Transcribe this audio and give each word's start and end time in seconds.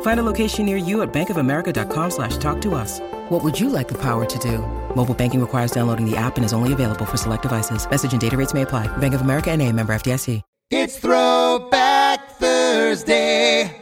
Find 0.00 0.18
a 0.18 0.24
location 0.24 0.66
near 0.66 0.76
you 0.76 1.02
at 1.02 1.12
bankofamerica.com 1.12 2.10
slash 2.10 2.36
talk 2.38 2.60
to 2.62 2.74
us. 2.74 2.98
What 3.28 3.44
would 3.44 3.58
you 3.60 3.68
like 3.68 3.86
the 3.86 3.98
power 3.98 4.24
to 4.24 4.38
do? 4.40 4.58
Mobile 4.96 5.14
banking 5.14 5.40
requires 5.40 5.70
downloading 5.70 6.10
the 6.10 6.16
app 6.16 6.36
and 6.36 6.44
is 6.44 6.52
only 6.52 6.72
available 6.72 7.04
for 7.04 7.16
select 7.16 7.42
devices. 7.42 7.88
Message 7.88 8.10
and 8.10 8.20
data 8.20 8.36
rates 8.36 8.52
may 8.54 8.62
apply. 8.62 8.88
Bank 8.98 9.14
of 9.14 9.20
America 9.20 9.52
and 9.52 9.62
a 9.62 9.70
member 9.72 9.92
FDIC. 9.92 10.42
It's 10.70 10.98
Throwback 10.98 12.32
Thursday. 12.32 13.74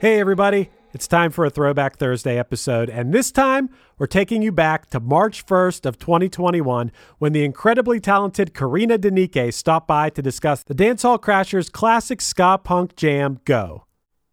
Hey, 0.00 0.18
everybody. 0.18 0.70
It's 0.92 1.06
time 1.06 1.30
for 1.30 1.44
a 1.44 1.50
Throwback 1.50 1.98
Thursday 1.98 2.38
episode, 2.38 2.88
and 2.88 3.12
this 3.12 3.30
time 3.30 3.68
we're 3.98 4.06
taking 4.06 4.40
you 4.40 4.50
back 4.50 4.88
to 4.90 4.98
March 4.98 5.44
1st 5.46 5.84
of 5.84 5.98
2021 5.98 6.90
when 7.18 7.32
the 7.32 7.44
incredibly 7.44 8.00
talented 8.00 8.54
Karina 8.54 8.98
Denike 8.98 9.52
stopped 9.52 9.86
by 9.86 10.10
to 10.10 10.22
discuss 10.22 10.62
the 10.62 10.74
Dancehall 10.74 11.20
Crashers' 11.20 11.70
classic 11.70 12.20
ska 12.20 12.58
punk 12.64 12.96
jam, 12.96 13.40
Go. 13.44 13.84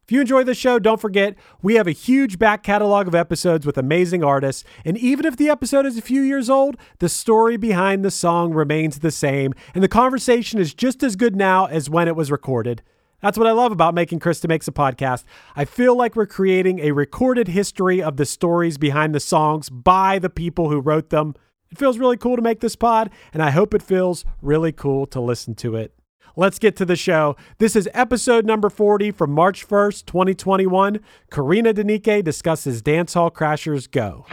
If 0.03 0.12
you 0.12 0.20
enjoy 0.20 0.43
the 0.43 0.53
show, 0.53 0.80
don't 0.80 0.99
forget 0.99 1.35
we 1.62 1.75
have 1.75 1.88
a 1.88 1.91
huge 1.91 2.38
back 2.38 2.61
catalog 2.61 3.07
of 3.07 3.16
episodes 3.16 3.66
with 3.66 3.77
amazing 3.77 4.21
artists, 4.21 4.66
and 4.84 4.98
even 4.98 5.25
if 5.25 5.38
the 5.38 5.48
episode 5.48 5.85
is 5.85 5.98
a 5.98 6.02
few 6.02 6.21
years 6.21 6.49
old, 6.49 6.75
the 6.99 7.07
story 7.07 7.55
behind 7.55 8.03
the 8.03 8.11
song 8.11 8.53
remains 8.53 8.99
the 8.99 9.11
same, 9.11 9.53
and 9.73 9.81
the 9.81 9.88
conversation 9.88 10.59
is 10.59 10.73
just 10.73 11.03
as 11.03 11.16
good 11.16 11.38
now 11.38 11.67
as 11.67 11.89
when 11.89 12.09
it 12.09 12.17
was 12.17 12.31
recorded. 12.31 12.81
That's 13.22 13.38
what 13.38 13.47
I 13.47 13.52
love 13.52 13.72
about 13.72 13.95
making 13.95 14.19
Krista 14.19 14.50
Makes 14.50 14.67
a 14.67 14.73
Podcast. 14.73 15.23
I 15.55 15.64
feel 15.64 15.95
like 15.95 16.17
we're 16.17 16.25
creating 16.25 16.80
a 16.80 16.92
recorded 16.92 17.47
history 17.47 18.03
of 18.03 18.17
the 18.17 18.25
stories 18.25 18.77
behind 18.77 19.16
the 19.16 19.22
songs 19.22 19.70
by 19.70 20.20
the 20.20 20.30
people 20.30 20.70
who 20.70 20.81
wrote 20.81 21.11
them. 21.11 21.33
It 21.72 21.77
feels 21.77 21.97
really 21.97 22.17
cool 22.17 22.36
to 22.36 22.42
make 22.42 22.59
this 22.59 22.75
pod, 22.75 23.09
and 23.33 23.42
I 23.42 23.52
hope 23.52 23.73
it 23.73 23.81
feels 23.81 24.25
really 24.42 24.73
cool 24.73 25.05
to 25.08 25.22
listen 25.22 25.55
to 25.55 25.77
it. 25.77 25.94
Let's 26.36 26.58
get 26.58 26.76
to 26.78 26.86
the 26.86 26.95
show. 26.95 27.36
This 27.59 27.76
is 27.76 27.88
episode 27.94 28.44
number 28.45 28.70
40 28.70 29.12
from 29.12 29.31
March 29.31 29.67
1st, 29.67 30.06
2021. 30.08 31.00
Karina 31.30 31.73
Denike 31.73 32.23
discusses 32.23 32.81
Dancehall 32.81 33.31
Crashers 33.31 33.89
Go. 33.89 34.26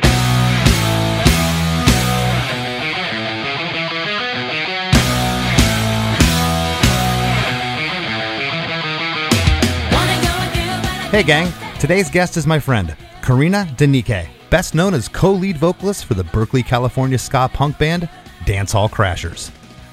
Hey, 11.11 11.23
gang. 11.25 11.53
Today's 11.81 12.09
guest 12.09 12.37
is 12.37 12.47
my 12.47 12.61
friend, 12.61 12.97
Karina 13.23 13.67
Denike, 13.77 14.29
best 14.49 14.75
known 14.75 14.95
as 14.95 15.09
co 15.09 15.33
lead 15.33 15.57
vocalist 15.57 16.05
for 16.05 16.15
the 16.15 16.25
Berkeley, 16.25 16.63
California 16.63 17.19
ska 17.19 17.51
punk 17.53 17.79
band 17.79 18.09
Dancehall 18.45 18.89
Crashers. 18.89 19.51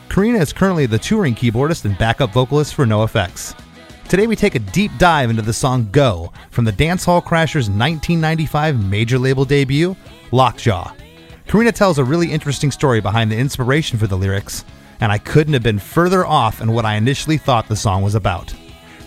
Karina 0.10 0.40
is 0.40 0.54
currently 0.54 0.86
the 0.86 0.98
touring 0.98 1.36
keyboardist 1.36 1.86
and 1.86 1.98
backup 1.98 2.32
vocalist 2.32 2.74
for 2.74 2.86
NoFX. 2.86 3.56
Today 4.08 4.26
we 4.26 4.36
take 4.36 4.56
a 4.56 4.60
deep 4.60 4.92
dive 4.98 5.30
into 5.30 5.42
the 5.42 5.54
song 5.54 5.90
Go 5.92 6.32
from 6.50 6.66
the 6.66 6.72
Dancehall 6.72 7.24
Crashers' 7.24 7.70
1995 7.70 8.84
major 8.84 9.20
label 9.20 9.46
debut, 9.46 9.96
Lockjaw. 10.32 10.94
Karina 11.48 11.72
tells 11.72 12.00
a 12.00 12.04
really 12.04 12.32
interesting 12.32 12.72
story 12.72 13.00
behind 13.00 13.32
the 13.32 13.38
inspiration 13.38 14.00
for 14.00 14.08
the 14.08 14.18
lyrics, 14.18 14.66
and 15.02 15.12
I 15.12 15.18
couldn't 15.18 15.54
have 15.54 15.64
been 15.64 15.78
further 15.78 16.26
off 16.26 16.62
in 16.62 16.72
what 16.72 16.86
I 16.86 16.96
initially 16.96 17.38
thought 17.38 17.68
the 17.68 17.76
song 17.76 18.02
was 18.02 18.16
about. 18.16 18.54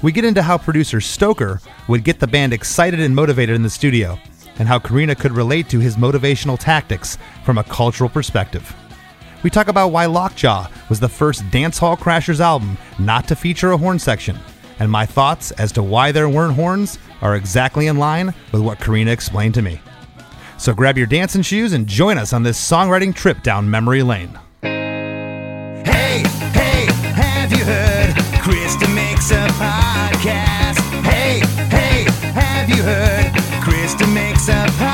We 0.03 0.13
get 0.13 0.25
into 0.25 0.43
how 0.43 0.59
producer 0.59 1.01
Stoker 1.01 1.61
would 1.89 2.05
get 2.05 2.21
the 2.21 2.27
band 2.27 2.53
excited 2.53 3.01
and 3.01 3.17
motivated 3.17 3.57
in 3.57 3.63
the 3.63 3.71
studio, 3.71 4.19
and 4.59 4.69
how 4.69 4.79
Karina 4.79 5.15
could 5.15 5.33
relate 5.33 5.69
to 5.71 5.81
his 5.81 5.97
motivational 5.97 6.59
tactics 6.59 7.19
from 7.45 7.59
a 7.59 7.65
cultural 7.65 8.09
perspective. 8.09 8.75
We 9.43 9.49
talk 9.49 9.69
about 9.69 9.89
why 9.89 10.05
Lockjaw 10.05 10.69
was 10.91 11.01
the 11.01 11.09
first 11.09 11.43
Dancehall 11.45 11.99
Crashers 11.99 12.41
album 12.41 12.77
not 12.99 13.27
to 13.29 13.37
feature 13.37 13.71
a 13.71 13.79
horn 13.79 13.99
section, 13.99 14.39
and 14.79 14.91
my 14.91 15.07
thoughts 15.07 15.51
as 15.53 15.73
to 15.73 15.83
why 15.83 16.13
there 16.13 16.29
weren't 16.29 16.55
horns 16.55 16.99
are 17.23 17.37
exactly 17.37 17.87
in 17.87 17.97
line 17.97 18.35
with 18.53 18.61
what 18.61 18.79
Karina 18.81 19.11
explained 19.11 19.55
to 19.55 19.63
me. 19.63 19.81
So 20.59 20.75
grab 20.75 20.99
your 20.99 21.07
dancing 21.07 21.41
shoes 21.41 21.73
and 21.73 21.87
join 21.87 22.19
us 22.19 22.35
on 22.35 22.43
this 22.43 22.61
songwriting 22.61 23.15
trip 23.15 23.43
down 23.43 23.71
memory 23.71 24.03
lane. 24.03 24.39
Hey, 24.61 26.23
hey, 26.53 26.85
have 27.15 27.51
you 27.51 27.65
heard? 27.65 28.15
Krista 28.45 28.95
makes 28.95 29.31
a 29.31 29.47
podcast. 29.57 30.81
Hey, 31.03 31.41
hey, 31.75 32.05
have 32.33 32.69
you 32.69 32.83
heard? 32.83 33.33
Krista 33.65 34.13
makes 34.13 34.49
a 34.49 34.67
podcast. 34.67 34.90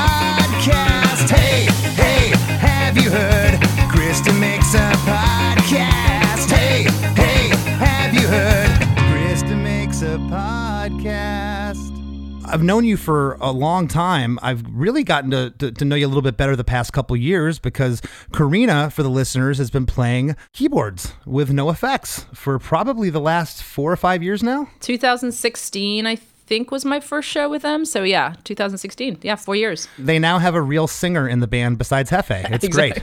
I've 12.49 12.63
known 12.63 12.85
you 12.85 12.97
for 12.97 13.33
a 13.41 13.51
long 13.51 13.87
time. 13.87 14.39
I've 14.41 14.63
really 14.69 15.03
gotten 15.03 15.31
to, 15.31 15.49
to, 15.59 15.71
to 15.71 15.85
know 15.85 15.95
you 15.95 16.05
a 16.05 16.09
little 16.09 16.21
bit 16.21 16.37
better 16.37 16.55
the 16.55 16.63
past 16.63 16.93
couple 16.93 17.15
years 17.17 17.59
because 17.59 18.01
Karina, 18.33 18.89
for 18.89 19.03
the 19.03 19.09
listeners, 19.09 19.57
has 19.57 19.69
been 19.69 19.85
playing 19.85 20.35
keyboards 20.53 21.13
with 21.25 21.49
NoFX 21.49 22.33
for 22.35 22.57
probably 22.59 23.09
the 23.09 23.19
last 23.19 23.61
four 23.63 23.91
or 23.91 23.97
five 23.97 24.23
years 24.23 24.41
now. 24.41 24.69
2016, 24.79 26.05
I 26.05 26.15
think, 26.15 26.71
was 26.71 26.85
my 26.85 26.99
first 26.99 27.27
show 27.27 27.49
with 27.49 27.61
them. 27.61 27.85
So 27.85 28.03
yeah, 28.03 28.35
2016. 28.45 29.19
Yeah, 29.21 29.35
four 29.35 29.55
years. 29.55 29.87
They 29.99 30.17
now 30.17 30.39
have 30.39 30.55
a 30.55 30.61
real 30.61 30.87
singer 30.87 31.27
in 31.27 31.39
the 31.41 31.47
band 31.47 31.77
besides 31.77 32.09
Hefe. 32.09 32.49
It's 32.51 32.67
great. 32.75 33.01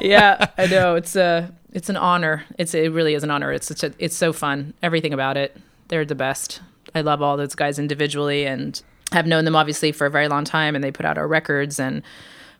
yeah, 0.04 0.50
I 0.58 0.66
know. 0.66 0.96
It's 0.96 1.16
a 1.16 1.54
it's 1.72 1.88
an 1.88 1.96
honor. 1.96 2.44
It's 2.58 2.74
it 2.74 2.92
really 2.92 3.14
is 3.14 3.22
an 3.22 3.30
honor. 3.30 3.52
It's 3.52 3.66
such 3.66 3.84
a 3.84 3.92
it's 3.98 4.16
so 4.16 4.32
fun. 4.32 4.74
Everything 4.82 5.12
about 5.12 5.36
it. 5.36 5.56
They're 5.88 6.04
the 6.04 6.14
best. 6.14 6.60
I 6.94 7.00
love 7.00 7.22
all 7.22 7.36
those 7.36 7.54
guys 7.54 7.78
individually 7.78 8.46
and 8.46 8.80
have 9.12 9.26
known 9.26 9.44
them 9.44 9.56
obviously 9.56 9.92
for 9.92 10.06
a 10.06 10.10
very 10.10 10.28
long 10.28 10.44
time. 10.44 10.74
And 10.74 10.82
they 10.82 10.90
put 10.90 11.06
out 11.06 11.18
our 11.18 11.28
records 11.28 11.78
and 11.78 12.02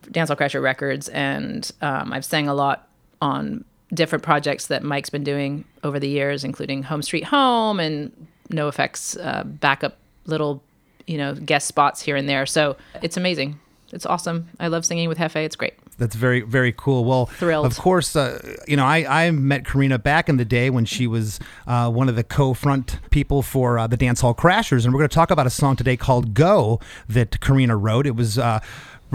Dancehall 0.06 0.36
Crasher 0.36 0.62
records. 0.62 1.08
And 1.08 1.70
um, 1.82 2.12
I've 2.12 2.24
sang 2.24 2.48
a 2.48 2.54
lot 2.54 2.88
on 3.22 3.64
different 3.92 4.24
projects 4.24 4.66
that 4.66 4.82
Mike's 4.82 5.10
been 5.10 5.24
doing 5.24 5.64
over 5.82 5.98
the 5.98 6.08
years, 6.08 6.44
including 6.44 6.82
Home 6.84 7.02
Street 7.02 7.24
Home 7.24 7.80
and 7.80 8.26
NoFX 8.50 9.24
uh, 9.24 9.44
backup 9.44 9.96
little 10.26 10.62
you 11.06 11.18
know 11.18 11.34
guest 11.34 11.66
spots 11.66 12.02
here 12.02 12.16
and 12.16 12.28
there. 12.28 12.46
So 12.46 12.76
it's 13.02 13.16
amazing. 13.16 13.60
It's 13.92 14.06
awesome. 14.06 14.48
I 14.58 14.68
love 14.68 14.84
singing 14.84 15.08
with 15.08 15.18
Hefe. 15.18 15.36
It's 15.36 15.56
great. 15.56 15.74
That's 15.98 16.16
very, 16.16 16.40
very 16.40 16.72
cool. 16.76 17.04
Well, 17.04 17.26
Thrilled. 17.26 17.66
of 17.66 17.78
course, 17.78 18.16
uh, 18.16 18.56
you 18.66 18.76
know, 18.76 18.84
I, 18.84 19.26
I 19.26 19.30
met 19.30 19.64
Karina 19.64 19.98
back 19.98 20.28
in 20.28 20.36
the 20.36 20.44
day 20.44 20.70
when 20.70 20.84
she 20.84 21.06
was 21.06 21.38
uh, 21.66 21.90
one 21.90 22.08
of 22.08 22.16
the 22.16 22.24
co-front 22.24 22.98
people 23.10 23.42
for 23.42 23.78
uh, 23.78 23.86
the 23.86 23.96
Dancehall 23.96 24.36
Crashers, 24.36 24.84
and 24.84 24.92
we're 24.92 25.00
going 25.00 25.08
to 25.08 25.14
talk 25.14 25.30
about 25.30 25.46
a 25.46 25.50
song 25.50 25.76
today 25.76 25.96
called 25.96 26.34
"Go" 26.34 26.80
that 27.08 27.40
Karina 27.40 27.76
wrote. 27.76 28.06
It 28.06 28.16
was. 28.16 28.38
Uh, 28.38 28.60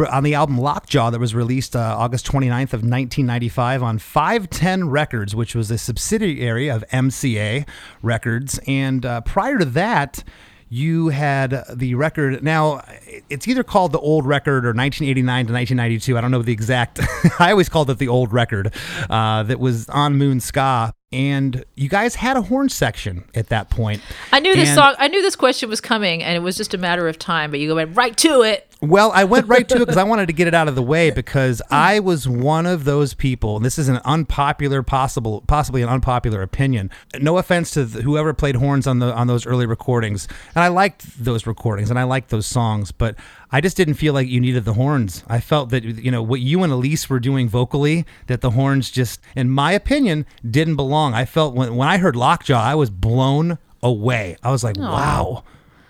on 0.09 0.23
the 0.23 0.33
album 0.33 0.57
Lockjaw 0.57 1.09
that 1.09 1.19
was 1.19 1.35
released 1.35 1.75
uh, 1.75 1.79
August 1.79 2.25
29th 2.25 2.71
of 2.71 2.83
1995 2.83 3.83
on 3.83 3.99
510 3.99 4.89
Records, 4.89 5.35
which 5.35 5.55
was 5.55 5.69
a 5.71 5.77
subsidiary 5.77 6.69
of 6.69 6.85
MCA 6.93 7.67
Records. 8.01 8.59
And 8.65 9.05
uh, 9.05 9.19
prior 9.21 9.57
to 9.57 9.65
that, 9.65 10.23
you 10.69 11.09
had 11.09 11.63
the 11.73 11.95
record. 11.95 12.43
Now, 12.43 12.81
it's 13.29 13.47
either 13.47 13.63
called 13.63 13.91
the 13.91 13.99
old 13.99 14.25
record 14.25 14.65
or 14.65 14.69
1989 14.69 15.47
to 15.47 15.53
1992. 15.53 16.17
I 16.17 16.21
don't 16.21 16.31
know 16.31 16.41
the 16.41 16.53
exact. 16.53 16.99
I 17.39 17.51
always 17.51 17.69
called 17.69 17.89
it 17.89 17.97
the 17.97 18.07
old 18.07 18.31
record 18.31 18.73
uh, 19.09 19.43
that 19.43 19.59
was 19.59 19.89
on 19.89 20.17
Moon 20.17 20.39
Ska. 20.39 20.93
And 21.11 21.65
you 21.75 21.89
guys 21.89 22.15
had 22.15 22.37
a 22.37 22.41
horn 22.43 22.69
section 22.69 23.23
at 23.33 23.49
that 23.49 23.71
point. 23.71 24.01
I 24.31 24.39
knew 24.39 24.55
this 24.55 24.69
And- 24.69 24.75
song. 24.75 24.95
I 24.99 25.07
knew 25.07 25.23
this 25.23 25.35
question 25.35 25.67
was 25.67 25.81
coming, 25.81 26.21
and 26.21 26.35
it 26.35 26.41
was 26.41 26.55
just 26.55 26.75
a 26.75 26.77
matter 26.77 27.07
of 27.07 27.17
time. 27.17 27.49
But 27.49 27.59
you 27.59 27.73
went 27.73 27.97
right 27.97 28.15
to 28.17 28.43
it. 28.43 28.67
Well, 28.81 29.11
I 29.13 29.25
went 29.25 29.47
right 29.47 29.67
to 29.67 29.75
it 29.75 29.79
because 29.79 29.97
I 29.97 30.03
wanted 30.05 30.27
to 30.27 30.33
get 30.33 30.47
it 30.47 30.53
out 30.53 30.67
of 30.67 30.75
the 30.75 30.83
way 30.83 31.09
because 31.09 31.61
hmm. 31.67 31.73
I 31.73 31.99
was 31.99 32.27
one 32.27 32.67
of 32.67 32.85
those 32.85 33.15
people, 33.15 33.55
and 33.55 33.65
this 33.65 33.79
is 33.79 33.89
an 33.89 33.99
unpopular, 34.05 34.83
possible, 34.83 35.43
possibly 35.47 35.81
an 35.81 35.89
unpopular 35.89 36.43
opinion. 36.43 36.91
No 37.19 37.39
offense 37.39 37.71
to 37.71 37.85
whoever 37.85 38.33
played 38.33 38.55
horns 38.55 38.85
on 38.85 38.99
the 38.99 39.13
on 39.13 39.25
those 39.25 39.47
early 39.47 39.65
recordings, 39.65 40.27
and 40.55 40.63
I 40.63 40.67
liked 40.67 41.23
those 41.23 41.47
recordings 41.47 41.89
and 41.89 41.97
I 41.97 42.03
liked 42.03 42.29
those 42.29 42.45
songs, 42.45 42.91
but 42.91 43.15
I 43.51 43.61
just 43.61 43.77
didn't 43.77 43.95
feel 43.95 44.13
like 44.13 44.27
you 44.27 44.39
needed 44.39 44.65
the 44.65 44.73
horns. 44.73 45.23
I 45.27 45.39
felt 45.39 45.69
that 45.71 45.83
you 45.83 46.11
know 46.11 46.21
what 46.21 46.39
you 46.39 46.63
and 46.63 46.71
Elise 46.71 47.09
were 47.09 47.19
doing 47.19 47.49
vocally, 47.49 48.05
that 48.27 48.41
the 48.41 48.51
horns 48.51 48.91
just, 48.91 49.21
in 49.35 49.49
my 49.49 49.71
opinion, 49.71 50.25
didn't 50.49 50.75
belong. 50.75 51.13
I 51.13 51.25
felt 51.25 51.55
when 51.55 51.75
when 51.75 51.87
I 51.87 51.97
heard 51.97 52.15
Lockjaw, 52.15 52.61
I 52.61 52.75
was 52.75 52.89
blown 52.89 53.57
away. 53.81 54.35
I 54.43 54.51
was 54.51 54.63
like, 54.63 54.77
wow 54.77 55.43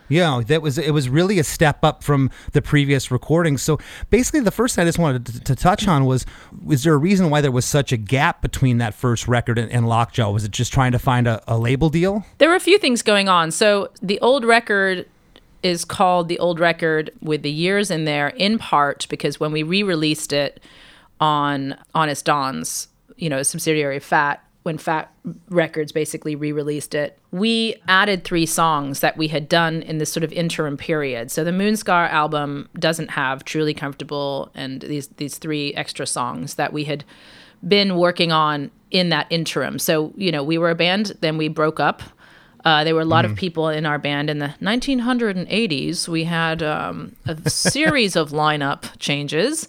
You 0.09 0.21
know, 0.21 0.41
that 0.41 0.61
was 0.61 0.77
it 0.77 0.91
was 0.91 1.07
really 1.07 1.37
a 1.37 1.43
step 1.43 1.83
up 1.83 2.03
from 2.03 2.31
the 2.53 2.61
previous 2.61 3.11
recordings. 3.11 3.61
So 3.61 3.77
basically, 4.09 4.39
the 4.39 4.51
first 4.51 4.75
thing 4.75 4.81
I 4.81 4.85
just 4.85 4.97
wanted 4.97 5.25
to, 5.27 5.39
to 5.41 5.55
touch 5.55 5.87
on 5.87 6.05
was: 6.05 6.25
was 6.65 6.83
there 6.83 6.93
a 6.93 6.97
reason 6.97 7.29
why 7.29 7.41
there 7.41 7.51
was 7.51 7.65
such 7.65 7.91
a 7.91 7.97
gap 7.97 8.41
between 8.41 8.79
that 8.79 8.95
first 8.95 9.27
record 9.27 9.59
and, 9.59 9.71
and 9.71 9.87
Lockjaw? 9.87 10.31
Was 10.31 10.43
it 10.43 10.51
just 10.51 10.73
trying 10.73 10.93
to 10.93 10.99
find 10.99 11.27
a, 11.27 11.43
a 11.47 11.57
label 11.59 11.89
deal? 11.89 12.25
There 12.39 12.49
were 12.49 12.55
a 12.55 12.59
few 12.59 12.79
things 12.79 13.03
going 13.03 13.29
on. 13.29 13.51
So 13.51 13.91
the 14.01 14.19
old 14.19 14.45
record 14.45 15.05
is 15.63 15.85
called 15.85 16.27
the 16.27 16.39
old 16.39 16.59
record 16.59 17.11
with 17.21 17.41
the 17.41 17.51
years 17.51 17.91
in 17.91 18.05
there, 18.05 18.29
in 18.29 18.57
part 18.57 19.07
because 19.09 19.39
when 19.39 19.51
we 19.51 19.63
re-released 19.63 20.33
it 20.33 20.61
on 21.19 21.77
Honest 21.93 22.25
Don's, 22.25 22.87
you 23.17 23.29
know, 23.29 23.43
subsidiary 23.43 23.97
of 23.97 24.03
Fat, 24.03 24.43
when 24.63 24.77
Fat 24.77 25.11
Records 25.49 25.91
basically 25.91 26.35
re 26.35 26.51
released 26.51 26.93
it, 26.93 27.17
we 27.31 27.75
added 27.87 28.23
three 28.23 28.45
songs 28.45 28.99
that 28.99 29.17
we 29.17 29.29
had 29.29 29.47
done 29.47 29.81
in 29.81 29.97
this 29.97 30.11
sort 30.11 30.23
of 30.23 30.31
interim 30.33 30.77
period. 30.77 31.31
So 31.31 31.43
the 31.43 31.51
Moon 31.51 31.75
Ska 31.75 31.91
album 31.91 32.69
doesn't 32.77 33.11
have 33.11 33.45
Truly 33.45 33.73
Comfortable 33.73 34.51
and 34.53 34.81
these, 34.81 35.07
these 35.17 35.37
three 35.37 35.73
extra 35.75 36.05
songs 36.05 36.55
that 36.55 36.73
we 36.73 36.83
had 36.83 37.03
been 37.67 37.95
working 37.97 38.31
on 38.31 38.71
in 38.91 39.09
that 39.09 39.27
interim. 39.29 39.79
So, 39.79 40.13
you 40.15 40.31
know, 40.31 40.43
we 40.43 40.57
were 40.57 40.69
a 40.69 40.75
band, 40.75 41.13
then 41.21 41.37
we 41.37 41.47
broke 41.47 41.79
up. 41.79 42.01
Uh, 42.65 42.83
there 42.83 42.93
were 42.93 43.01
a 43.01 43.05
lot 43.05 43.25
of 43.25 43.35
people 43.35 43.69
in 43.69 43.85
our 43.85 43.97
band 43.97 44.29
in 44.29 44.39
the 44.39 44.53
1980s. 44.61 46.07
We 46.07 46.25
had 46.25 46.61
um, 46.61 47.15
a 47.25 47.49
series 47.49 48.15
of 48.15 48.31
lineup 48.31 48.99
changes 48.99 49.67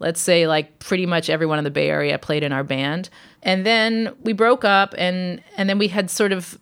let's 0.00 0.20
say 0.20 0.48
like 0.48 0.78
pretty 0.80 1.06
much 1.06 1.30
everyone 1.30 1.58
in 1.58 1.64
the 1.64 1.70
Bay 1.70 1.88
Area 1.88 2.18
played 2.18 2.42
in 2.42 2.52
our 2.52 2.64
band. 2.64 3.08
And 3.42 3.64
then 3.64 4.12
we 4.22 4.32
broke 4.32 4.64
up 4.64 4.94
and 4.98 5.40
and 5.56 5.68
then 5.68 5.78
we 5.78 5.88
had 5.88 6.10
sort 6.10 6.32
of 6.32 6.58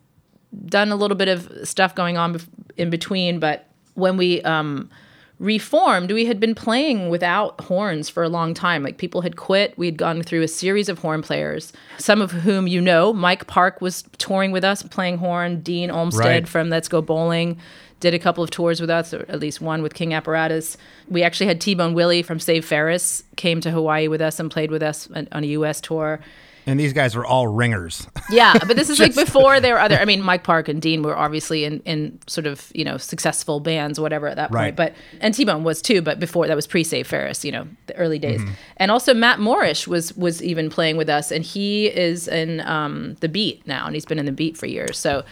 done 0.67 0.91
a 0.93 0.97
little 0.97 1.17
bit 1.17 1.29
of 1.29 1.49
stuff 1.67 1.95
going 1.95 2.19
on 2.19 2.41
in 2.77 2.91
between, 2.91 3.39
but 3.39 3.67
when 3.95 4.17
we 4.17 4.43
um, 4.43 4.91
reformed, 5.39 6.11
we 6.11 6.27
had 6.27 6.41
been 6.41 6.55
playing 6.55 7.09
without 7.09 7.61
horns 7.63 8.09
for 8.09 8.23
a 8.23 8.29
long 8.29 8.55
time. 8.55 8.83
Like 8.83 8.99
people 8.99 9.21
had 9.21 9.37
quit. 9.37 9.77
We 9.79 9.87
had 9.87 9.97
gone 9.97 10.23
through 10.23 10.43
a 10.43 10.49
series 10.49 10.89
of 10.89 10.99
horn 10.99 11.23
players, 11.23 11.73
some 11.99 12.21
of 12.21 12.33
whom 12.33 12.67
you 12.67 12.81
know. 12.81 13.13
Mike 13.13 13.47
Park 13.47 13.81
was 13.81 14.05
touring 14.19 14.51
with 14.51 14.65
us, 14.65 14.83
playing 14.83 15.19
horn. 15.19 15.61
Dean 15.61 15.91
Olmsted 15.91 16.25
Right. 16.25 16.49
from 16.49 16.71
Let's 16.71 16.89
Go 16.89 17.01
Bowling 17.03 17.59
did 18.01 18.15
a 18.15 18.19
couple 18.19 18.45
of 18.45 18.51
tours 18.51 18.81
with 18.81 18.91
us, 18.91 19.13
or 19.13 19.27
at 19.29 19.41
least 19.41 19.61
one 19.61 19.83
with 19.83 19.93
King 19.93 20.15
Apparatus. 20.15 20.77
We 21.09 21.25
actually 21.25 21.47
had 21.47 21.61
T 21.61 21.75
Bone 21.75 21.95
Willie 21.95 22.23
from 22.23 22.39
Save 22.39 22.65
Ferris 22.65 23.25
came 23.37 23.61
to 23.61 23.71
Hawaii 23.73 24.07
with 24.07 24.21
us 24.21 24.39
and 24.39 24.51
played 24.51 24.71
with 24.71 24.83
us 24.83 25.09
on 25.15 25.27
on 25.33 25.43
a 25.45 25.49
U.S. 25.49 25.81
tour. 25.81 26.21
And 26.69 26.79
these 26.79 26.93
guys 26.93 27.17
were 27.17 27.25
all 27.27 27.49
ringers. 27.49 28.07
Yeah, 28.31 28.53
but 28.59 28.77
this 28.77 28.91
is 28.91 29.01
like 29.01 29.15
before 29.15 29.59
there 29.59 29.73
were 29.73 29.81
other. 29.81 29.97
I 29.99 30.05
mean, 30.05 30.21
Mike 30.21 30.45
Park 30.45 30.69
and 30.69 30.83
Dean 30.83 31.03
were 31.03 31.17
obviously 31.17 31.65
in 31.65 31.81
in 31.87 32.19
sort 32.27 32.47
of 32.47 32.71
you 32.75 32.85
know 32.85 32.99
successful 32.99 33.59
bands, 33.59 33.99
whatever 33.99 34.29
at 34.29 34.37
that 34.37 34.51
Right. 34.51 34.65
point. 34.65 34.77
But 34.77 34.95
and 35.23 35.33
T 35.33 35.47
Bone 35.47 35.65
was 35.65 35.81
too, 35.81 36.03
but 36.03 36.21
before 36.21 36.47
that 36.47 36.55
was 36.55 36.67
pre 36.67 36.85
Save 36.85 37.07
Ferris, 37.07 37.43
you 37.43 37.53
know, 37.53 37.67
the 37.87 37.97
early 37.97 38.19
days. 38.19 38.43
Mm-hmm. 38.43 38.53
And 38.77 38.91
also 38.91 39.15
Matt 39.15 39.39
Morrish 39.39 39.87
was 39.87 40.15
was 40.15 40.43
even 40.43 40.69
playing 40.69 40.99
with 40.99 41.09
us, 41.09 41.33
and 41.33 41.43
he 41.43 41.87
is 41.87 42.29
in 42.29 42.61
um, 42.61 43.17
the 43.21 43.31
Beat 43.31 43.67
now, 43.67 43.87
and 43.87 43.95
he's 43.95 44.05
been 44.05 44.19
in 44.19 44.27
the 44.27 44.33
Beat 44.33 44.59
for 44.59 44.67
years. 44.67 44.99
So. 44.99 45.25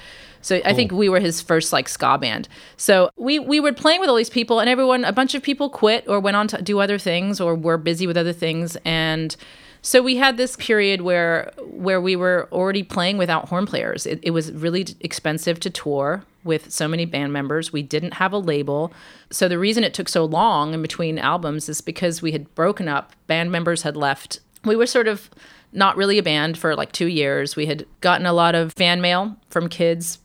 So 0.43 0.61
I 0.65 0.75
think 0.75 0.93
we 0.93 1.09
were 1.09 1.19
his 1.19 1.41
first 1.43 1.73
like 1.73 1.89
ska 1.89 2.19
band. 2.19 2.49
So 2.77 3.11
we 3.17 3.41
we 3.41 3.59
were 3.59 3.73
playing 3.73 4.01
with 4.01 4.09
all 4.09 4.15
these 4.15 4.31
people, 4.31 4.61
and 4.61 4.71
everyone, 4.71 5.05
a 5.05 5.11
bunch 5.13 5.35
of 5.35 5.43
people 5.43 5.69
quit 5.69 6.05
or 6.07 6.21
went 6.21 6.37
on 6.37 6.47
to 6.49 6.63
do 6.63 6.79
other 6.79 6.99
things 6.99 7.41
or 7.41 7.57
were 7.57 7.77
busy 7.77 8.07
with 8.07 8.17
other 8.17 8.33
things, 8.33 8.77
and 8.85 9.35
so 9.87 10.03
we 10.03 10.17
had 10.17 10.37
this 10.37 10.57
period 10.57 11.03
where 11.03 11.53
where 11.61 12.01
we 12.01 12.17
were 12.17 12.49
already 12.51 12.83
playing 12.83 13.19
without 13.19 13.51
horn 13.51 13.67
players. 13.67 14.05
It, 14.05 14.19
it 14.21 14.33
was 14.33 14.51
really 14.51 14.85
expensive 14.99 15.61
to 15.61 15.71
tour 15.71 16.25
with 16.43 16.73
so 16.73 16.89
many 16.89 17.05
band 17.05 17.33
members. 17.33 17.73
We 17.73 17.85
didn't 17.85 18.15
have 18.15 18.33
a 18.33 18.39
label. 18.39 18.93
So 19.31 19.47
the 19.47 19.61
reason 19.61 19.85
it 19.85 19.95
took 19.95 20.09
so 20.09 20.25
long 20.25 20.75
in 20.75 20.83
between 20.83 21.21
albums 21.21 21.69
is 21.69 21.81
because 21.81 22.21
we 22.21 22.33
had 22.33 22.53
broken 22.57 22.89
up. 22.89 23.13
Band 23.29 23.53
members 23.53 23.83
had 23.83 23.97
left. 23.97 24.41
We 24.65 24.75
were 24.75 24.87
sort 24.87 25.07
of 25.07 25.31
not 25.73 25.97
really 25.97 26.19
a 26.19 26.23
band 26.23 26.59
for 26.59 26.75
like 26.75 26.91
two 26.91 27.07
years. 27.07 27.55
We 27.55 27.67
had 27.67 27.87
gotten 28.01 28.27
a 28.27 28.33
lot 28.33 28.57
of 28.57 28.73
fan 28.73 29.01
mail 29.01 29.37
from 29.51 29.69
kids 29.69 30.19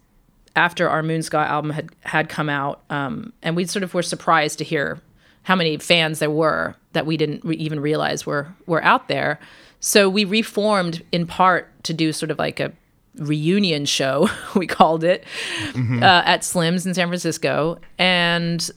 after 0.55 0.89
our 0.89 1.03
Moon 1.03 1.21
Ska 1.21 1.37
album 1.37 1.69
had 1.69 1.91
had 2.01 2.29
come 2.29 2.49
out, 2.49 2.81
um, 2.89 3.31
and 3.43 3.55
we 3.55 3.65
sort 3.65 3.83
of 3.83 3.93
were 3.93 4.01
surprised 4.01 4.57
to 4.57 4.63
hear 4.63 4.99
how 5.43 5.55
many 5.55 5.77
fans 5.77 6.19
there 6.19 6.31
were 6.31 6.75
that 6.93 7.05
we 7.05 7.17
didn't 7.17 7.43
re- 7.43 7.55
even 7.57 7.79
realize 7.79 8.25
were 8.25 8.47
were 8.65 8.83
out 8.83 9.07
there. 9.07 9.39
So 9.79 10.09
we 10.09 10.25
reformed 10.25 11.03
in 11.11 11.25
part 11.25 11.83
to 11.85 11.93
do 11.93 12.13
sort 12.13 12.31
of 12.31 12.37
like 12.37 12.59
a 12.59 12.71
reunion 13.15 13.85
show, 13.85 14.29
we 14.55 14.67
called 14.67 15.03
it, 15.03 15.25
uh, 15.75 16.21
at 16.25 16.43
Slim's 16.43 16.85
in 16.85 16.93
San 16.93 17.07
Francisco, 17.07 17.79
and 17.97 18.69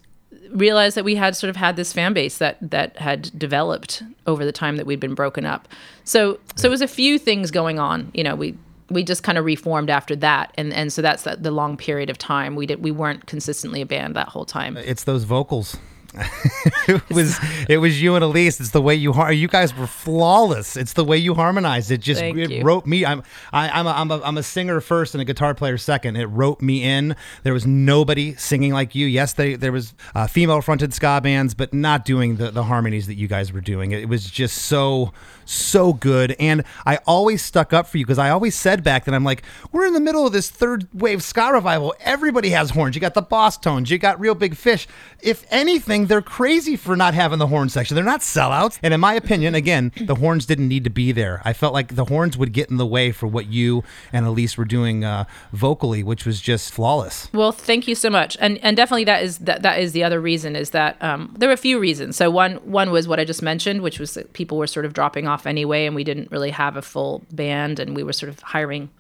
realized 0.51 0.97
that 0.97 1.05
we 1.05 1.17
had 1.17 1.37
sort 1.37 1.51
of 1.51 1.57
had 1.57 1.77
this 1.77 1.93
fan 1.93 2.13
base 2.13 2.39
that 2.39 2.57
that 2.61 2.97
had 2.99 3.37
developed 3.39 4.03
over 4.27 4.45
the 4.45 4.53
time 4.53 4.77
that 4.77 4.87
we'd 4.87 5.01
been 5.01 5.15
broken 5.15 5.45
up. 5.45 5.69
So 6.05 6.39
so 6.57 6.69
it 6.69 6.71
was 6.71 6.83
a 6.83 6.89
few 6.89 7.19
things 7.19 7.51
going 7.51 7.79
on. 7.79 8.11
You 8.15 8.25
know, 8.25 8.35
we 8.35 8.57
we 8.91 9.03
just 9.03 9.23
kind 9.23 9.39
of 9.39 9.45
reformed 9.45 9.91
after 9.91 10.17
that, 10.17 10.53
and 10.57 10.73
and 10.73 10.93
so 10.93 11.03
that's 11.03 11.25
the, 11.25 11.37
the 11.37 11.51
long 11.51 11.77
period 11.77 12.11
of 12.11 12.19
time. 12.19 12.55
We 12.55 12.67
did 12.67 12.83
we 12.83 12.91
weren't 12.91 13.27
consistently 13.27 13.81
a 13.81 13.87
band 13.87 14.17
that 14.17 14.29
whole 14.29 14.45
time. 14.45 14.77
It's 14.77 15.05
those 15.05 15.25
vocals. 15.25 15.77
it 16.89 17.11
was 17.11 17.39
it 17.69 17.79
was 17.79 18.01
you 18.01 18.15
and 18.15 18.25
Elise. 18.25 18.61
It's 18.61 18.71
the 18.71 18.83
way 18.83 18.95
you 18.95 19.13
har- 19.13 19.33
you 19.33 19.49
guys 19.49 19.77
were 19.77 19.87
flawless. 19.87 20.77
It's 20.77 20.93
the 20.93 21.05
way 21.05 21.17
you 21.17 21.35
harmonized. 21.35 21.91
It 21.91 22.01
just 22.01 22.21
Thank 22.21 22.39
it 22.39 22.51
you. 22.51 22.63
wrote 22.63 22.87
me. 22.87 23.05
I'm 23.05 23.23
I, 23.53 23.69
I'm 23.69 23.87
a, 23.87 23.91
I'm 23.91 24.11
a 24.11 24.21
I'm 24.23 24.39
a 24.39 24.43
singer 24.43 24.81
first 24.81 25.15
and 25.15 25.23
a 25.23 25.25
guitar 25.25 25.55
player 25.55 25.79
second. 25.79 26.17
It 26.17 26.27
wrote 26.27 26.61
me 26.61 26.83
in. 26.85 27.17
There 27.43 27.53
was 27.53 27.67
nobody 27.67 28.35
singing 28.37 28.73
like 28.73 28.95
you. 28.95 29.07
Yes, 29.07 29.33
they, 29.33 29.55
there 29.57 29.73
was 29.73 29.95
uh, 30.15 30.27
female 30.27 30.61
fronted 30.61 30.95
ska 30.95 31.21
bands, 31.23 31.55
but 31.55 31.75
not 31.75 32.05
doing 32.05 32.37
the 32.37 32.51
the 32.51 32.65
harmonies 32.65 33.07
that 33.07 33.15
you 33.15 33.27
guys 33.29 33.53
were 33.53 33.61
doing. 33.61 33.93
It, 33.93 34.09
was 34.09 34.31
just 34.31 34.59
so 34.63 35.13
so 35.45 35.93
good. 35.93 36.37
And 36.39 36.65
I 36.87 36.99
always 37.07 37.43
stuck 37.43 37.73
up 37.73 37.87
for 37.87 37.99
you 37.99 38.05
because 38.05 38.19
I 38.19 38.31
always 38.31 38.55
said 38.55 38.83
back 38.85 39.05
then 39.05 39.15
I'm 39.15 39.25
like 39.25 39.43
we're 39.73 39.87
in 39.87 39.95
the 39.95 40.01
middle 40.01 40.27
of 40.27 40.33
this 40.33 40.51
third 40.51 40.89
wave 40.93 41.23
ska 41.23 41.51
revival. 41.53 41.95
Everybody 42.01 42.51
has 42.51 42.71
horns. 42.71 42.95
You 42.95 43.01
got 43.01 43.15
the 43.15 43.23
Bosstones. 43.23 43.91
You 43.91 43.99
got 43.99 44.21
Reel 44.21 44.35
Big 44.35 44.57
Fish. 44.57 44.87
If 45.21 45.47
anything, 45.51 46.07
they're 46.07 46.23
crazy 46.23 46.77
for 46.77 46.97
not 46.97 47.15
having 47.15 47.39
the 47.39 47.47
horn 47.47 47.69
section. 47.69 47.95
They're 47.95 48.05
not 48.05 48.21
sellouts. 48.21 48.79
And 48.83 48.95
in 48.95 49.01
my 49.01 49.15
opinion, 49.15 49.55
again, 49.55 49.93
the 50.01 50.17
horns 50.17 50.47
didn't 50.47 50.69
need 50.69 50.85
to 50.85 50.91
be 50.91 51.13
there. 51.13 51.41
I 51.45 51.53
felt 51.53 51.73
like 51.73 51.97
the 51.97 52.05
horns 52.07 52.37
would 52.37 52.53
get 52.53 52.71
in 52.71 52.77
the 52.77 52.87
way 52.87 53.13
for 53.13 53.27
what 53.27 53.47
you 53.47 53.83
and 54.13 54.27
Elise 54.27 54.57
were 54.57 54.65
doing 54.65 55.05
uh, 55.05 55.25
vocally, 55.53 56.03
which 56.03 56.25
was 56.27 56.41
just 56.41 56.73
flawless. 56.73 57.29
Well, 57.33 57.53
thank 57.53 57.89
you 57.89 57.95
so 57.95 58.11
much, 58.11 58.37
and 58.41 58.59
and 58.63 58.77
definitely 58.77 59.05
that 59.05 59.23
is 59.23 59.39
that 59.39 59.63
that 59.63 59.81
is 59.81 59.93
the 59.93 60.05
other 60.05 60.21
reason 60.21 60.57
is 60.57 60.71
that 60.71 61.03
um, 61.03 61.35
there 61.39 61.49
were 61.49 61.55
a 61.55 61.59
few 61.59 61.79
reasons. 61.79 62.17
So 62.17 62.31
one 62.31 62.57
one 62.57 62.91
was 62.91 63.09
what 63.09 63.19
I 63.19 63.25
just 63.25 63.43
mentioned, 63.43 63.83
which 63.83 63.99
was 63.99 64.15
that 64.15 64.33
people 64.33 64.59
were 64.59 64.67
sort 64.67 64.87
of 64.87 64.93
dropping 64.93 65.27
off 65.27 65.34
anyway, 65.47 65.87
and 65.87 65.95
we 65.95 66.05
didn't 66.05 66.31
really 66.31 66.51
have 66.51 66.77
a 66.77 66.83
full 66.83 67.23
band, 67.33 67.79
and 67.81 67.97
we 67.97 68.03
were 68.03 68.13
sort 68.13 68.31
of 68.31 68.41
hiring 68.41 68.91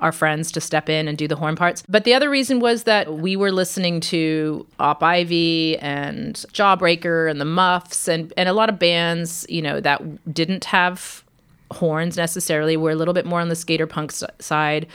our 0.00 0.12
friends 0.12 0.50
to 0.52 0.60
step 0.60 0.88
in 0.88 1.06
and 1.06 1.16
do 1.16 1.28
the 1.28 1.36
horn 1.36 1.56
parts. 1.56 1.82
But 1.88 2.04
the 2.04 2.14
other 2.14 2.28
reason 2.28 2.60
was 2.60 2.82
that 2.84 3.14
we 3.14 3.36
were 3.36 3.52
listening 3.52 4.00
to 4.00 4.66
Op 4.80 5.02
Ivy 5.02 5.78
and 5.78 6.34
Jawbreaker 6.52 7.30
and 7.30 7.40
the 7.40 7.44
Muffs 7.44 8.08
and 8.08 8.32
and 8.36 8.48
a 8.48 8.52
lot 8.52 8.68
of 8.68 8.78
bands, 8.78 9.46
you 9.48 9.62
know, 9.62 9.80
that 9.80 10.34
didn't 10.34 10.64
have 10.66 11.24
horns 11.70 12.16
necessarily. 12.16 12.76
We're 12.76 12.90
a 12.90 12.96
little 12.96 13.14
bit 13.14 13.26
more 13.26 13.40
on 13.40 13.48
the 13.48 13.56
skater 13.56 13.86
punk 13.86 14.12
side, 14.40 14.86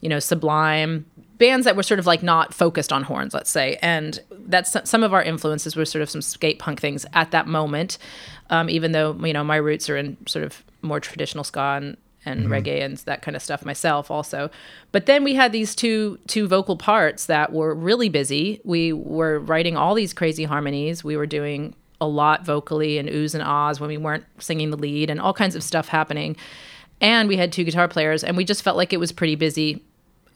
you 0.00 0.08
know, 0.08 0.18
Sublime, 0.18 1.06
bands 1.38 1.64
that 1.64 1.76
were 1.76 1.82
sort 1.82 2.00
of 2.00 2.06
like 2.06 2.22
not 2.22 2.52
focused 2.52 2.92
on 2.92 3.04
horns, 3.04 3.32
let's 3.32 3.50
say. 3.50 3.78
And 3.80 4.20
that's 4.30 4.76
some 4.88 5.02
of 5.02 5.14
our 5.14 5.22
influences 5.22 5.76
were 5.76 5.84
sort 5.84 6.02
of 6.02 6.10
some 6.10 6.22
skate 6.22 6.58
punk 6.58 6.80
things 6.80 7.06
at 7.14 7.30
that 7.30 7.46
moment. 7.46 7.98
Um, 8.50 8.68
even 8.70 8.92
though 8.92 9.14
you 9.24 9.32
know 9.32 9.44
my 9.44 9.56
roots 9.56 9.88
are 9.88 9.96
in 9.96 10.16
sort 10.26 10.44
of 10.44 10.64
more 10.82 11.00
traditional 11.00 11.44
ska 11.44 11.78
and, 11.80 11.96
and 12.24 12.46
reggae 12.48 12.82
and 12.82 12.96
that 12.98 13.22
kind 13.22 13.36
of 13.36 13.42
stuff 13.42 13.64
myself 13.64 14.10
also. 14.10 14.50
But 14.92 15.06
then 15.06 15.24
we 15.24 15.34
had 15.34 15.52
these 15.52 15.74
two 15.74 16.18
two 16.26 16.48
vocal 16.48 16.76
parts 16.76 17.26
that 17.26 17.52
were 17.52 17.74
really 17.74 18.08
busy. 18.08 18.60
We 18.64 18.92
were 18.92 19.38
writing 19.38 19.76
all 19.76 19.94
these 19.94 20.12
crazy 20.12 20.44
harmonies. 20.44 21.04
We 21.04 21.16
were 21.16 21.26
doing 21.26 21.74
a 22.00 22.06
lot 22.06 22.46
vocally 22.46 22.98
and 22.98 23.08
oohs 23.08 23.34
and 23.34 23.42
ahs 23.42 23.80
when 23.80 23.88
we 23.88 23.96
weren't 23.96 24.24
singing 24.38 24.70
the 24.70 24.76
lead 24.76 25.10
and 25.10 25.20
all 25.20 25.34
kinds 25.34 25.56
of 25.56 25.62
stuff 25.62 25.88
happening. 25.88 26.36
And 27.00 27.28
we 27.28 27.36
had 27.36 27.52
two 27.52 27.64
guitar 27.64 27.88
players 27.88 28.24
and 28.24 28.36
we 28.36 28.44
just 28.44 28.62
felt 28.62 28.76
like 28.76 28.92
it 28.92 29.00
was 29.00 29.12
pretty 29.12 29.34
busy 29.34 29.84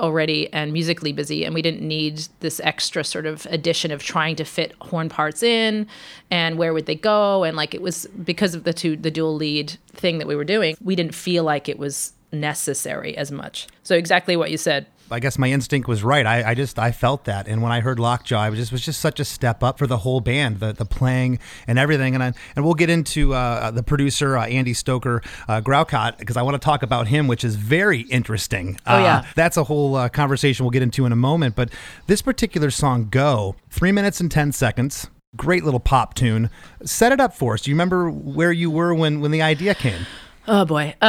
already 0.00 0.52
and 0.52 0.72
musically 0.72 1.12
busy 1.12 1.44
and 1.44 1.54
we 1.54 1.62
didn't 1.62 1.86
need 1.86 2.26
this 2.40 2.60
extra 2.64 3.04
sort 3.04 3.26
of 3.26 3.46
addition 3.50 3.90
of 3.90 4.02
trying 4.02 4.34
to 4.36 4.44
fit 4.44 4.74
horn 4.80 5.08
parts 5.08 5.42
in 5.42 5.86
and 6.30 6.58
where 6.58 6.72
would 6.72 6.86
they 6.86 6.94
go 6.94 7.44
and 7.44 7.56
like 7.56 7.74
it 7.74 7.82
was 7.82 8.06
because 8.24 8.54
of 8.54 8.64
the 8.64 8.72
two 8.72 8.96
the 8.96 9.10
dual 9.10 9.34
lead 9.34 9.76
thing 9.92 10.18
that 10.18 10.26
we 10.26 10.34
were 10.34 10.44
doing 10.44 10.76
we 10.82 10.96
didn't 10.96 11.14
feel 11.14 11.44
like 11.44 11.68
it 11.68 11.78
was 11.78 12.12
necessary 12.32 13.16
as 13.16 13.30
much. 13.30 13.68
So 13.82 13.94
exactly 13.94 14.36
what 14.36 14.50
you 14.50 14.56
said. 14.56 14.86
I 15.10 15.20
guess 15.20 15.38
my 15.38 15.50
instinct 15.50 15.88
was 15.88 16.02
right. 16.02 16.24
I, 16.24 16.50
I 16.50 16.54
just 16.54 16.78
I 16.78 16.92
felt 16.92 17.24
that, 17.24 17.46
and 17.46 17.62
when 17.62 17.72
I 17.72 17.80
heard 17.80 17.98
Lockjaw, 17.98 18.38
I 18.38 18.50
was 18.50 18.58
just 18.58 18.72
was 18.72 18.82
just 18.82 19.00
such 19.00 19.20
a 19.20 19.24
step 19.24 19.62
up 19.62 19.78
for 19.78 19.86
the 19.86 19.98
whole 19.98 20.20
band, 20.20 20.60
the 20.60 20.72
the 20.72 20.84
playing 20.84 21.38
and 21.66 21.78
everything. 21.78 22.14
And 22.14 22.22
I, 22.22 22.32
and 22.56 22.64
we'll 22.64 22.74
get 22.74 22.88
into 22.90 23.34
uh, 23.34 23.70
the 23.70 23.82
producer 23.82 24.36
uh, 24.38 24.46
Andy 24.46 24.72
Stoker 24.72 25.22
uh, 25.48 25.60
Graucott 25.60 26.18
because 26.18 26.36
I 26.36 26.42
want 26.42 26.54
to 26.54 26.64
talk 26.64 26.82
about 26.82 27.08
him, 27.08 27.28
which 27.28 27.44
is 27.44 27.56
very 27.56 28.00
interesting. 28.02 28.78
Oh, 28.86 28.98
yeah. 28.98 29.16
Uh, 29.16 29.22
that's 29.34 29.56
a 29.56 29.64
whole 29.64 29.96
uh, 29.96 30.08
conversation 30.08 30.64
we'll 30.64 30.70
get 30.70 30.82
into 30.82 31.04
in 31.04 31.12
a 31.12 31.16
moment. 31.16 31.56
But 31.56 31.70
this 32.06 32.22
particular 32.22 32.70
song, 32.70 33.08
"Go," 33.10 33.56
three 33.70 33.92
minutes 33.92 34.20
and 34.20 34.30
ten 34.30 34.52
seconds. 34.52 35.08
Great 35.36 35.64
little 35.64 35.80
pop 35.80 36.14
tune. 36.14 36.50
Set 36.84 37.10
it 37.10 37.18
up 37.20 37.34
for 37.34 37.54
us. 37.54 37.62
Do 37.62 37.70
you 37.70 37.74
remember 37.74 38.10
where 38.10 38.52
you 38.52 38.70
were 38.70 38.94
when 38.94 39.20
when 39.20 39.30
the 39.30 39.42
idea 39.42 39.74
came? 39.74 40.06
Oh 40.46 40.64
boy. 40.64 40.94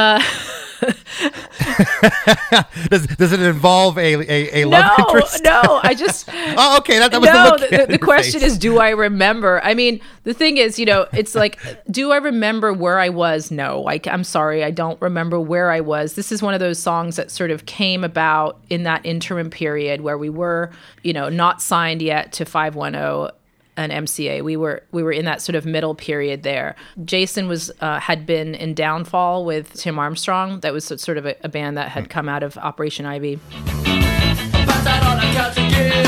Does, 2.90 3.06
does 3.06 3.32
it 3.32 3.40
involve 3.40 3.98
a 3.98 4.14
a, 4.14 4.62
a 4.62 4.64
no, 4.64 4.70
love 4.70 4.98
interest? 4.98 5.44
no. 5.44 5.80
I 5.82 5.94
just 5.94 6.28
Oh, 6.56 6.78
okay. 6.78 6.98
That, 6.98 7.10
that 7.12 7.20
was 7.20 7.30
no, 7.30 7.56
the 7.56 7.58
the, 7.58 7.68
the, 7.68 7.82
in 7.82 7.86
the 7.88 7.92
your 7.94 7.98
question 7.98 8.40
face. 8.40 8.52
is, 8.52 8.58
do 8.58 8.78
I 8.78 8.90
remember? 8.90 9.60
I 9.64 9.74
mean, 9.74 10.00
the 10.24 10.34
thing 10.34 10.56
is, 10.56 10.78
you 10.78 10.86
know, 10.86 11.06
it's 11.12 11.34
like, 11.34 11.58
do 11.90 12.12
I 12.12 12.16
remember 12.16 12.72
where 12.72 12.98
I 12.98 13.08
was? 13.08 13.50
No, 13.50 13.86
I, 13.86 14.00
I'm 14.06 14.24
sorry, 14.24 14.64
I 14.64 14.70
don't 14.70 15.00
remember 15.00 15.40
where 15.40 15.70
I 15.70 15.80
was. 15.80 16.14
This 16.14 16.32
is 16.32 16.42
one 16.42 16.54
of 16.54 16.60
those 16.60 16.78
songs 16.78 17.16
that 17.16 17.30
sort 17.30 17.50
of 17.50 17.66
came 17.66 18.04
about 18.04 18.58
in 18.70 18.82
that 18.84 19.04
interim 19.04 19.50
period 19.50 20.00
where 20.02 20.18
we 20.18 20.28
were, 20.28 20.70
you 21.02 21.12
know, 21.12 21.28
not 21.28 21.62
signed 21.62 22.02
yet 22.02 22.32
to 22.32 22.44
510 22.44 23.30
an 23.76 23.90
MCA. 23.90 24.42
We 24.42 24.56
were 24.56 24.82
we 24.92 25.02
were 25.02 25.12
in 25.12 25.24
that 25.24 25.42
sort 25.42 25.56
of 25.56 25.66
middle 25.66 25.94
period 25.94 26.42
there. 26.42 26.76
Jason 27.04 27.48
was 27.48 27.70
uh, 27.80 28.00
had 28.00 28.26
been 28.26 28.54
in 28.54 28.74
Downfall 28.74 29.44
with 29.44 29.74
Tim 29.74 29.98
Armstrong. 29.98 30.60
That 30.60 30.72
was 30.72 30.84
sort 30.84 31.18
of 31.18 31.26
a, 31.26 31.36
a 31.42 31.48
band 31.48 31.76
that 31.76 31.88
had 31.90 32.08
come 32.10 32.28
out 32.28 32.42
of 32.42 32.56
Operation 32.58 33.06
Ivy. 33.06 33.38
Passed 33.46 34.86
out 34.86 35.02
on 35.04 35.16
the 35.16 35.32
couch 35.34 35.56
again. 35.56 36.06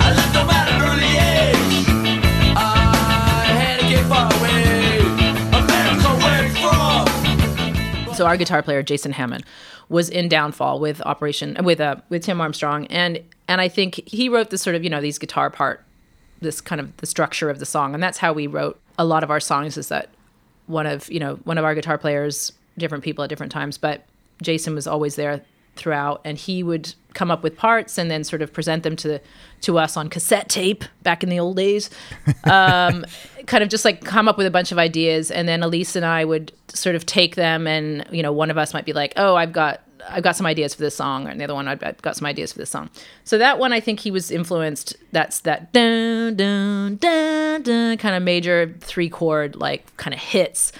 I 0.00 0.12
left 0.14 0.36
home 0.36 0.50
at 0.50 0.68
an 0.68 0.82
early 0.82 1.12
age. 1.16 1.86
I 2.56 3.52
had 3.52 3.80
to 3.80 3.88
get 3.88 4.06
far 4.08 4.32
away. 4.38 4.98
America, 5.58 6.08
where 6.24 6.48
from? 8.06 8.14
so 8.14 8.26
our 8.26 8.36
guitar 8.36 8.62
player 8.62 8.82
Jason 8.82 9.12
Hammond 9.12 9.44
was 9.88 10.08
in 10.08 10.28
Downfall 10.28 10.80
with 10.80 11.00
Operation 11.02 11.56
with 11.62 11.80
uh, 11.80 11.96
with 12.08 12.24
Tim 12.24 12.40
Armstrong 12.40 12.86
and 12.86 13.22
and 13.46 13.60
I 13.60 13.68
think 13.68 14.00
he 14.06 14.28
wrote 14.28 14.50
this 14.50 14.62
sort 14.62 14.76
of 14.76 14.84
you 14.84 14.90
know 14.90 15.00
these 15.00 15.18
guitar 15.18 15.50
part 15.50 15.84
this 16.40 16.60
kind 16.60 16.80
of 16.80 16.96
the 16.98 17.06
structure 17.06 17.50
of 17.50 17.58
the 17.58 17.66
song. 17.66 17.94
And 17.94 18.02
that's 18.02 18.18
how 18.18 18.32
we 18.32 18.46
wrote 18.46 18.78
a 18.98 19.04
lot 19.04 19.22
of 19.22 19.30
our 19.30 19.40
songs 19.40 19.76
is 19.76 19.88
that 19.88 20.10
one 20.66 20.86
of 20.86 21.10
you 21.10 21.20
know 21.20 21.36
one 21.44 21.58
of 21.58 21.64
our 21.64 21.74
guitar 21.74 21.96
players 21.96 22.52
different 22.76 23.02
people 23.02 23.24
at 23.24 23.30
different 23.30 23.50
times 23.50 23.78
but 23.78 24.04
Jason 24.42 24.74
was 24.74 24.86
always 24.86 25.16
there 25.16 25.42
throughout. 25.78 26.20
And 26.24 26.36
he 26.36 26.62
would 26.62 26.94
come 27.14 27.30
up 27.30 27.42
with 27.42 27.56
parts 27.56 27.98
and 27.98 28.10
then 28.10 28.24
sort 28.24 28.42
of 28.42 28.52
present 28.52 28.82
them 28.82 28.96
to 28.96 29.20
to 29.62 29.78
us 29.78 29.96
on 29.96 30.08
cassette 30.08 30.48
tape 30.48 30.84
back 31.02 31.22
in 31.22 31.28
the 31.30 31.38
old 31.38 31.56
days. 31.56 31.90
Um, 32.44 33.04
kind 33.46 33.62
of 33.62 33.68
just 33.68 33.84
like 33.84 34.04
come 34.04 34.26
up 34.28 34.38
with 34.38 34.46
a 34.46 34.50
bunch 34.50 34.72
of 34.72 34.78
ideas. 34.78 35.30
And 35.30 35.48
then 35.48 35.62
elise 35.62 35.96
and 35.96 36.04
i 36.04 36.24
would 36.24 36.52
sort 36.68 36.96
of 36.96 37.06
take 37.06 37.34
them 37.36 37.66
and 37.66 38.06
you 38.10 38.22
know 38.22 38.32
one 38.32 38.50
of 38.50 38.58
us 38.58 38.74
might 38.74 38.84
be 38.84 38.92
like 38.92 39.12
oh 39.16 39.34
i've 39.34 39.52
got 39.52 39.80
i've 40.10 40.22
got 40.22 40.36
some 40.36 40.46
ideas 40.46 40.74
for 40.74 40.80
this 40.80 40.94
song 40.94 41.26
and 41.26 41.40
the 41.40 41.44
other 41.44 41.54
one 41.54 41.68
i've 41.68 41.82
I've 41.82 42.00
got 42.02 42.16
some 42.16 42.26
ideas 42.26 42.52
for 42.52 42.58
this 42.58 42.70
song. 42.70 42.90
So 43.24 43.38
that 43.38 43.58
one 43.58 43.72
i 43.72 43.80
think 43.80 44.00
he 44.00 44.10
was 44.10 44.30
influenced 44.30 44.96
that's 45.12 45.40
that 45.40 45.72
dun 45.72 46.36
dun 46.36 46.96
dun 46.96 47.62
dun 47.62 47.96
kind 47.98 48.14
of 48.16 48.22
major 48.22 48.74
three 48.80 49.08
chord 49.08 49.56
like 49.56 49.96
kind 49.96 50.14
of 50.14 50.20
hits 50.20 50.72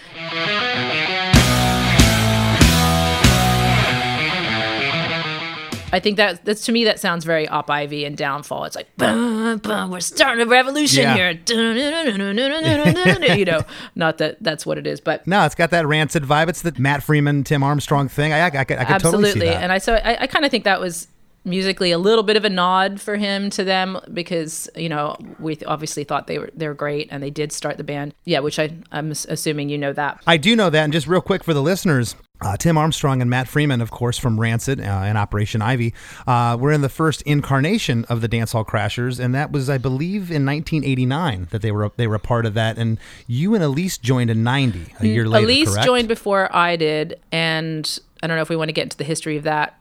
I 5.93 6.01
think 6.01 6.17
that 6.19 6.45
that's 6.45 6.65
to 6.67 6.73
me 6.73 6.85
that 6.85 7.01
sounds 7.01 7.25
very 7.25 7.49
Op 7.49 7.71
Ivy 7.71 8.05
and 8.05 8.17
Downfall. 8.17 8.65
It's 8.65 8.77
like 8.77 8.95
"Bum, 8.97 9.59
bum, 9.59 9.91
we're 9.91 10.01
starting 10.01 10.47
a 10.47 10.49
revolution 10.49 11.03
Yeah. 11.03 11.15
here. 11.15 11.31
you 13.37 13.45
know, 13.45 13.63
not 13.95 14.19
that 14.19 14.37
that's 14.43 14.67
what 14.67 14.79
it 14.79 14.87
is, 14.87 15.01
but 15.01 15.27
No, 15.27 15.45
it's 15.45 15.55
got 15.55 15.71
that 15.71 15.87
rancid 15.87 16.25
vibe. 16.25 16.49
It's 16.49 16.63
the 16.63 16.75
Matt 16.79 17.03
Freeman, 17.03 17.45
Tim 17.45 17.63
Armstrong 17.63 18.09
thing. 18.09 18.33
I, 18.33 18.41
I, 18.41 18.47
I, 18.47 18.65
could- 18.65 18.79
I 18.79 18.85
could 18.85 19.01
totally 19.01 19.25
see 19.25 19.29
absolutely. 19.31 19.47
that. 19.47 19.63
And 19.63 19.73
I 19.73 19.79
so 19.79 19.95
I, 19.95 20.23
I 20.23 20.27
kind 20.27 20.45
of 20.45 20.51
think 20.51 20.65
that 20.65 20.81
was 20.81 21.09
musically 21.45 21.93
a 21.93 21.99
little 21.99 22.25
bit 22.25 22.37
of 22.37 22.45
a 22.45 22.51
nod 22.51 23.01
for 23.01 23.17
him 23.17 23.49
to 23.49 23.65
them 23.65 23.99
because 24.13 24.69
you 24.77 24.89
know 24.89 25.17
we 25.39 25.57
obviously 25.67 26.05
thought 26.05 26.27
they 26.27 26.39
were 26.39 26.51
they 26.55 26.69
were 26.69 26.75
great 26.75 27.09
and 27.11 27.23
they 27.23 27.31
did 27.31 27.53
start 27.53 27.77
the 27.79 27.85
band. 27.85 28.13
Yeah, 28.25 28.41
which 28.41 28.59
I 28.59 28.71
I'm 28.93 29.11
assuming 29.13 29.69
you 29.71 29.79
know 29.79 29.93
that. 29.95 30.21
I 30.27 30.37
do 30.37 30.55
know 30.55 30.69
that. 30.71 30.85
And 30.85 30.93
just 30.93 31.07
real 31.07 31.23
quick 31.23 31.45
for 31.45 31.55
the 31.55 31.63
listeners, 31.63 32.15
uh, 32.41 32.57
Tim 32.57 32.79
Armstrong 32.79 33.21
and 33.21 33.29
Matt 33.29 33.49
Freeman, 33.49 33.81
of 33.81 33.91
course, 33.91 34.19
from 34.19 34.39
Rancid 34.39 34.81
uh, 34.81 34.85
and 34.85 35.19
Operation 35.19 35.61
Ivy, 35.61 35.93
uh, 36.27 36.57
were 36.59 36.71
in 36.71 36.83
the 36.83 36.89
first 36.89 37.23
incarnation 37.23 38.05
of 38.09 38.21
the 38.21 38.29
Dancehall 38.29 38.67
Crashers, 38.67 39.19
and 39.19 39.35
that 39.35 39.51
was, 39.51 39.69
I 39.69 39.79
believe, 39.79 40.31
in 40.31 40.47
1989 40.47 41.49
that 41.51 41.63
they 41.63 41.73
were 41.73 41.91
they 41.97 42.07
were 42.07 42.15
a 42.15 42.21
part 42.21 42.47
of 42.47 42.55
that. 42.55 42.79
And 42.79 42.99
you 43.27 43.55
and 43.55 43.65
Elise 43.65 43.99
joined 43.99 44.31
in 44.31 44.43
'90, 44.43 44.95
a 45.01 45.07
year 45.07 45.27
later. 45.27 45.45
Elise 45.45 45.71
correct? 45.71 45.87
joined 45.87 46.09
before 46.09 46.55
I 46.55 46.77
did, 46.77 47.19
and 47.33 47.99
I 48.23 48.27
don't 48.27 48.37
know 48.37 48.43
if 48.43 48.49
we 48.49 48.57
want 48.57 48.69
to 48.69 48.75
get 48.75 48.85
into 48.85 48.97
the 48.97 49.05
history 49.05 49.37
of 49.37 49.45
that 49.45 49.79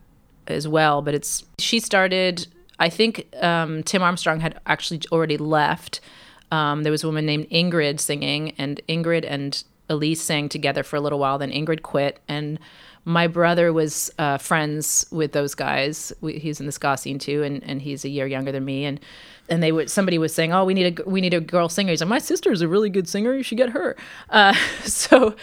as 0.47 0.67
well, 0.67 1.01
but 1.01 1.13
it's 1.13 1.43
she 1.59 1.79
started. 1.79 2.47
I 2.79 2.89
think 2.89 3.27
um, 3.41 3.83
Tim 3.83 4.03
Armstrong 4.03 4.39
had 4.39 4.59
actually 4.65 5.01
already 5.11 5.37
left. 5.37 5.99
Um, 6.51 6.83
there 6.83 6.91
was 6.91 7.03
a 7.03 7.07
woman 7.07 7.25
named 7.25 7.49
Ingrid 7.49 7.99
singing, 7.99 8.53
and 8.57 8.81
Ingrid 8.87 9.25
and 9.27 9.63
Elise 9.89 10.21
sang 10.21 10.49
together 10.49 10.83
for 10.83 10.95
a 10.95 11.01
little 11.01 11.19
while. 11.19 11.37
Then 11.37 11.51
Ingrid 11.51 11.81
quit, 11.81 12.19
and 12.27 12.59
my 13.05 13.27
brother 13.27 13.71
was 13.71 14.11
uh, 14.19 14.37
friends 14.37 15.05
with 15.11 15.31
those 15.31 15.55
guys. 15.55 16.11
We, 16.19 16.39
he's 16.39 16.59
in 16.59 16.65
the 16.65 16.71
ska 16.73 16.97
scene 16.97 17.19
too, 17.19 17.41
and, 17.43 17.63
and 17.63 17.81
he's 17.81 18.03
a 18.03 18.09
year 18.09 18.27
younger 18.27 18.51
than 18.51 18.65
me. 18.65 18.83
And 18.85 18.99
and 19.49 19.63
they 19.63 19.71
would 19.71 19.89
somebody 19.89 20.17
was 20.17 20.33
saying, 20.35 20.53
"Oh, 20.53 20.65
we 20.65 20.73
need 20.73 20.99
a 20.99 21.09
we 21.09 21.21
need 21.21 21.33
a 21.33 21.39
girl 21.39 21.69
singer." 21.69 21.91
He's 21.91 22.01
like, 22.01 22.09
"My 22.09 22.19
sister's 22.19 22.61
a 22.61 22.67
really 22.67 22.89
good 22.89 23.07
singer. 23.07 23.33
You 23.33 23.43
should 23.43 23.57
get 23.57 23.69
her." 23.69 23.95
Uh, 24.29 24.53
so 24.83 25.35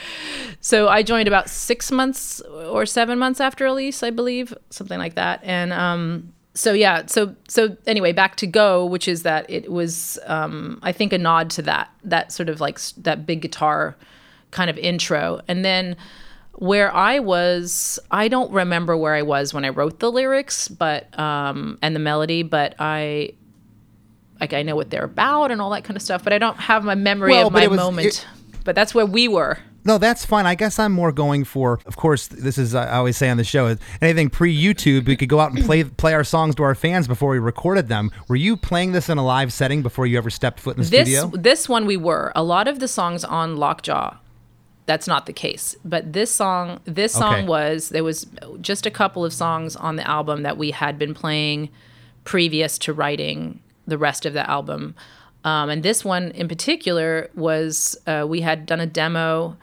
so 0.60 0.88
I 0.88 1.02
joined 1.02 1.28
about 1.28 1.48
six 1.48 1.90
months 1.90 2.40
or 2.42 2.86
seven 2.86 3.18
months 3.18 3.40
after 3.40 3.64
Elise, 3.66 4.02
I 4.02 4.10
believe, 4.10 4.54
something 4.70 4.98
like 4.98 5.14
that. 5.14 5.40
And 5.42 5.72
um, 5.72 6.34
so 6.54 6.72
yeah, 6.72 7.06
so 7.06 7.34
so 7.48 7.76
anyway, 7.86 8.12
back 8.12 8.36
to 8.36 8.46
Go, 8.46 8.84
which 8.84 9.08
is 9.08 9.22
that 9.22 9.48
it 9.48 9.72
was 9.72 10.18
um, 10.26 10.78
I 10.82 10.92
think 10.92 11.12
a 11.12 11.18
nod 11.18 11.50
to 11.50 11.62
that 11.62 11.90
that 12.04 12.30
sort 12.30 12.48
of 12.48 12.60
like 12.60 12.78
that 12.98 13.26
big 13.26 13.40
guitar 13.40 13.96
kind 14.54 14.70
of 14.70 14.78
intro, 14.78 15.40
and 15.48 15.62
then 15.64 15.96
where 16.54 16.94
I 16.94 17.18
was, 17.18 17.98
I 18.10 18.28
don't 18.28 18.50
remember 18.52 18.96
where 18.96 19.12
I 19.14 19.22
was 19.22 19.52
when 19.52 19.64
I 19.64 19.68
wrote 19.70 19.98
the 19.98 20.10
lyrics, 20.10 20.68
but 20.68 21.16
um, 21.18 21.78
and 21.82 21.94
the 21.94 22.00
melody, 22.00 22.42
but 22.42 22.74
I. 22.78 23.32
Like 24.40 24.52
I 24.52 24.62
know 24.62 24.74
what 24.76 24.90
they're 24.90 25.04
about 25.04 25.52
and 25.52 25.62
all 25.62 25.70
that 25.70 25.84
kind 25.84 25.96
of 25.96 26.02
stuff, 26.02 26.24
but 26.24 26.32
I 26.32 26.38
don't 26.38 26.58
have 26.58 26.84
my 26.84 26.96
memory 26.96 27.30
Well, 27.30 27.46
of 27.46 27.52
my 27.52 27.68
was- 27.68 27.76
moment. 27.78 28.06
it- 28.08 28.26
but 28.64 28.74
that's 28.74 28.94
where 28.94 29.06
we 29.06 29.28
were. 29.28 29.58
No, 29.86 29.96
that's 29.98 30.24
fine. 30.26 30.44
I 30.46 30.54
guess 30.54 30.78
I'm 30.78 30.92
more 30.92 31.12
going 31.12 31.44
for. 31.44 31.78
Of 31.86 31.96
course, 31.96 32.26
this 32.26 32.56
is 32.58 32.74
I 32.74 32.96
always 32.96 33.16
say 33.16 33.28
on 33.30 33.36
the 33.36 33.44
show. 33.44 33.76
Anything 34.02 34.30
pre-YouTube, 34.30 35.06
we 35.06 35.14
could 35.16 35.28
go 35.28 35.38
out 35.40 35.52
and 35.52 35.62
play 35.64 35.84
play 35.84 36.14
our 36.14 36.24
songs 36.24 36.54
to 36.56 36.62
our 36.62 36.74
fans 36.74 37.06
before 37.06 37.30
we 37.30 37.38
recorded 37.38 37.88
them. 37.88 38.10
Were 38.28 38.36
you 38.36 38.56
playing 38.56 38.92
this 38.92 39.08
in 39.08 39.18
a 39.18 39.24
live 39.24 39.52
setting 39.52 39.82
before 39.82 40.06
you 40.06 40.16
ever 40.18 40.30
stepped 40.30 40.58
foot 40.58 40.76
in 40.78 40.82
the 40.82 40.88
this 40.90 41.08
studio? 41.08 41.30
this 41.38 41.68
one 41.68 41.84
we 41.86 41.96
were 41.98 42.32
a 42.34 42.42
lot 42.42 42.66
of 42.66 42.80
the 42.80 42.88
songs 42.88 43.24
on 43.24 43.56
lockjaw 43.56 44.16
that's 44.86 45.06
not 45.08 45.26
the 45.26 45.32
case 45.32 45.76
but 45.84 46.12
this 46.12 46.30
song 46.34 46.80
this 46.84 47.12
song 47.12 47.34
Okay. 47.34 47.46
was 47.46 47.88
there 47.90 48.04
was 48.04 48.26
just 48.60 48.84
a 48.86 48.90
couple 48.90 49.24
of 49.24 49.32
songs 49.32 49.76
on 49.76 49.96
the 49.96 50.06
album 50.08 50.42
that 50.42 50.56
we 50.58 50.70
had 50.72 50.98
been 50.98 51.14
playing 51.14 51.68
previous 52.24 52.78
to 52.78 52.92
writing 52.92 53.60
the 53.86 53.98
rest 53.98 54.26
of 54.26 54.32
the 54.32 54.48
album 54.48 54.94
um, 55.44 55.68
and 55.70 55.82
this 55.82 56.04
one 56.04 56.30
in 56.32 56.48
particular 56.48 57.28
was 57.34 57.96
uh, 58.06 58.24
we 58.28 58.40
had 58.40 58.66
done 58.66 58.80
a 58.80 58.86
demo 58.86 59.56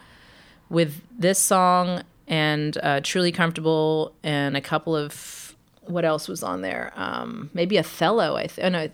with 0.69 1.01
this 1.17 1.37
song 1.39 2.03
and 2.27 2.77
uh, 2.83 2.99
truly 3.03 3.31
comfortable 3.31 4.13
and 4.23 4.55
a 4.55 4.61
couple 4.61 4.95
of 4.95 5.55
what 5.81 6.05
else 6.05 6.27
was 6.27 6.43
on 6.43 6.61
there 6.61 6.91
um, 6.95 7.49
maybe 7.53 7.77
othello 7.77 8.35
i 8.37 8.47
th- 8.47 8.65
oh, 8.65 8.69
no, 8.69 8.89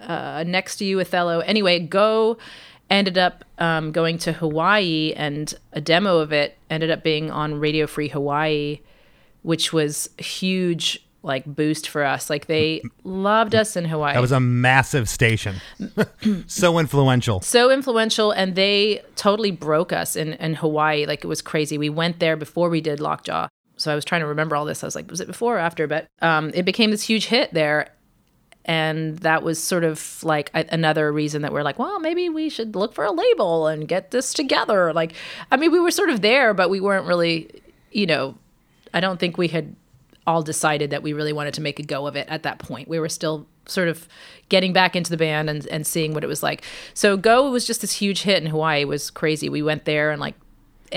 uh, 0.00 0.44
next 0.46 0.76
to 0.76 0.84
you 0.84 1.00
Othello. 1.00 1.40
Anyway, 1.40 1.78
Go 1.80 2.36
ended 2.90 3.18
up 3.18 3.44
um, 3.58 3.92
going 3.92 4.18
to 4.18 4.32
Hawaii, 4.32 5.12
and 5.16 5.52
a 5.72 5.80
demo 5.80 6.18
of 6.18 6.32
it 6.32 6.56
ended 6.70 6.90
up 6.90 7.02
being 7.02 7.30
on 7.30 7.58
Radio 7.58 7.86
Free 7.86 8.08
Hawaii, 8.08 8.80
which 9.42 9.72
was 9.72 10.08
huge 10.18 11.02
like 11.26 11.44
boost 11.44 11.88
for 11.88 12.04
us. 12.04 12.30
Like 12.30 12.46
they 12.46 12.82
loved 13.04 13.54
us 13.54 13.76
in 13.76 13.84
Hawaii. 13.84 14.14
That 14.14 14.20
was 14.20 14.32
a 14.32 14.40
massive 14.40 15.08
station, 15.08 15.56
so 16.46 16.78
influential. 16.78 17.40
so 17.40 17.70
influential 17.70 18.30
and 18.30 18.54
they 18.54 19.02
totally 19.16 19.50
broke 19.50 19.92
us 19.92 20.16
in, 20.16 20.34
in 20.34 20.54
Hawaii. 20.54 21.04
Like 21.04 21.24
it 21.24 21.26
was 21.28 21.42
crazy. 21.42 21.76
We 21.76 21.90
went 21.90 22.20
there 22.20 22.36
before 22.36 22.70
we 22.70 22.80
did 22.80 23.00
Lockjaw. 23.00 23.48
So 23.76 23.92
I 23.92 23.94
was 23.94 24.04
trying 24.06 24.22
to 24.22 24.26
remember 24.26 24.56
all 24.56 24.64
this. 24.64 24.82
I 24.82 24.86
was 24.86 24.94
like, 24.94 25.10
was 25.10 25.20
it 25.20 25.26
before 25.26 25.56
or 25.56 25.58
after? 25.58 25.86
But 25.86 26.06
um, 26.22 26.50
it 26.54 26.64
became 26.64 26.90
this 26.90 27.02
huge 27.02 27.26
hit 27.26 27.52
there. 27.52 27.88
And 28.66 29.18
that 29.20 29.44
was 29.44 29.62
sort 29.62 29.84
of 29.84 30.22
like 30.24 30.50
another 30.52 31.12
reason 31.12 31.42
that 31.42 31.52
we're 31.52 31.62
like, 31.62 31.78
well, 31.78 32.00
maybe 32.00 32.28
we 32.28 32.48
should 32.48 32.74
look 32.74 32.94
for 32.94 33.04
a 33.04 33.12
label 33.12 33.68
and 33.68 33.86
get 33.86 34.10
this 34.10 34.34
together. 34.34 34.92
Like, 34.92 35.12
I 35.52 35.56
mean, 35.56 35.70
we 35.70 35.78
were 35.78 35.92
sort 35.92 36.10
of 36.10 36.20
there, 36.20 36.52
but 36.52 36.68
we 36.68 36.80
weren't 36.80 37.06
really, 37.06 37.48
you 37.92 38.06
know, 38.06 38.36
I 38.92 38.98
don't 38.98 39.20
think 39.20 39.38
we 39.38 39.48
had 39.48 39.76
all 40.26 40.42
decided 40.42 40.90
that 40.90 41.04
we 41.04 41.12
really 41.12 41.32
wanted 41.32 41.54
to 41.54 41.60
make 41.60 41.78
a 41.78 41.84
go 41.84 42.08
of 42.08 42.16
it 42.16 42.26
at 42.28 42.42
that 42.42 42.58
point. 42.58 42.88
We 42.88 42.98
were 42.98 43.08
still 43.08 43.46
sort 43.66 43.86
of 43.86 44.08
getting 44.48 44.72
back 44.72 44.96
into 44.96 45.10
the 45.10 45.16
band 45.16 45.48
and, 45.48 45.64
and 45.68 45.86
seeing 45.86 46.12
what 46.12 46.24
it 46.24 46.26
was 46.26 46.42
like. 46.42 46.64
So 46.92 47.16
Go 47.16 47.48
was 47.50 47.66
just 47.66 47.82
this 47.82 47.92
huge 47.92 48.22
hit 48.22 48.42
in 48.42 48.50
Hawaii. 48.50 48.82
It 48.82 48.88
was 48.88 49.10
crazy. 49.10 49.48
We 49.48 49.62
went 49.62 49.84
there 49.84 50.10
and 50.10 50.20
like 50.20 50.34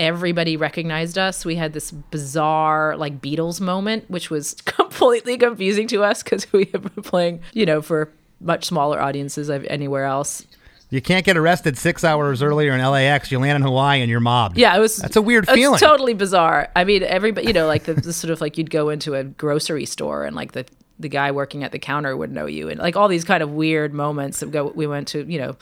everybody 0.00 0.56
recognized 0.56 1.18
us. 1.18 1.44
We 1.44 1.56
had 1.56 1.74
this 1.74 1.90
bizarre 1.90 2.96
like 2.96 3.20
Beatles 3.20 3.60
moment, 3.60 4.10
which 4.10 4.30
was 4.30 4.54
completely 4.64 5.36
confusing 5.36 5.86
to 5.88 6.02
us 6.02 6.22
because 6.22 6.50
we 6.52 6.70
have 6.72 6.94
been 6.94 7.04
playing, 7.04 7.42
you 7.52 7.66
know, 7.66 7.82
for 7.82 8.10
much 8.40 8.64
smaller 8.64 9.00
audiences 9.00 9.50
anywhere 9.50 10.06
else. 10.06 10.46
You 10.88 11.00
can't 11.00 11.24
get 11.24 11.36
arrested 11.36 11.78
six 11.78 12.02
hours 12.02 12.42
earlier 12.42 12.72
in 12.72 12.80
LAX. 12.80 13.30
You 13.30 13.38
land 13.38 13.56
in 13.56 13.62
Hawaii 13.62 14.00
and 14.00 14.10
you're 14.10 14.18
mobbed. 14.18 14.58
Yeah, 14.58 14.76
it 14.76 14.80
was. 14.80 14.96
That's 14.96 15.14
a 15.14 15.22
weird 15.22 15.44
it's 15.44 15.52
feeling. 15.52 15.78
Totally 15.78 16.14
bizarre. 16.14 16.68
I 16.74 16.82
mean, 16.82 17.04
everybody, 17.04 17.46
you 17.46 17.52
know, 17.52 17.68
like 17.68 17.84
the, 17.84 17.94
the 17.94 18.12
sort 18.12 18.32
of 18.32 18.40
like 18.40 18.58
you'd 18.58 18.70
go 18.70 18.88
into 18.88 19.14
a 19.14 19.22
grocery 19.22 19.86
store 19.86 20.24
and 20.24 20.34
like 20.34 20.50
the 20.52 20.66
the 21.00 21.08
guy 21.08 21.30
working 21.30 21.64
at 21.64 21.72
the 21.72 21.78
counter 21.78 22.16
would 22.16 22.30
know 22.30 22.46
you, 22.46 22.68
and 22.68 22.78
like 22.78 22.96
all 22.96 23.08
these 23.08 23.24
kind 23.24 23.42
of 23.42 23.50
weird 23.50 23.92
moments. 23.92 24.42
Of 24.42 24.52
go, 24.52 24.72
we 24.74 24.86
went 24.86 25.08
to 25.08 25.24
you 25.24 25.38
know 25.38 25.56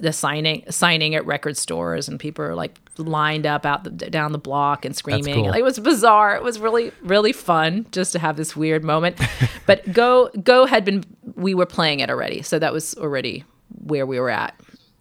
the 0.00 0.12
signing 0.12 0.64
signing 0.70 1.14
at 1.14 1.24
record 1.26 1.56
stores, 1.56 2.08
and 2.08 2.18
people 2.18 2.44
are 2.44 2.54
like 2.54 2.78
lined 2.98 3.46
up 3.46 3.66
out 3.66 3.84
the, 3.84 3.90
down 3.90 4.32
the 4.32 4.38
block 4.38 4.84
and 4.84 4.96
screaming. 4.96 5.34
cool. 5.34 5.50
Like, 5.50 5.60
it 5.60 5.64
was 5.64 5.78
bizarre. 5.78 6.34
It 6.34 6.42
was 6.42 6.58
really 6.58 6.92
really 7.02 7.32
fun 7.32 7.86
just 7.92 8.12
to 8.12 8.18
have 8.18 8.36
this 8.36 8.56
weird 8.56 8.82
moment. 8.82 9.20
but 9.66 9.90
go 9.92 10.30
go 10.42 10.66
had 10.66 10.84
been 10.84 11.04
we 11.36 11.54
were 11.54 11.66
playing 11.66 12.00
it 12.00 12.10
already, 12.10 12.42
so 12.42 12.58
that 12.58 12.72
was 12.72 12.94
already 12.96 13.44
where 13.84 14.06
we 14.06 14.18
were 14.18 14.30
at. 14.30 14.54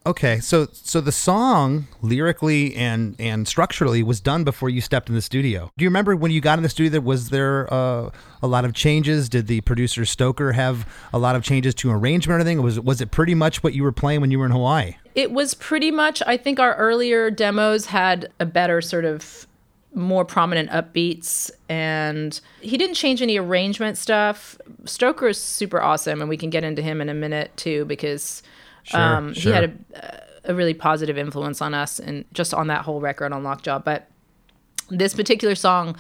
Okay, 0.10 0.40
so 0.40 0.68
so 0.74 1.02
the 1.02 1.12
song 1.12 1.88
lyrically 2.02 2.76
and 2.76 3.16
and 3.20 3.48
structurally 3.48 4.02
was 4.02 4.20
done 4.20 4.44
before 4.44 4.68
you 4.68 4.82
stepped 4.82 5.08
in 5.08 5.14
the 5.14 5.22
studio. 5.22 5.72
Do 5.78 5.84
you 5.84 5.90
remember 5.90 6.16
when 6.16 6.32
you 6.32 6.42
got 6.42 6.58
in 6.58 6.64
the 6.64 6.70
studio? 6.70 7.00
Was 7.00 7.30
there 7.30 7.72
uh, 7.72 8.10
a 8.42 8.48
lot 8.48 8.66
of 8.66 8.74
changes? 8.74 9.30
Did 9.30 9.46
the 9.46 9.62
producer 9.62 10.06
Stoker 10.06 10.54
have 10.54 10.92
a 11.14 11.20
lot 11.20 11.36
of 11.36 11.44
changes 11.44 11.76
to 11.76 11.92
arrangement 11.92 12.38
or 12.38 12.42
anything? 12.42 12.64
Was 12.64 12.80
was 12.80 13.02
it 13.02 13.12
pretty 13.12 13.36
much 13.36 13.62
what 13.62 13.76
you 13.76 13.84
were 13.84 13.92
playing 13.92 14.20
when 14.20 14.32
you 14.32 14.40
were 14.40 14.48
in 14.48 14.52
Hawaii? 14.52 14.96
It 15.14 15.32
was 15.32 15.54
pretty 15.54 15.92
much. 15.92 16.24
I 16.26 16.38
think 16.38 16.60
our 16.60 16.74
earlier 16.78 17.30
demos 17.30 17.86
had 17.86 18.32
a 18.40 18.48
better 18.48 18.82
sort 18.82 19.06
of 19.06 19.46
more 19.94 20.26
prominent 20.26 20.72
upbeats 20.72 21.52
and 21.68 22.42
he 22.62 22.78
didn't 22.78 22.96
change 22.96 23.22
any 23.22 23.38
arrangement 23.38 23.96
stuff. 23.96 24.58
Stoker 24.86 25.28
is 25.28 25.38
super 25.38 25.80
awesome 25.80 26.20
and 26.20 26.30
we 26.30 26.38
can 26.38 26.50
get 26.50 26.64
into 26.64 26.82
him 26.82 27.00
in 27.00 27.10
a 27.10 27.14
minute 27.14 27.56
too 27.58 27.86
because 27.86 28.42
Sure, 28.90 29.00
um, 29.00 29.34
sure. 29.34 29.52
he 29.52 29.56
had 29.56 29.86
a, 29.94 30.52
a 30.52 30.56
really 30.56 30.74
positive 30.74 31.18
influence 31.18 31.62
on 31.62 31.74
us 31.74 32.00
and 32.00 32.26
just 32.34 32.54
on 32.54 32.68
that 32.68 32.84
whole 32.86 33.00
record 33.00 33.32
on 33.32 33.44
Lockjaw. 33.44 33.80
But 33.80 34.08
this 34.90 35.14
particular 35.14 35.56
song, 35.56 35.96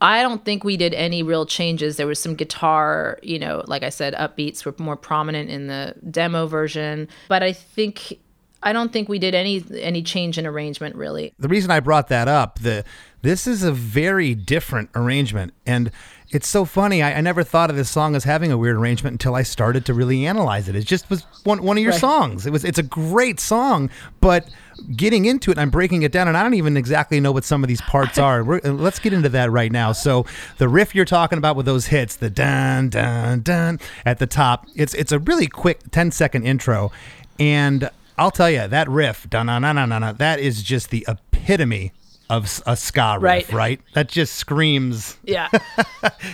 I 0.00 0.22
don't 0.22 0.44
think 0.44 0.64
we 0.64 0.76
did 0.76 0.94
any 0.94 1.22
real 1.22 1.46
changes. 1.46 1.96
There 1.96 2.08
was 2.08 2.20
some 2.20 2.34
guitar, 2.34 3.20
you 3.22 3.38
know, 3.38 3.62
like 3.66 3.84
I 3.84 3.88
said, 3.88 4.14
upbeats 4.14 4.64
were 4.64 4.74
more 4.78 4.96
prominent 4.96 5.48
in 5.48 5.68
the 5.68 5.94
demo 6.10 6.46
version. 6.46 7.08
But 7.28 7.44
I 7.44 7.52
think 7.52 8.18
I 8.64 8.72
don't 8.72 8.92
think 8.92 9.08
we 9.08 9.18
did 9.18 9.34
any 9.34 9.64
any 9.80 10.02
change 10.02 10.38
in 10.38 10.46
arrangement 10.46 10.96
really. 10.96 11.32
the 11.38 11.48
reason 11.48 11.70
I 11.70 11.80
brought 11.80 12.08
that 12.08 12.28
up, 12.28 12.58
the 12.60 12.84
this 13.22 13.46
is 13.46 13.62
a 13.62 13.72
very 13.72 14.34
different 14.34 14.90
arrangement, 14.96 15.52
and 15.64 15.92
it's 16.32 16.48
so 16.48 16.64
funny. 16.64 17.02
I, 17.02 17.14
I 17.14 17.20
never 17.20 17.42
thought 17.44 17.70
of 17.70 17.76
this 17.76 17.90
song 17.90 18.16
as 18.16 18.24
having 18.24 18.50
a 18.50 18.56
weird 18.58 18.76
arrangement 18.76 19.14
until 19.14 19.34
I 19.34 19.42
started 19.42 19.84
to 19.86 19.94
really 19.94 20.26
analyze 20.26 20.68
it. 20.68 20.74
It 20.74 20.84
just 20.86 21.08
was 21.10 21.22
one 21.44 21.62
one 21.62 21.76
of 21.76 21.82
your 21.82 21.92
Right. 21.92 22.00
songs. 22.00 22.46
It 22.46 22.50
was 22.50 22.64
it's 22.64 22.78
a 22.78 22.82
great 22.82 23.38
song, 23.38 23.90
but 24.20 24.48
getting 24.96 25.26
into 25.26 25.50
it, 25.50 25.58
I'm 25.58 25.70
breaking 25.70 26.02
it 26.02 26.10
down, 26.10 26.28
and 26.28 26.36
I 26.36 26.42
don't 26.42 26.54
even 26.54 26.76
exactly 26.76 27.20
know 27.20 27.32
what 27.32 27.44
some 27.44 27.62
of 27.62 27.68
these 27.68 27.82
parts 27.82 28.18
are. 28.26 28.42
We're, 28.42 28.60
uh, 28.64 28.70
let's 28.72 28.98
get 28.98 29.12
into 29.12 29.28
that 29.28 29.50
right 29.50 29.70
now. 29.70 29.92
So 29.92 30.24
the 30.58 30.68
riff 30.68 30.94
you're 30.94 31.04
talking 31.04 31.36
about 31.38 31.54
with 31.54 31.66
those 31.66 31.86
hits, 31.86 32.16
the 32.16 32.30
dun 32.30 32.88
dun 32.88 33.42
dun 33.42 33.78
at 34.06 34.18
the 34.18 34.26
top, 34.26 34.66
it's 34.74 34.94
it's 34.94 35.12
a 35.12 35.18
really 35.18 35.46
quick 35.46 35.80
10 35.90 36.10
second 36.12 36.44
intro, 36.44 36.90
and 37.38 37.90
I'll 38.18 38.30
tell 38.30 38.50
you 38.50 38.66
that 38.68 38.88
riff, 38.88 39.28
dun 39.28 39.46
dun 39.46 39.62
dun 39.62 39.76
dun 39.76 39.88
dun, 39.90 40.00
dun, 40.02 40.16
that 40.16 40.40
is 40.40 40.62
just 40.62 40.90
the 40.90 41.04
epitome 41.08 41.92
of 42.32 42.62
a 42.64 42.76
ska 42.76 43.18
riff, 43.20 43.22
right? 43.22 43.52
right? 43.52 43.80
That 43.92 44.08
just 44.08 44.36
screams. 44.36 45.18
Yeah, 45.22 45.50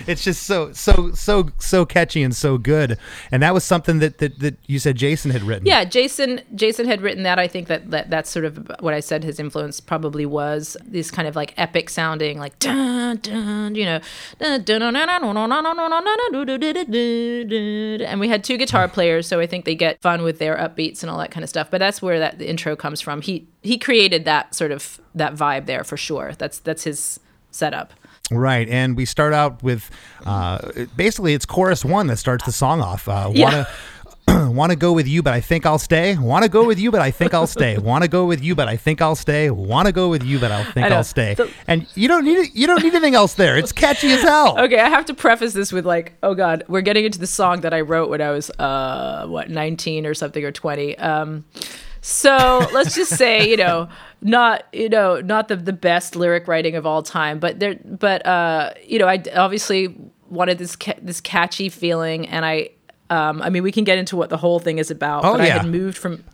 it's 0.07 0.23
just 0.23 0.45
so 0.45 0.73
so 0.73 1.11
so 1.13 1.49
so 1.59 1.85
catchy 1.85 2.23
and 2.23 2.35
so 2.35 2.57
good. 2.57 2.97
And 3.33 3.43
that 3.43 3.53
was 3.53 3.65
something 3.65 3.99
that, 3.99 4.19
that 4.19 4.39
that 4.39 4.57
you 4.67 4.79
said 4.79 4.97
Jason 4.97 5.33
had 5.33 5.43
written. 5.43 5.67
Yeah, 5.67 5.85
Jason 5.85 6.41
Jason 6.55 6.87
had 6.87 7.03
written 7.03 7.25
that. 7.25 7.41
I 7.41 7.49
think 7.49 7.67
that, 7.67 7.91
that 7.91 8.11
that's 8.11 8.31
sort 8.31 8.45
of 8.45 8.71
what 8.79 8.95
I 8.95 9.01
said. 9.01 9.25
His 9.25 9.41
influence 9.41 9.81
probably 9.81 10.25
was 10.25 10.77
this 10.85 11.11
kind 11.11 11.27
of 11.27 11.35
like 11.35 11.53
epic 11.57 11.91
sounding, 11.91 12.39
like 12.39 12.57
dun 12.61 13.17
dun, 13.17 13.75
you 13.75 13.85
know, 13.85 14.01
and 14.41 14.69
we 18.21 18.29
had 18.29 18.45
two 18.45 18.57
guitar 18.57 18.87
players, 18.87 19.27
so 19.27 19.41
I 19.41 19.47
think 19.47 19.65
they 19.65 19.75
get 19.75 20.01
fun 20.01 20.23
with 20.23 20.39
their 20.39 20.57
upbeats 20.57 21.03
and 21.03 21.11
all 21.11 21.19
that 21.19 21.33
kind 21.33 21.43
of 21.43 21.51
stuff. 21.51 21.73
But 21.73 21.79
that's 21.79 22.01
where 22.01 22.21
that 22.21 22.41
intro 22.41 22.77
comes 22.77 23.01
from. 23.01 23.21
He 23.21 23.49
he 23.63 23.79
created 23.79 24.25
that 24.27 24.55
sort 24.55 24.71
of 24.71 25.01
that 25.15 25.35
vibe 25.35 25.67
there 25.67 25.83
for 25.89 25.97
sure. 25.97 26.33
That's 26.39 26.59
that's 26.61 26.85
his 26.85 27.19
setup. 27.51 27.93
Right, 28.31 28.69
and 28.69 28.95
we 28.97 29.07
start 29.07 29.33
out 29.33 29.63
with 29.63 29.91
uh, 30.27 30.59
basically 30.97 31.33
it's 31.35 31.47
chorus 31.47 31.83
one 31.85 32.07
that 32.09 32.19
starts 32.19 32.45
the 32.45 32.53
song 32.53 32.81
off. 32.83 33.09
Uh, 33.09 33.31
Yeah. 33.33 33.65
Wanna 34.29 34.51
want 34.51 34.71
to 34.71 34.77
go 34.77 34.93
with 34.93 35.09
you, 35.09 35.23
but 35.23 35.33
I 35.33 35.41
think 35.41 35.65
I'll 35.65 35.79
stay. 35.79 36.15
Want 36.19 36.43
to 36.43 36.51
go 36.51 36.67
with 36.67 36.79
you, 36.79 36.91
but 36.91 37.01
I 37.01 37.11
think 37.11 37.33
I'll 37.33 37.47
stay. 37.47 37.79
Want 37.79 38.03
to 38.05 38.09
go 38.11 38.27
with 38.27 38.43
you, 38.45 38.55
but 38.55 38.69
I 38.69 38.77
think 38.77 39.01
I'll 39.01 39.15
stay. 39.17 39.49
Want 39.49 39.87
to 39.87 39.93
go 39.93 40.11
with 40.11 40.23
you, 40.23 40.39
but 40.39 40.53
I 40.53 40.65
think. 40.65 40.87
I'll 40.93 41.03
stay. 41.03 41.35
And 41.67 41.87
you 41.95 42.09
don't 42.09 42.27
need 42.27 42.51
you 42.53 42.67
don't 42.67 42.83
need 42.83 42.93
anything 42.95 43.15
else 43.15 43.33
there. 43.35 43.57
It's 43.57 43.73
catchy 43.73 44.11
as 44.13 44.21
hell. 44.21 44.59
Okay, 44.69 44.79
I 44.79 44.91
have 44.91 45.07
to 45.07 45.15
preface 45.15 45.55
this 45.55 45.73
with 45.73 45.87
like, 45.87 46.13
oh 46.23 46.35
god, 46.35 46.65
we're 46.69 46.83
getting 46.83 47.07
into 47.07 47.19
the 47.19 47.27
song 47.27 47.63
that 47.63 47.73
I 47.73 47.81
wrote 47.81 48.11
when 48.11 48.21
I 48.21 48.31
was 48.31 48.51
uh 48.59 49.25
what, 49.27 49.49
19 49.49 50.05
or 50.05 50.13
something 50.13 50.45
or 50.45 50.53
20. 50.53 50.99
Um 50.99 51.47
so 52.01 52.69
let's 52.73 52.95
just 52.95 53.17
say, 53.17 53.49
you 53.49 53.57
know, 53.57 53.89
not 54.21 54.65
you 54.73 54.89
know, 54.89 55.21
not 55.21 55.49
the 55.49 55.57
the 55.57 55.73
best 55.73 56.17
lyric 56.17 56.49
writing 56.49 56.75
of 56.77 56.87
all 56.87 57.03
time, 57.03 57.39
but 57.39 57.59
there 57.61 57.77
but 57.85 58.25
uh 58.27 58.73
you 58.87 58.99
know, 58.99 59.07
I 59.07 59.23
obviously 59.35 59.95
wanted 60.29 60.59
this 60.59 60.77
ca- 60.77 60.99
this 61.01 61.21
catchy 61.21 61.69
feeling 61.69 62.29
and 62.29 62.45
I 62.45 62.71
um 63.11 63.41
I 63.43 63.49
mean, 63.51 63.63
we 63.63 63.73
can 63.73 63.85
get 63.85 63.99
into 63.99 64.17
what 64.17 64.29
the 64.31 64.37
whole 64.37 64.59
thing 64.59 64.79
is 64.79 64.91
about, 64.91 65.25
Oh, 65.25 65.33
but 65.33 65.41
I 65.41 65.47
yeah. 65.47 65.59
had 65.59 65.67
moved 65.67 65.97
from 65.97 66.25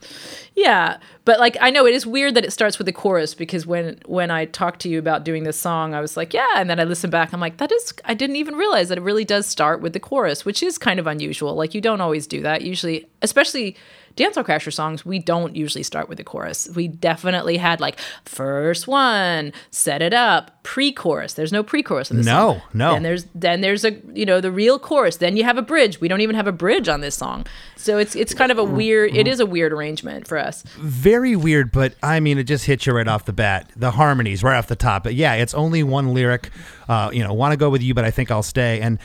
yeah, 0.56 0.98
but 1.24 1.40
like 1.40 1.56
I 1.60 1.70
know 1.70 1.84
it 1.84 1.94
is 1.94 2.06
weird 2.06 2.34
that 2.36 2.44
it 2.44 2.52
starts 2.52 2.78
with 2.78 2.86
the 2.86 2.92
chorus 2.92 3.34
because 3.34 3.66
when 3.66 3.98
when 4.06 4.30
I 4.30 4.44
talked 4.44 4.80
to 4.82 4.88
you 4.88 4.98
about 4.98 5.24
doing 5.24 5.42
this 5.44 5.58
song, 5.58 5.94
I 5.94 6.00
was 6.00 6.16
like, 6.16 6.32
yeah, 6.32 6.46
and 6.56 6.70
then 6.70 6.78
I 6.78 6.84
listened 6.84 7.10
back, 7.10 7.32
I'm 7.32 7.40
like, 7.40 7.56
that 7.58 7.72
is 7.72 7.92
I 8.04 8.14
didn't 8.14 8.36
even 8.36 8.54
realize 8.54 8.88
that 8.88 8.98
it 8.98 9.02
really 9.02 9.24
does 9.24 9.46
start 9.46 9.80
with 9.80 9.92
the 9.94 10.00
chorus, 10.00 10.44
which 10.44 10.62
is 10.62 10.78
kind 10.78 11.00
of 11.00 11.06
unusual. 11.06 11.54
Like 11.54 11.74
you 11.74 11.80
don't 11.80 12.00
always 12.00 12.26
do 12.26 12.40
that. 12.42 12.62
Usually, 12.62 13.06
especially 13.22 13.76
Dancehall 14.16 14.44
Crasher 14.44 14.72
songs, 14.72 15.04
we 15.04 15.18
don't 15.18 15.56
usually 15.56 15.82
start 15.82 16.08
with 16.08 16.18
the 16.18 16.24
chorus. 16.24 16.68
We 16.74 16.86
definitely 16.88 17.56
had 17.56 17.80
like 17.80 17.98
first 18.24 18.86
one, 18.86 19.52
set 19.70 20.02
it 20.02 20.14
up, 20.14 20.62
pre-chorus. 20.62 21.34
There's 21.34 21.52
no 21.52 21.62
pre-chorus 21.62 22.10
in 22.10 22.18
this 22.18 22.26
No, 22.26 22.52
song. 22.54 22.62
no. 22.74 22.92
Then 22.94 23.02
there's 23.02 23.26
then 23.34 23.60
there's 23.60 23.84
a 23.84 23.92
you 24.12 24.24
know 24.24 24.40
the 24.40 24.52
real 24.52 24.78
chorus. 24.78 25.16
Then 25.16 25.36
you 25.36 25.44
have 25.44 25.58
a 25.58 25.62
bridge. 25.62 26.00
We 26.00 26.08
don't 26.08 26.20
even 26.20 26.36
have 26.36 26.46
a 26.46 26.52
bridge 26.52 26.88
on 26.88 27.00
this 27.00 27.16
song. 27.16 27.46
So 27.76 27.98
it's 27.98 28.14
it's 28.14 28.32
kind 28.34 28.52
of 28.52 28.58
a 28.58 28.64
weird. 28.64 29.14
It 29.16 29.26
is 29.26 29.40
a 29.40 29.46
weird 29.46 29.72
arrangement 29.72 30.26
for 30.28 30.38
us. 30.38 30.62
very 30.78 31.34
weird, 31.36 31.72
but 31.72 31.94
I 32.02 32.20
mean, 32.20 32.38
it 32.38 32.44
just 32.44 32.64
hits 32.66 32.86
you 32.86 32.92
right 32.92 33.08
off 33.08 33.24
the 33.24 33.32
bat. 33.32 33.70
The 33.76 33.90
harmonies 33.90 34.42
right 34.42 34.56
off 34.56 34.68
the 34.68 34.76
top. 34.76 35.04
But 35.04 35.14
yeah, 35.14 35.34
it's 35.34 35.54
only 35.54 35.82
one 35.82 36.14
lyric. 36.14 36.50
Uh, 36.88 37.10
you 37.12 37.22
know, 37.24 37.32
want 37.34 37.52
to 37.52 37.56
go 37.56 37.68
with 37.68 37.82
you, 37.82 37.94
but 37.94 38.04
I 38.04 38.10
think 38.10 38.30
I'll 38.30 38.42
stay. 38.42 38.80
And 38.80 38.98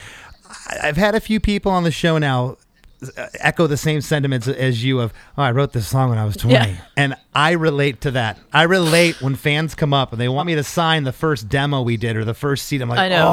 I've 0.82 0.96
had 0.96 1.14
a 1.14 1.20
few 1.20 1.40
people 1.40 1.72
on 1.72 1.84
the 1.84 1.90
show 1.90 2.18
now 2.18 2.56
Uh, 3.16 3.26
echo 3.40 3.66
the 3.66 3.78
same 3.78 4.02
sentiments 4.02 4.46
as 4.46 4.84
you 4.84 5.00
of 5.00 5.10
oh 5.38 5.42
i 5.42 5.50
wrote 5.50 5.72
this 5.72 5.88
song 5.88 6.10
when 6.10 6.18
i 6.18 6.24
was 6.26 6.36
20 6.36 6.52
Yeah. 6.54 6.76
and 6.98 7.14
i 7.34 7.52
relate 7.52 8.02
to 8.02 8.10
that 8.10 8.38
i 8.52 8.64
relate 8.64 9.22
when 9.22 9.36
fans 9.36 9.74
come 9.74 9.94
up 9.94 10.12
and 10.12 10.20
they 10.20 10.28
want 10.28 10.46
me 10.46 10.54
to 10.56 10.62
sign 10.62 11.04
the 11.04 11.12
first 11.12 11.48
demo 11.48 11.80
we 11.80 11.96
did 11.96 12.14
or 12.16 12.26
the 12.26 12.34
first 12.34 12.66
seat 12.66 12.82
i'm 12.82 12.90
like 12.90 12.98
I 12.98 13.08
know. 13.08 13.26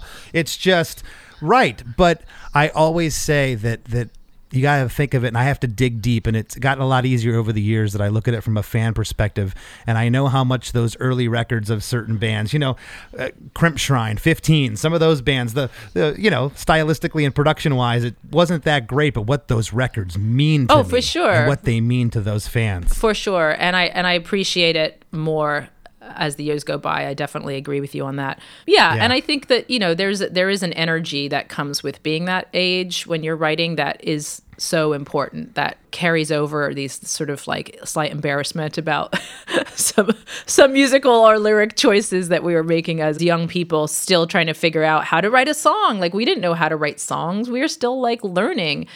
oh 0.00 0.06
it's 0.32 0.56
just 0.56 1.02
right 1.40 1.82
but 1.96 2.22
i 2.54 2.68
always 2.68 3.16
say 3.16 3.56
that 3.56 3.84
that 3.86 4.10
you 4.52 4.62
got 4.62 4.82
to 4.82 4.88
think 4.88 5.14
of 5.14 5.24
it 5.24 5.28
and 5.28 5.38
i 5.38 5.44
have 5.44 5.60
to 5.60 5.66
dig 5.66 6.02
deep 6.02 6.26
and 6.26 6.36
it's 6.36 6.56
gotten 6.56 6.82
a 6.82 6.86
lot 6.86 7.06
easier 7.06 7.36
over 7.36 7.52
the 7.52 7.60
years 7.62 7.92
that 7.92 8.02
i 8.02 8.08
look 8.08 8.26
at 8.26 8.34
it 8.34 8.40
from 8.42 8.56
a 8.56 8.62
fan 8.62 8.92
perspective 8.92 9.54
and 9.86 9.96
i 9.96 10.08
know 10.08 10.26
how 10.28 10.42
much 10.42 10.72
those 10.72 10.96
early 10.98 11.28
records 11.28 11.70
of 11.70 11.84
certain 11.84 12.16
bands 12.16 12.52
you 12.52 12.58
know 12.58 12.76
uh, 13.18 13.28
Crimpshrine 13.54 14.18
15 14.18 14.76
some 14.76 14.92
of 14.92 15.00
those 15.00 15.20
bands 15.22 15.54
the, 15.54 15.70
the 15.92 16.14
you 16.18 16.30
know 16.30 16.50
stylistically 16.50 17.24
and 17.24 17.34
production 17.34 17.76
wise 17.76 18.02
it 18.04 18.14
wasn't 18.30 18.64
that 18.64 18.86
great 18.86 19.14
but 19.14 19.22
what 19.22 19.48
those 19.48 19.72
records 19.72 20.18
mean 20.18 20.66
to 20.66 20.74
Oh, 20.74 20.82
for 20.84 21.00
sure. 21.00 21.46
what 21.46 21.62
they 21.64 21.80
mean 21.80 22.10
to 22.10 22.20
those 22.20 22.48
fans 22.48 22.92
for 22.96 23.14
sure 23.14 23.56
and 23.58 23.76
i 23.76 23.84
and 23.84 24.06
i 24.06 24.12
appreciate 24.14 24.76
it 24.76 25.04
more 25.12 25.68
as 26.16 26.36
the 26.36 26.44
years 26.44 26.64
go 26.64 26.78
by. 26.78 27.06
I 27.06 27.14
definitely 27.14 27.56
agree 27.56 27.80
with 27.80 27.94
you 27.94 28.04
on 28.04 28.16
that. 28.16 28.40
Yeah, 28.66 28.94
Yeah. 28.94 29.02
and 29.04 29.12
I 29.12 29.20
think 29.20 29.46
that 29.48 29.68
you 29.70 29.78
know 29.78 29.94
there's 29.94 30.20
there 30.20 30.50
is 30.50 30.62
an 30.62 30.72
energy 30.74 31.28
that 31.28 31.48
comes 31.48 31.82
with 31.82 32.02
being 32.02 32.24
that 32.26 32.48
age 32.54 33.06
when 33.06 33.22
you're 33.22 33.36
writing 33.36 33.76
that 33.76 34.02
is 34.04 34.42
so 34.58 34.92
important 34.92 35.54
that 35.54 35.78
carries 35.90 36.30
over 36.30 36.74
these 36.74 36.92
sort 37.08 37.30
of 37.30 37.46
like 37.46 37.78
slight 37.84 38.12
embarrassment 38.12 38.76
about 38.76 39.18
some 39.74 40.10
some 40.44 40.72
musical 40.74 41.12
or 41.12 41.38
lyric 41.38 41.76
choices 41.76 42.28
that 42.28 42.42
we 42.44 42.52
were 42.54 42.62
making 42.62 43.00
as 43.00 43.22
young 43.22 43.48
people 43.48 43.88
still 43.88 44.26
trying 44.26 44.46
to 44.46 44.52
figure 44.52 44.84
out 44.84 45.04
how 45.04 45.18
to 45.18 45.30
write 45.30 45.48
a 45.48 45.54
song 45.54 45.98
like 45.98 46.12
we 46.12 46.26
didn't 46.26 46.42
know 46.42 46.52
how 46.52 46.68
to 46.68 46.76
write 46.76 47.00
songs 47.00 47.48
we 47.48 47.60
were 47.60 47.68
still 47.68 48.00
like 48.02 48.22
learning 48.22 48.86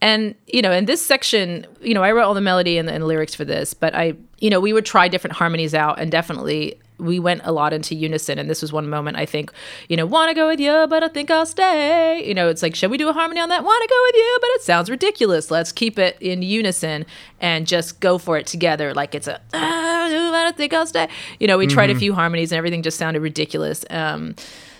and 0.00 0.34
you 0.46 0.62
know 0.62 0.72
in 0.72 0.84
this 0.84 1.04
section 1.04 1.66
you 1.80 1.94
know 1.94 2.02
i 2.02 2.12
wrote 2.12 2.24
all 2.24 2.34
the 2.34 2.40
melody 2.40 2.78
and, 2.78 2.88
and 2.88 3.06
lyrics 3.06 3.34
for 3.34 3.44
this 3.44 3.74
but 3.74 3.94
i 3.94 4.14
you 4.38 4.50
know 4.50 4.60
we 4.60 4.72
would 4.72 4.86
try 4.86 5.08
different 5.08 5.36
harmonies 5.36 5.74
out 5.74 5.98
and 5.98 6.10
definitely 6.10 6.78
we 6.98 7.20
went 7.20 7.40
a 7.44 7.52
lot 7.52 7.72
into 7.72 7.94
unison 7.94 8.38
and 8.38 8.50
this 8.50 8.60
was 8.60 8.72
one 8.72 8.88
moment 8.88 9.16
i 9.16 9.24
think 9.24 9.52
you 9.88 9.96
know 9.96 10.04
want 10.04 10.28
to 10.28 10.34
go 10.34 10.48
with 10.48 10.60
you 10.60 10.86
but 10.88 11.02
i 11.02 11.08
think 11.08 11.30
i'll 11.30 11.46
stay. 11.46 12.26
You 12.26 12.34
know 12.34 12.48
it's 12.48 12.62
like 12.62 12.74
should 12.74 12.90
we 12.90 12.98
do 12.98 13.08
a 13.08 13.12
harmony 13.12 13.40
on 13.40 13.48
that? 13.48 13.64
Want 13.64 13.82
to 13.82 13.88
go 13.88 14.02
with 14.06 14.14
you 14.16 14.38
but 14.40 14.50
it 14.50 14.62
sounds 14.62 14.90
ridiculous. 14.90 15.50
Let's 15.50 15.72
keep 15.72 15.98
it 15.98 16.16
in 16.20 16.42
unison 16.42 17.06
and 17.40 17.66
just 17.66 18.00
go 18.00 18.18
for 18.18 18.36
it 18.36 18.46
together. 18.46 18.92
Like 18.94 19.14
it's 19.14 19.28
a 19.28 19.40
ah, 19.54 20.08
but 20.32 20.46
i 20.46 20.52
think 20.52 20.72
i'll 20.72 20.86
stay. 20.86 21.08
You 21.38 21.46
know 21.46 21.58
we 21.58 21.66
tried 21.66 21.90
a 21.90 21.94
few 21.94 22.14
harmonies 22.14 22.52
and 22.52 22.56
everything 22.58 22.82
just 22.82 22.98
sounded 22.98 23.20
ridiculous. 23.20 23.84
Um, 23.90 24.34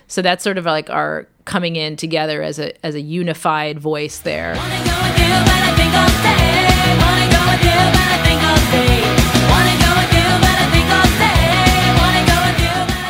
so 0.09 0.21
that's 0.23 0.43
sort 0.43 0.59
of 0.59 0.65
like 0.65 0.91
our 0.91 1.29
coming 1.45 1.77
in 1.77 1.97
together 1.97 2.43
as 2.43 2.59
a 2.59 2.85
as 2.85 2.95
a 2.95 3.01
unified 3.01 3.79
voice 3.79 4.19
there 4.21 4.55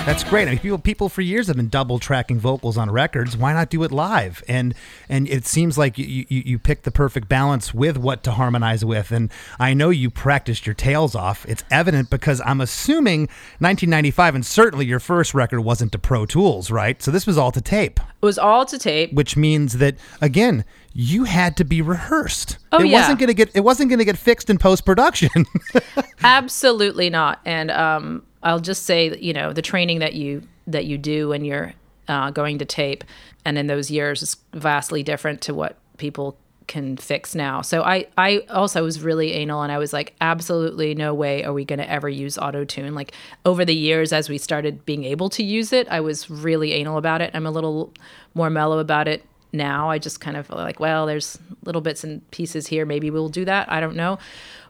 That's 0.09 0.25
great. 0.25 0.49
I 0.49 0.53
mean, 0.53 0.59
people 0.61 0.79
people 0.79 1.09
for 1.11 1.21
years 1.21 1.49
have 1.49 1.57
been 1.57 1.69
double 1.69 1.99
tracking 1.99 2.39
vocals 2.39 2.79
on 2.79 2.91
records. 2.91 3.37
Why 3.37 3.53
not 3.53 3.69
do 3.69 3.83
it 3.83 3.93
live? 3.93 4.43
And 4.49 4.75
and 5.07 5.29
it 5.29 5.45
seems 5.45 5.77
like 5.77 5.99
you 5.99 6.07
you, 6.07 6.25
you 6.47 6.59
picked 6.59 6.85
the 6.85 6.91
perfect 6.91 7.29
balance 7.29 7.75
with 7.75 7.99
what 7.99 8.23
to 8.23 8.31
harmonize 8.33 8.83
with. 8.87 9.13
And 9.13 9.31
I 9.59 9.75
know 9.75 9.91
you 9.91 10.09
practiced 10.09 10.65
your 10.67 10.73
tails 10.73 11.15
off. 11.15 11.45
It's 11.47 11.63
evident 11.71 12.09
because 12.09 12.41
I'm 12.47 12.63
assuming 12.63 13.27
1995 13.59 14.35
and 14.37 14.47
certainly 14.47 14.87
your 14.87 14.99
first 14.99 15.35
record 15.35 15.61
wasn't 15.61 15.93
to 15.93 15.99
Pro 15.99 16.25
Tools, 16.25 16.71
right? 16.71 17.03
So 17.03 17.11
this 17.11 17.27
was 17.27 17.37
all 17.37 17.53
to 17.53 17.61
tape, 17.61 18.01
It 18.01 18.25
was 18.25 18.39
all 18.39 18.65
to 18.65 18.79
tape. 18.79 19.13
which 19.13 19.37
means 19.37 19.75
that 19.75 19.97
again 20.23 20.65
you 20.95 21.25
had 21.25 21.55
to 21.59 21.65
be 21.65 21.83
rehearsed. 21.83 22.57
Oh, 22.73 22.81
it 22.81 22.87
yeah. 22.87 23.01
wasn't 23.03 23.21
gonna 23.21 23.35
get 23.35 23.51
it 23.55 23.61
wasn't 23.61 23.91
gonna 23.91 24.07
get 24.07 24.17
fixed 24.17 24.49
in 24.49 24.57
post 24.57 24.87
production. 24.87 25.45
Absolutely 26.23 27.11
not. 27.11 27.41
And 27.45 27.71
um, 27.71 28.23
I'll 28.43 28.61
just 28.61 28.85
say, 28.85 29.09
that, 29.09 29.23
you 29.23 29.33
know, 29.33 29.53
the 29.53 29.63
training 29.63 29.99
that 30.01 30.15
you 30.15 30.43
that 30.67 30.85
you 30.85 30.99
do 30.99 31.29
when 31.29 31.45
you're 31.45 31.73
uh, 32.09 32.31
going 32.31 32.59
to 32.59 32.65
tape, 32.65 33.05
and 33.45 33.59
in 33.59 33.67
those 33.67 33.91
years, 33.91 34.23
is 34.23 34.37
vastly 34.53 35.03
different 35.03 35.41
to 35.43 35.55
what 35.55 35.77
people 35.97 36.37
can 36.67 36.97
fix 36.99 37.35
now. 37.35 37.63
So 37.63 37.83
I 37.83 38.07
I 38.17 38.39
also 38.51 38.85
was 38.85 39.01
really 39.01 39.33
anal, 39.33 39.63
and 39.63 39.73
I 39.73 39.79
was 39.79 39.93
like, 39.93 40.15
absolutely 40.21 40.95
no 40.95 41.15
way 41.15 41.43
are 41.43 41.53
we 41.53 41.65
going 41.65 41.79
to 41.79 41.91
ever 41.91 42.09
use 42.09 42.39
auto 42.39 42.65
tune. 42.65 42.95
Like 42.95 43.13
over 43.45 43.65
the 43.65 43.75
years, 43.75 44.13
as 44.13 44.29
we 44.29 44.39
started 44.39 44.85
being 44.85 45.05
able 45.05 45.31
to 45.31 45.43
use 45.43 45.73
it, 45.73 45.89
I 45.89 46.01
was 46.01 46.31
really 46.31 46.73
anal 46.75 46.99
about 46.99 47.21
it. 47.23 47.31
I'm 47.35 47.47
a 47.47 47.51
little 47.51 47.93
more 48.35 48.51
mellow 48.51 48.79
about 48.79 49.09
it 49.09 49.25
now. 49.53 49.91
I 49.91 49.99
just 49.99 50.21
kind 50.21 50.37
of 50.37 50.51
like, 50.51 50.79
well, 50.79 51.07
there's 51.07 51.39
little 51.65 51.81
bits 51.81 52.05
and 52.05 52.29
pieces 52.31 52.67
here. 52.67 52.85
Maybe 52.85 53.11
we'll 53.11 53.31
do 53.31 53.47
that. 53.47 53.73
I 53.73 53.81
don't 53.81 53.97
know. 53.97 54.19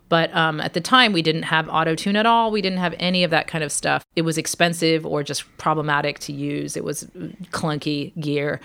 But 0.08 0.34
um, 0.34 0.60
at 0.60 0.72
the 0.74 0.80
time, 0.80 1.12
we 1.12 1.22
didn't 1.22 1.42
have 1.44 1.68
auto 1.68 1.94
tune 1.94 2.16
at 2.16 2.26
all. 2.26 2.50
We 2.50 2.62
didn't 2.62 2.78
have 2.78 2.94
any 2.98 3.24
of 3.24 3.30
that 3.30 3.46
kind 3.46 3.62
of 3.62 3.70
stuff. 3.70 4.04
It 4.16 4.22
was 4.22 4.38
expensive 4.38 5.04
or 5.04 5.22
just 5.22 5.44
problematic 5.58 6.18
to 6.20 6.32
use. 6.32 6.76
It 6.76 6.84
was 6.84 7.04
clunky 7.52 8.18
gear 8.20 8.60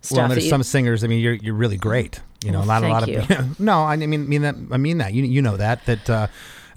stuff. 0.00 0.18
Well, 0.18 0.28
there's 0.28 0.44
you- 0.44 0.50
some 0.50 0.62
singers. 0.62 1.02
I 1.04 1.06
mean, 1.08 1.20
you're 1.20 1.34
you're 1.34 1.54
really 1.54 1.76
great. 1.76 2.20
You 2.44 2.52
know, 2.52 2.58
Well, 2.60 2.68
a 2.68 2.80
lot, 2.80 2.82
a 2.84 2.88
lot 2.88 3.08
of 3.08 3.60
no. 3.60 3.82
I 3.84 3.96
mean, 3.96 4.28
mean 4.28 4.42
that. 4.42 4.54
I 4.70 4.76
mean 4.76 4.98
that. 4.98 5.14
You 5.14 5.24
you 5.24 5.42
know 5.42 5.56
that 5.56 5.84
that. 5.86 6.10
Uh, 6.10 6.26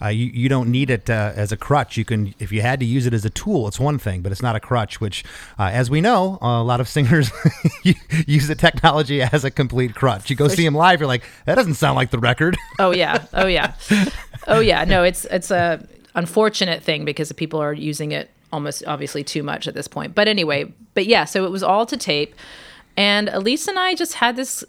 uh, 0.01 0.07
you, 0.07 0.25
you 0.27 0.49
don't 0.49 0.69
need 0.69 0.89
it 0.89 1.09
uh, 1.09 1.33
as 1.35 1.51
a 1.51 1.57
crutch. 1.57 1.97
You 1.97 2.05
can, 2.05 2.33
if 2.39 2.51
you 2.51 2.61
had 2.61 2.79
to 2.79 2.85
use 2.85 3.05
it 3.05 3.13
as 3.13 3.25
a 3.25 3.29
tool, 3.29 3.67
it's 3.67 3.79
one 3.79 3.97
thing, 3.97 4.21
but 4.21 4.31
it's 4.31 4.41
not 4.41 4.55
a 4.55 4.59
crutch. 4.59 4.99
Which, 5.01 5.23
uh, 5.57 5.69
as 5.71 5.89
we 5.89 6.01
know, 6.01 6.37
a 6.41 6.63
lot 6.63 6.79
of 6.79 6.87
singers 6.87 7.31
use 8.27 8.47
the 8.47 8.55
technology 8.55 9.21
as 9.21 9.43
a 9.43 9.51
complete 9.51 9.95
crutch. 9.95 10.29
You 10.29 10.35
go 10.35 10.47
see 10.47 10.63
them 10.65 10.75
live, 10.75 10.99
you're 10.99 11.07
like, 11.07 11.23
that 11.45 11.55
doesn't 11.55 11.75
sound 11.75 11.95
like 11.95 12.11
the 12.11 12.19
record. 12.19 12.55
Oh 12.79 12.91
yeah. 12.91 13.25
Oh 13.33 13.47
yeah. 13.47 13.73
Oh 14.47 14.59
yeah. 14.59 14.85
No, 14.85 15.03
it's 15.03 15.25
it's 15.25 15.51
a 15.51 15.85
unfortunate 16.15 16.83
thing 16.83 17.05
because 17.05 17.31
people 17.33 17.59
are 17.59 17.73
using 17.73 18.11
it 18.11 18.29
almost 18.53 18.85
obviously 18.85 19.23
too 19.23 19.43
much 19.43 19.67
at 19.67 19.73
this 19.73 19.87
point. 19.87 20.15
But 20.15 20.27
anyway, 20.27 20.71
but 20.93 21.05
yeah, 21.05 21.25
so 21.25 21.45
it 21.45 21.51
was 21.51 21.63
all 21.63 21.85
to 21.87 21.97
tape. 21.97 22.35
And 22.95 23.29
Elise 23.29 23.67
and 23.67 23.77
I 23.77 23.93
just 23.93 24.15
had 24.15 24.35
this 24.35 24.63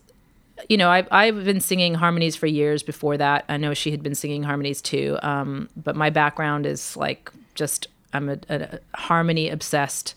you 0.68 0.76
know, 0.76 0.90
I've, 0.90 1.08
I've 1.10 1.44
been 1.44 1.60
singing 1.60 1.94
harmonies 1.94 2.36
for 2.36 2.46
years 2.46 2.82
before 2.82 3.16
that. 3.16 3.44
I 3.48 3.56
know 3.56 3.74
she 3.74 3.90
had 3.90 4.02
been 4.02 4.14
singing 4.14 4.42
harmonies 4.42 4.82
too. 4.82 5.18
Um, 5.22 5.68
but 5.76 5.96
my 5.96 6.10
background 6.10 6.66
is 6.66 6.96
like 6.96 7.30
just, 7.54 7.88
I'm 8.12 8.28
a, 8.28 8.38
a 8.48 8.78
harmony 8.94 9.48
obsessed 9.48 10.14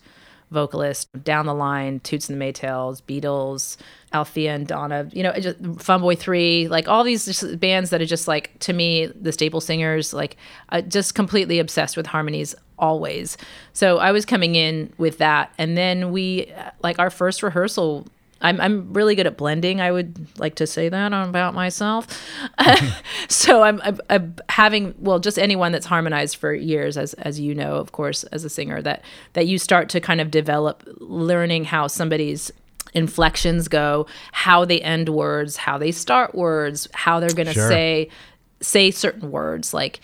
vocalist 0.52 1.08
down 1.24 1.46
the 1.46 1.54
line, 1.54 1.98
Toots 2.00 2.28
and 2.28 2.40
the 2.40 2.44
Maytals, 2.44 3.02
Beatles, 3.02 3.78
Althea 4.12 4.54
and 4.54 4.66
Donna, 4.66 5.08
you 5.12 5.22
know, 5.22 5.32
just 5.32 5.60
Funboy 5.62 6.16
3, 6.16 6.68
like 6.68 6.88
all 6.88 7.02
these 7.02 7.42
bands 7.56 7.90
that 7.90 8.02
are 8.02 8.06
just 8.06 8.28
like, 8.28 8.56
to 8.60 8.72
me, 8.72 9.06
the 9.06 9.32
staple 9.32 9.60
singers, 9.60 10.12
like 10.12 10.36
uh, 10.68 10.82
just 10.82 11.14
completely 11.14 11.58
obsessed 11.58 11.96
with 11.96 12.06
harmonies 12.06 12.54
always. 12.78 13.38
So 13.72 13.98
I 13.98 14.12
was 14.12 14.26
coming 14.26 14.54
in 14.54 14.92
with 14.98 15.18
that. 15.18 15.52
And 15.56 15.76
then 15.76 16.12
we, 16.12 16.52
like 16.82 16.98
our 16.98 17.10
first 17.10 17.42
rehearsal, 17.42 18.06
I'm, 18.42 18.60
I'm 18.60 18.92
really 18.92 19.14
good 19.14 19.26
at 19.26 19.36
blending. 19.38 19.80
I 19.80 19.90
would 19.90 20.26
like 20.38 20.56
to 20.56 20.66
say 20.66 20.88
that 20.88 21.12
about 21.12 21.54
myself. 21.54 22.06
so 23.28 23.62
I'm, 23.62 23.80
I'm, 23.82 23.98
I'm 24.10 24.36
having 24.48 24.94
well, 24.98 25.18
just 25.20 25.38
anyone 25.38 25.72
that's 25.72 25.86
harmonized 25.86 26.36
for 26.36 26.52
years, 26.52 26.96
as 26.98 27.14
as 27.14 27.40
you 27.40 27.54
know, 27.54 27.76
of 27.76 27.92
course, 27.92 28.24
as 28.24 28.44
a 28.44 28.50
singer, 28.50 28.82
that 28.82 29.02
that 29.32 29.46
you 29.46 29.58
start 29.58 29.88
to 29.90 30.00
kind 30.00 30.20
of 30.20 30.30
develop 30.30 30.82
learning 30.98 31.64
how 31.64 31.86
somebody's 31.86 32.50
inflections 32.94 33.68
go, 33.68 34.06
how 34.32 34.64
they 34.64 34.80
end 34.80 35.08
words, 35.08 35.56
how 35.56 35.78
they 35.78 35.92
start 35.92 36.34
words, 36.34 36.88
how 36.92 37.20
they're 37.20 37.30
going 37.30 37.46
to 37.46 37.54
Sure. 37.54 37.68
say 37.68 38.08
say 38.60 38.90
certain 38.92 39.30
words 39.32 39.74
like 39.74 40.00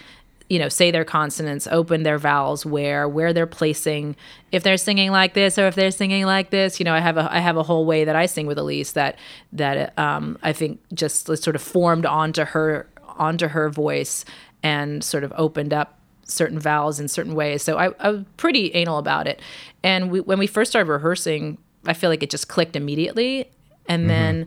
you 0.49 0.59
know 0.59 0.69
say 0.69 0.91
their 0.91 1.05
consonants 1.05 1.67
open 1.71 2.03
their 2.03 2.19
vowels 2.19 2.65
where 2.65 3.09
where 3.09 3.33
they're 3.33 3.47
placing 3.47 4.17
if 4.51 4.63
they're 4.63 4.77
singing 4.77 5.11
like 5.11 5.35
this 5.35 5.59
or 5.59 5.67
if 5.67 5.75
they're 5.75 5.91
singing 5.91 6.25
like 6.25 6.51
this 6.51 6.81
you 6.81 6.85
know 6.85 6.95
i 6.95 7.01
have 7.01 7.17
a 7.17 7.29
i 7.33 7.39
have 7.39 7.57
a 7.57 7.63
whole 7.63 7.85
way 7.85 8.05
that 8.05 8.17
i 8.17 8.27
sing 8.27 8.47
with 8.47 8.59
elise 8.59 8.93
that 8.93 9.19
that 9.53 9.97
um 9.99 10.39
i 10.43 10.53
think 10.53 10.81
just 10.95 11.27
sort 11.27 11.55
of 11.55 11.63
formed 11.63 12.07
onto 12.07 12.45
her 12.45 12.89
onto 13.19 13.49
her 13.49 13.69
voice 13.69 14.25
and 14.63 15.05
sort 15.05 15.25
of 15.25 15.33
opened 15.37 15.73
up 15.73 15.99
certain 16.25 16.59
vowels 16.59 17.01
in 17.01 17.09
certain 17.09 17.35
ways. 17.35 17.63
So 17.63 17.77
i, 17.77 17.91
I 17.99 18.11
was 18.11 18.25
pretty 18.37 18.75
anal 18.75 18.99
about 18.99 19.27
it. 19.27 19.41
And 19.83 20.11
we, 20.11 20.21
when 20.21 20.39
we 20.39 20.47
first 20.47 20.71
started 20.71 20.91
rehearsing 20.91 21.59
i 21.87 21.95
feel 21.95 22.11
like 22.11 22.23
it 22.23 22.31
just 22.31 22.49
clicked 22.49 22.77
immediately. 22.77 23.51
And 23.91 24.11
then 24.11 24.47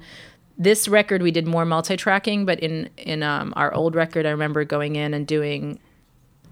this 0.57 0.87
record 0.87 1.23
we 1.23 1.31
did 1.31 1.47
more 1.47 1.65
multi-tracking 1.65 2.45
but 2.45 2.59
in 2.59 2.87
in 2.97 3.23
um, 3.23 3.51
our 3.55 3.73
old 3.73 3.95
record 3.95 4.27
i 4.27 4.29
remember 4.29 4.63
going 4.63 4.95
in 4.95 5.13
and 5.15 5.25
doing 5.25 5.79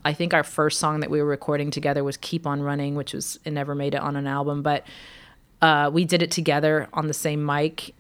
i 0.10 0.13
think 0.13 0.34
our 0.34 0.43
first 0.43 0.80
song 0.80 1.00
that 1.00 1.10
we 1.10 1.22
were 1.22 1.28
recording 1.28 1.72
together 1.72 2.04
was 2.04 2.17
keep 2.17 2.45
on 2.45 2.62
running 2.62 2.95
which 2.95 3.13
was 3.13 3.39
it 3.45 3.52
never 3.52 3.74
made 3.76 3.93
it 3.93 4.02
on 4.02 4.15
an 4.15 4.28
album 4.28 4.62
but 4.62 4.84
uh, 5.62 5.89
we 5.91 6.06
did 6.06 6.22
it 6.22 6.32
together 6.32 6.88
on 6.93 7.08
the 7.08 7.13
same 7.13 7.45
mic 7.45 7.93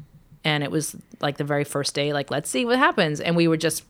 and 0.45 0.63
it 0.63 0.71
was 0.71 0.95
like 1.19 1.35
the 1.37 1.43
very 1.43 1.65
first 1.65 1.93
day 1.93 2.13
like 2.13 2.31
let's 2.31 2.49
see 2.49 2.63
what 2.65 2.77
happens 2.77 3.19
and 3.19 3.35
we 3.35 3.47
were 3.47 3.57
just 3.57 3.83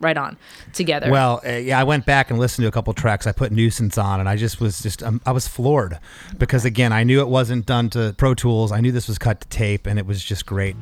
right 0.00 0.16
on 0.16 0.36
together 0.72 1.10
Well, 1.10 1.40
uh, 1.46 1.50
yeah, 1.50 1.78
I 1.78 1.84
went 1.84 2.06
back 2.06 2.30
and 2.30 2.38
listened 2.38 2.64
to 2.64 2.68
a 2.68 2.72
couple 2.72 2.92
tracks. 2.94 3.26
I 3.26 3.32
put 3.32 3.52
Nuisance 3.52 3.98
on, 3.98 4.20
and 4.20 4.28
I 4.28 4.36
just 4.36 4.60
was 4.60 4.80
just 4.80 5.02
um, 5.02 5.20
I 5.26 5.32
was 5.32 5.46
floored 5.48 5.98
because 6.38 6.64
again, 6.64 6.92
I 6.92 7.04
knew 7.04 7.20
it 7.20 7.28
wasn't 7.28 7.66
done 7.66 7.90
to 7.90 8.14
Pro 8.16 8.34
Tools. 8.34 8.72
I 8.72 8.80
knew 8.80 8.92
this 8.92 9.08
was 9.08 9.18
cut 9.18 9.40
to 9.42 9.48
tape, 9.48 9.86
and 9.86 9.98
it 9.98 10.06
was 10.06 10.24
just 10.24 10.46
great. 10.46 10.76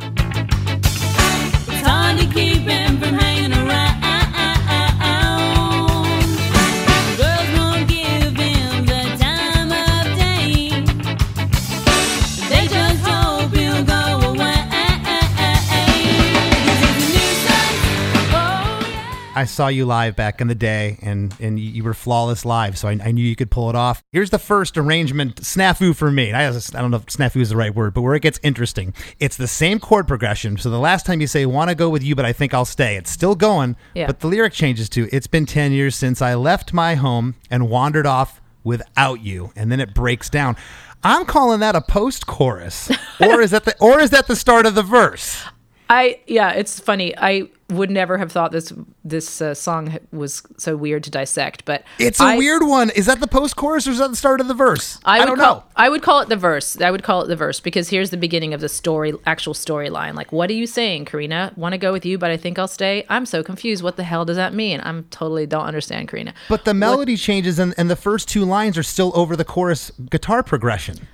I 19.45 19.47
saw 19.47 19.69
you 19.69 19.85
live 19.85 20.17
back 20.17 20.41
in 20.41 20.47
the 20.47 20.55
day, 20.55 20.97
and 21.03 21.35
and 21.39 21.61
you 21.61 21.85
were 21.85 21.93
flawless 21.93 22.47
live, 22.47 22.79
so 22.79 22.89
I, 22.89 22.93
I 22.93 23.13
knew 23.13 23.23
you 23.23 23.37
could 23.37 23.51
pull 23.51 23.69
it 23.69 23.77
off. 23.77 24.03
Here's 24.11 24.31
the 24.31 24.39
first 24.39 24.79
arrangement 24.79 25.43
snafu 25.43 25.95
for 25.95 26.11
me. 26.11 26.33
I, 26.33 26.49
I 26.49 26.53
don't 26.53 26.91
know 26.91 26.97
if 26.97 27.05
snafu 27.07 27.43
is 27.43 27.51
the 27.51 27.57
right 27.59 27.75
word, 27.75 27.93
but 27.93 28.01
where 28.01 28.15
it 28.15 28.23
gets 28.23 28.41
interesting, 28.43 28.95
it's 29.21 29.37
the 29.37 29.47
same 29.47 29.81
chord 29.81 30.09
progression. 30.09 30.57
So 30.57 30.71
the 30.71 30.79
last 30.79 31.05
time 31.05 31.21
you 31.21 31.27
say 31.27 31.45
"Want 31.45 31.69
to 31.69 31.75
go 31.75 31.91
with 31.91 32.03
you," 32.03 32.15
but 32.15 32.25
I 32.25 32.33
think 32.33 32.55
I'll 32.55 32.65
stay, 32.65 32.97
it's 32.97 33.11
still 33.11 33.35
going, 33.35 33.77
Yeah. 33.93 34.07
but 34.07 34.21
the 34.21 34.29
lyric 34.29 34.55
changes 34.55 34.89
to 34.89 35.11
"It's 35.13 35.27
been 35.27 35.45
ten 35.45 35.73
years 35.73 35.95
since 35.95 36.23
I 36.23 36.35
left 36.37 36.73
my 36.73 36.95
home 36.95 37.35
and 37.51 37.69
wandered 37.69 38.07
off." 38.07 38.41
without 38.67 39.21
you, 39.21 39.53
and 39.55 39.71
then 39.71 39.79
it 39.79 39.93
breaks 39.93 40.31
down. 40.31 40.57
I'm 41.03 41.27
calling 41.27 41.61
that 41.61 41.77
a 41.77 41.83
post 41.83 42.27
chorus, 42.27 42.91
or 43.21 43.43
is 43.43 43.51
that 43.51 43.67
the 43.67 43.77
or 43.79 44.01
is 44.01 44.09
that 44.09 44.27
the 44.27 44.37
start 44.37 44.65
of 44.65 44.75
the 44.75 44.83
verse? 44.83 45.45
I 45.89 46.21
yeah, 46.27 46.51
it's 46.53 46.81
funny. 46.81 47.17
I 47.17 47.49
would 47.71 47.91
never 47.91 48.19
have 48.19 48.31
thought 48.31 48.53
this 48.53 48.73
this 49.05 49.41
uh, 49.41 49.55
song 49.55 49.99
was 50.13 50.43
so 50.59 50.77
weird 50.77 51.03
to 51.05 51.11
dissect, 51.11 51.65
but 51.65 51.83
It's 51.99 52.21
a 52.21 52.25
I- 52.25 52.37
weird 52.39 52.63
one. 52.63 52.91
Is 52.91 53.07
that 53.07 53.21
the 53.21 53.27
post 53.27 53.57
chorus 53.57 53.87
or 53.87 53.91
is 53.91 53.99
that 53.99 54.11
the 54.11 54.17
start 54.17 54.41
of 54.41 54.49
the 54.49 54.55
verse? 54.55 54.99
I, 55.05 55.21
would 55.21 55.27
don't 55.27 55.39
call, 55.39 55.57
know. 55.57 55.65
I 55.77 55.89
would 55.89 56.03
call 56.03 56.21
it 56.21 56.29
the 56.29 56.37
verse. 56.37 56.81
I 56.81 56.91
would 56.91 57.03
call 57.03 57.23
it 57.23 57.29
the 57.29 57.37
verse 57.37 57.61
because 57.61 57.89
here's 57.89 58.11
the 58.11 58.17
beginning 58.17 58.55
of 58.55 58.61
the 58.61 58.69
story, 58.69 59.13
actual 59.27 59.55
storyline. 59.55 60.15
Like, 60.15 60.33
what 60.33 60.51
are 60.51 60.55
you 60.55 60.67
saying, 60.67 61.07
Karina? 61.07 61.53
Want 61.57 61.73
to 61.73 61.79
go 61.79 61.93
with 61.93 62.05
you, 62.07 62.19
but 62.19 62.31
I 62.31 62.37
think 62.37 62.59
I'll 62.59 62.69
stay. 62.69 63.05
I'm 63.09 63.27
so 63.27 63.43
confused. 63.43 63.83
What 63.83 63.97
the 63.97 64.05
hell 64.05 64.25
does 64.25 64.37
that 64.37 64.55
mean? 64.55 64.81
I'm 64.85 65.05
totally 65.05 65.47
don't 65.47 65.65
understand, 65.67 66.09
Karina. 66.09 66.35
But 66.49 66.65
the 66.65 66.75
melody 66.75 67.17
changes 67.17 67.59
and, 67.59 67.75
and 67.77 67.91
the 67.91 67.97
first 67.97 68.29
two 68.29 68.45
lines 68.45 68.79
are 68.79 68.83
still 68.83 69.13
over 69.15 69.37
the 69.37 69.45
chorus 69.45 69.91
guitar 70.11 70.43
progression. 70.43 71.09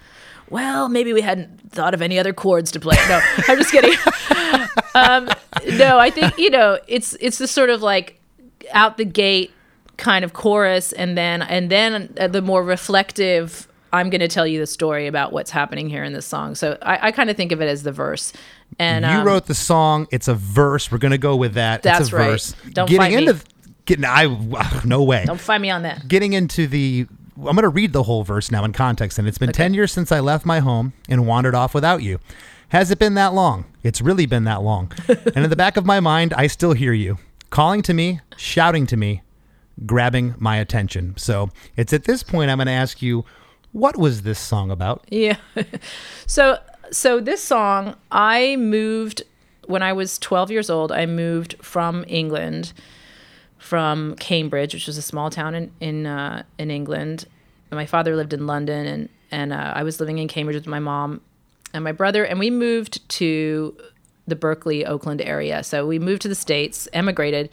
Well, 0.50 0.88
maybe 0.88 1.12
we 1.12 1.20
hadn't 1.20 1.70
thought 1.70 1.94
of 1.94 2.02
any 2.02 2.18
other 2.18 2.32
chords 2.32 2.70
to 2.72 2.80
play. 2.80 2.96
No, 3.08 3.20
I'm 3.48 3.58
just 3.58 3.70
kidding. 3.70 3.94
um, 4.94 5.28
no, 5.78 5.98
I 5.98 6.10
think 6.10 6.36
you 6.38 6.50
know 6.50 6.78
it's 6.86 7.16
it's 7.20 7.38
the 7.38 7.46
sort 7.46 7.70
of 7.70 7.82
like 7.82 8.20
out 8.72 8.96
the 8.96 9.04
gate 9.04 9.52
kind 9.96 10.24
of 10.24 10.32
chorus, 10.32 10.92
and 10.92 11.16
then 11.16 11.42
and 11.42 11.70
then 11.70 12.12
uh, 12.18 12.28
the 12.28 12.42
more 12.42 12.62
reflective. 12.62 13.66
I'm 13.92 14.08
going 14.08 14.20
to 14.20 14.28
tell 14.28 14.46
you 14.46 14.60
the 14.60 14.68
story 14.68 15.08
about 15.08 15.32
what's 15.32 15.50
happening 15.50 15.88
here 15.88 16.04
in 16.04 16.12
this 16.12 16.24
song. 16.24 16.54
So 16.54 16.78
I, 16.80 17.08
I 17.08 17.10
kind 17.10 17.28
of 17.28 17.36
think 17.36 17.50
of 17.50 17.60
it 17.60 17.66
as 17.66 17.82
the 17.82 17.90
verse. 17.90 18.32
And 18.78 19.04
you 19.04 19.10
um, 19.10 19.26
wrote 19.26 19.46
the 19.46 19.54
song. 19.54 20.06
It's 20.12 20.28
a 20.28 20.34
verse. 20.34 20.92
We're 20.92 20.98
gonna 20.98 21.18
go 21.18 21.34
with 21.34 21.54
that. 21.54 21.82
That's 21.82 22.02
it's 22.02 22.12
a 22.12 22.16
right. 22.16 22.30
verse. 22.30 22.54
Don't 22.70 22.88
getting 22.88 23.00
fight 23.00 23.16
me. 23.16 23.26
into 23.26 23.44
getting 23.86 24.04
I 24.04 24.26
no 24.84 25.02
way. 25.02 25.24
don't 25.24 25.40
find 25.40 25.60
me 25.60 25.70
on 25.70 25.82
that. 25.82 26.06
Getting 26.06 26.34
into 26.34 26.68
the 26.68 27.08
I'm 27.46 27.54
gonna 27.54 27.68
read 27.68 27.92
the 27.92 28.02
whole 28.02 28.24
verse 28.24 28.50
now 28.50 28.64
in 28.64 28.72
context. 28.72 29.18
And 29.18 29.26
it's 29.26 29.38
been 29.38 29.52
ten 29.52 29.74
years 29.74 29.92
since 29.92 30.12
I 30.12 30.20
left 30.20 30.46
my 30.46 30.60
home 30.60 30.92
and 31.08 31.26
wandered 31.26 31.54
off 31.54 31.74
without 31.74 32.02
you. 32.02 32.18
Has 32.68 32.90
it 32.90 32.98
been 32.98 33.14
that 33.14 33.34
long? 33.34 33.64
It's 33.82 34.00
really 34.00 34.26
been 34.26 34.44
that 34.44 34.62
long. 34.62 34.92
and 35.08 35.44
in 35.44 35.50
the 35.50 35.56
back 35.56 35.76
of 35.76 35.84
my 35.84 35.98
mind, 36.00 36.32
I 36.34 36.46
still 36.46 36.72
hear 36.72 36.92
you 36.92 37.18
calling 37.50 37.82
to 37.82 37.92
me, 37.92 38.20
shouting 38.36 38.86
to 38.86 38.96
me, 38.96 39.22
grabbing 39.86 40.34
my 40.38 40.56
attention. 40.56 41.14
So 41.16 41.50
it's 41.76 41.92
at 41.92 42.04
this 42.04 42.22
point 42.22 42.50
I'm 42.50 42.58
gonna 42.58 42.70
ask 42.70 43.02
you, 43.02 43.24
what 43.72 43.96
was 43.96 44.22
this 44.22 44.38
song 44.38 44.70
about? 44.70 45.04
Yeah. 45.10 45.36
so 46.26 46.58
so 46.90 47.20
this 47.20 47.42
song, 47.42 47.96
I 48.10 48.56
moved 48.56 49.22
when 49.66 49.82
I 49.82 49.92
was 49.92 50.18
12 50.18 50.50
years 50.50 50.70
old. 50.70 50.90
I 50.90 51.06
moved 51.06 51.56
from 51.62 52.04
England, 52.08 52.72
from 53.60 54.16
Cambridge, 54.16 54.74
which 54.74 54.86
was 54.86 54.96
a 54.98 55.02
small 55.02 55.30
town 55.30 55.54
in 55.54 55.70
in 55.80 56.06
uh, 56.06 56.42
in 56.58 56.70
England. 56.70 57.26
And 57.70 57.76
my 57.76 57.86
father 57.86 58.16
lived 58.16 58.32
in 58.32 58.46
London, 58.46 58.86
and 58.86 59.08
and 59.30 59.52
uh, 59.52 59.72
I 59.76 59.84
was 59.84 60.00
living 60.00 60.18
in 60.18 60.26
Cambridge 60.26 60.56
with 60.56 60.66
my 60.66 60.80
mom 60.80 61.20
and 61.72 61.84
my 61.84 61.92
brother, 61.92 62.24
and 62.24 62.38
we 62.38 62.50
moved 62.50 63.08
to 63.20 63.76
the 64.26 64.34
Berkeley, 64.34 64.84
Oakland 64.84 65.20
area. 65.20 65.62
So 65.62 65.86
we 65.86 65.98
moved 65.98 66.22
to 66.22 66.28
the 66.28 66.34
states, 66.34 66.88
emigrated 66.92 67.50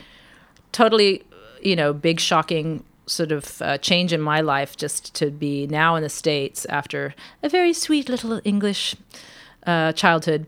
totally, 0.71 1.23
you 1.61 1.75
know, 1.75 1.93
big 1.93 2.19
shocking 2.19 2.83
sort 3.05 3.31
of 3.31 3.61
uh, 3.61 3.77
change 3.77 4.11
in 4.11 4.21
my 4.21 4.41
life 4.41 4.75
just 4.75 5.13
to 5.15 5.31
be 5.31 5.67
now 5.67 5.95
in 5.95 6.03
the 6.03 6.09
states 6.09 6.65
after 6.65 7.15
a 7.41 7.49
very 7.49 7.73
sweet 7.73 8.09
little 8.09 8.41
English 8.43 8.95
uh, 9.65 9.91
childhood. 9.93 10.45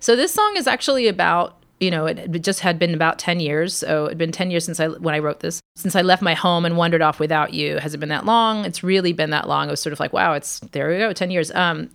So 0.00 0.16
this 0.16 0.32
song 0.32 0.54
is 0.56 0.66
actually 0.66 1.08
about 1.08 1.56
you 1.80 1.90
know 1.90 2.06
it, 2.06 2.42
just 2.42 2.60
had 2.60 2.78
been 2.78 2.94
about 2.94 3.18
10 3.18 3.40
years. 3.40 3.74
So 3.74 4.06
it'd 4.06 4.18
been 4.18 4.32
10 4.32 4.50
years 4.50 4.64
since 4.64 4.80
i 4.80 4.88
when 4.88 5.14
i 5.14 5.18
wrote 5.18 5.40
this 5.40 5.60
since 5.76 5.94
i 5.94 6.02
left 6.02 6.22
my 6.22 6.34
home 6.34 6.64
and 6.64 6.76
wandered 6.76 7.02
off 7.02 7.20
without 7.20 7.52
you. 7.52 7.78
Has 7.78 7.94
it 7.94 7.98
been 7.98 8.08
that 8.08 8.24
long? 8.24 8.64
It's 8.64 8.82
really 8.82 9.12
been 9.12 9.30
that 9.30 9.48
long. 9.48 9.68
It 9.68 9.72
was 9.72 9.80
sort 9.80 9.92
of 9.92 10.00
like 10.00 10.12
wow 10.12 10.32
it's 10.32 10.60
there 10.72 10.88
we 10.88 10.98
go 10.98 11.12
10 11.12 11.30
years. 11.30 11.50
Um 11.52 11.90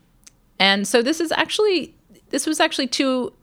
and 0.60 0.88
so 0.88 1.02
this 1.02 1.20
is 1.20 1.32
actually 1.32 1.96
this 2.30 2.46
was 2.46 2.60
actually 2.60 2.88
to 2.88 3.34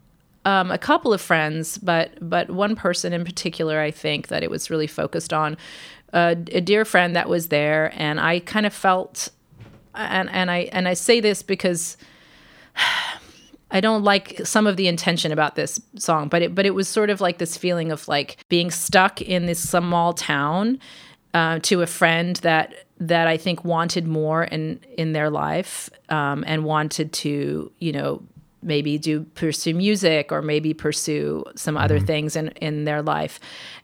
um, 0.45 0.71
a 0.71 0.79
couple 0.79 1.13
of 1.13 1.21
friends, 1.21 1.79
but 1.79 2.11
but 2.21 2.51
one 2.51 2.75
person 2.75 3.13
in 3.13 3.25
particular, 3.25 3.81
I 3.81 3.91
think 3.91 4.29
that 4.29 4.43
it 4.43 4.51
was 4.51 4.71
really 4.71 4.87
focused 4.87 5.33
on 5.33 5.57
uh, 6.13 6.37
a 6.53 6.61
dear 6.61 6.85
friend 6.85 7.15
that 7.17 7.29
was 7.29 7.49
there, 7.49 7.93
and 7.95 8.19
I 8.19 8.41
kind 8.41 8.65
of 8.65 8.73
felt, 8.73 9.29
and 9.95 10.31
and 10.31 10.51
I 10.51 10.71
and 10.73 10.89
I 10.89 10.95
say 10.95 11.21
this 11.21 11.43
because 11.43 11.99
I 13.71 13.81
don't 13.81 14.03
like 14.03 14.41
some 14.45 14.67
of 14.67 14.77
the 14.77 14.89
intention 14.89 15.31
about 15.31 15.55
this 15.55 15.81
song, 15.97 16.29
but 16.29 16.43
it 16.43 16.55
but 16.55 16.67
it 16.67 16.75
was 16.75 16.89
sort 16.89 17.11
of 17.11 17.21
like 17.21 17.39
this 17.39 17.57
feeling 17.57 17.93
of 17.93 18.09
like 18.09 18.39
being 18.49 18.71
stuck 18.71 19.21
in 19.21 19.47
this 19.47 19.69
small 19.69 20.15
town 20.15 20.79
uh, 21.35 21.59
to 21.61 21.83
a 21.83 21.87
friend 21.87 22.37
that 22.37 22.75
that 23.01 23.29
I 23.29 23.37
think 23.37 23.65
wanted 23.65 24.07
more 24.07 24.45
in 24.45 24.81
in 24.97 25.13
their 25.13 25.31
life 25.31 25.91
um, 26.09 26.45
and 26.47 26.65
wanted 26.65 27.13
to 27.15 27.71
you 27.79 27.93
know 27.93 28.23
maybe 28.63 28.99
do 28.99 29.21
pursue 29.35 29.75
music 29.75 30.33
or 30.33 30.43
maybe 30.43 30.75
pursue 30.75 31.45
some 31.55 31.77
other 31.77 32.01
things 32.01 32.37
in 32.37 32.49
in 32.49 32.85
their 32.85 33.03
life. 33.03 33.39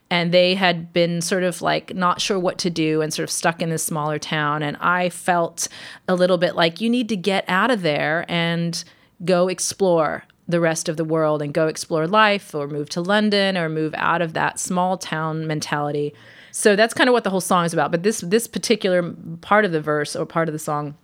And 0.09 0.31
they 0.31 0.53
had 0.53 0.93
been 0.93 1.21
sort 1.21 1.43
of 1.43 1.61
like 1.61 1.95
not 1.95 2.21
sure 2.21 2.39
what 2.39 2.57
to 2.59 2.69
do 2.69 3.01
and 3.01 3.13
sort 3.13 3.23
of 3.23 3.31
stuck 3.31 3.61
in 3.61 3.69
this 3.69 3.83
smaller 3.83 4.19
town. 4.19 4.61
And 4.61 4.77
I 4.77 5.09
felt 5.09 5.67
a 6.07 6.15
little 6.15 6.37
bit 6.37 6.55
like 6.55 6.81
you 6.81 6.89
need 6.89 7.09
to 7.09 7.17
get 7.17 7.43
out 7.47 7.71
of 7.71 7.81
there 7.81 8.25
and 8.27 8.83
go 9.23 9.47
explore 9.47 10.23
the 10.47 10.59
rest 10.59 10.87
of 10.89 10.97
the 10.97 11.03
world 11.05 11.41
and 11.41 11.53
go 11.53 11.67
explore 11.67 12.07
life 12.07 12.53
or 12.53 12.67
move 12.67 12.89
to 12.89 13.01
London 13.01 13.57
or 13.57 13.67
move 13.69 13.93
out 13.97 14.21
of 14.21 14.33
that 14.33 14.59
small 14.59 14.97
town 14.97 15.47
mentality. 15.47 16.13
So 16.51 16.75
that's 16.75 16.93
kind 16.93 17.09
of 17.09 17.13
what 17.13 17.23
the 17.23 17.29
whole 17.29 17.41
song 17.41 17.65
is 17.65 17.73
about. 17.73 17.91
But 17.91 18.03
this 18.03 18.21
this 18.21 18.47
particular 18.47 19.13
part 19.41 19.65
of 19.65 19.71
the 19.71 19.81
verse 19.81 20.15
or 20.15 20.25
part 20.25 20.47
of 20.47 20.53
the 20.53 20.59
song 20.59 20.95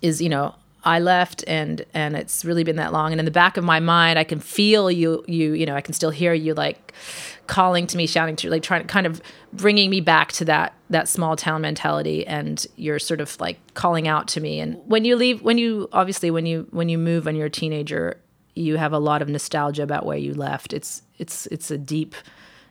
is, 0.00 0.22
you 0.22 0.28
know, 0.28 0.54
I 0.84 0.98
left 0.98 1.44
and 1.46 1.84
and 1.94 2.16
it's 2.16 2.44
really 2.44 2.64
been 2.64 2.76
that 2.76 2.92
long. 2.92 3.12
And 3.12 3.18
in 3.18 3.24
the 3.24 3.30
back 3.30 3.56
of 3.56 3.64
my 3.64 3.80
mind 3.80 4.18
I 4.18 4.24
can 4.24 4.40
feel 4.40 4.90
you 4.90 5.24
you 5.26 5.52
you 5.52 5.66
know 5.66 5.74
I 5.74 5.80
can 5.80 5.94
still 5.94 6.10
hear 6.10 6.32
you 6.32 6.54
like 6.54 6.92
calling 7.46 7.86
to 7.88 7.96
me 7.96 8.06
shouting 8.06 8.36
to 8.36 8.50
like 8.50 8.62
trying 8.62 8.86
kind 8.86 9.06
of 9.06 9.20
bringing 9.52 9.90
me 9.90 10.00
back 10.00 10.32
to 10.32 10.44
that 10.46 10.74
that 10.90 11.08
small 11.08 11.36
town 11.36 11.62
mentality. 11.62 12.26
And 12.26 12.64
you're 12.76 12.98
sort 12.98 13.20
of 13.20 13.38
like 13.40 13.58
calling 13.74 14.06
out 14.08 14.28
to 14.28 14.40
me. 14.40 14.60
And 14.60 14.80
when 14.86 15.04
you 15.04 15.16
leave 15.16 15.42
when 15.42 15.58
you 15.58 15.88
obviously 15.92 16.30
when 16.30 16.46
you 16.46 16.66
when 16.70 16.88
you 16.88 16.98
move 16.98 17.26
when 17.26 17.36
you're 17.36 17.46
a 17.46 17.50
teenager 17.50 18.18
you 18.54 18.76
have 18.76 18.92
a 18.92 18.98
lot 18.98 19.22
of 19.22 19.28
nostalgia 19.28 19.82
about 19.82 20.06
where 20.06 20.18
you 20.18 20.34
left. 20.34 20.72
It's 20.72 21.02
it's 21.18 21.46
it's 21.46 21.70
a 21.70 21.78
deep 21.78 22.14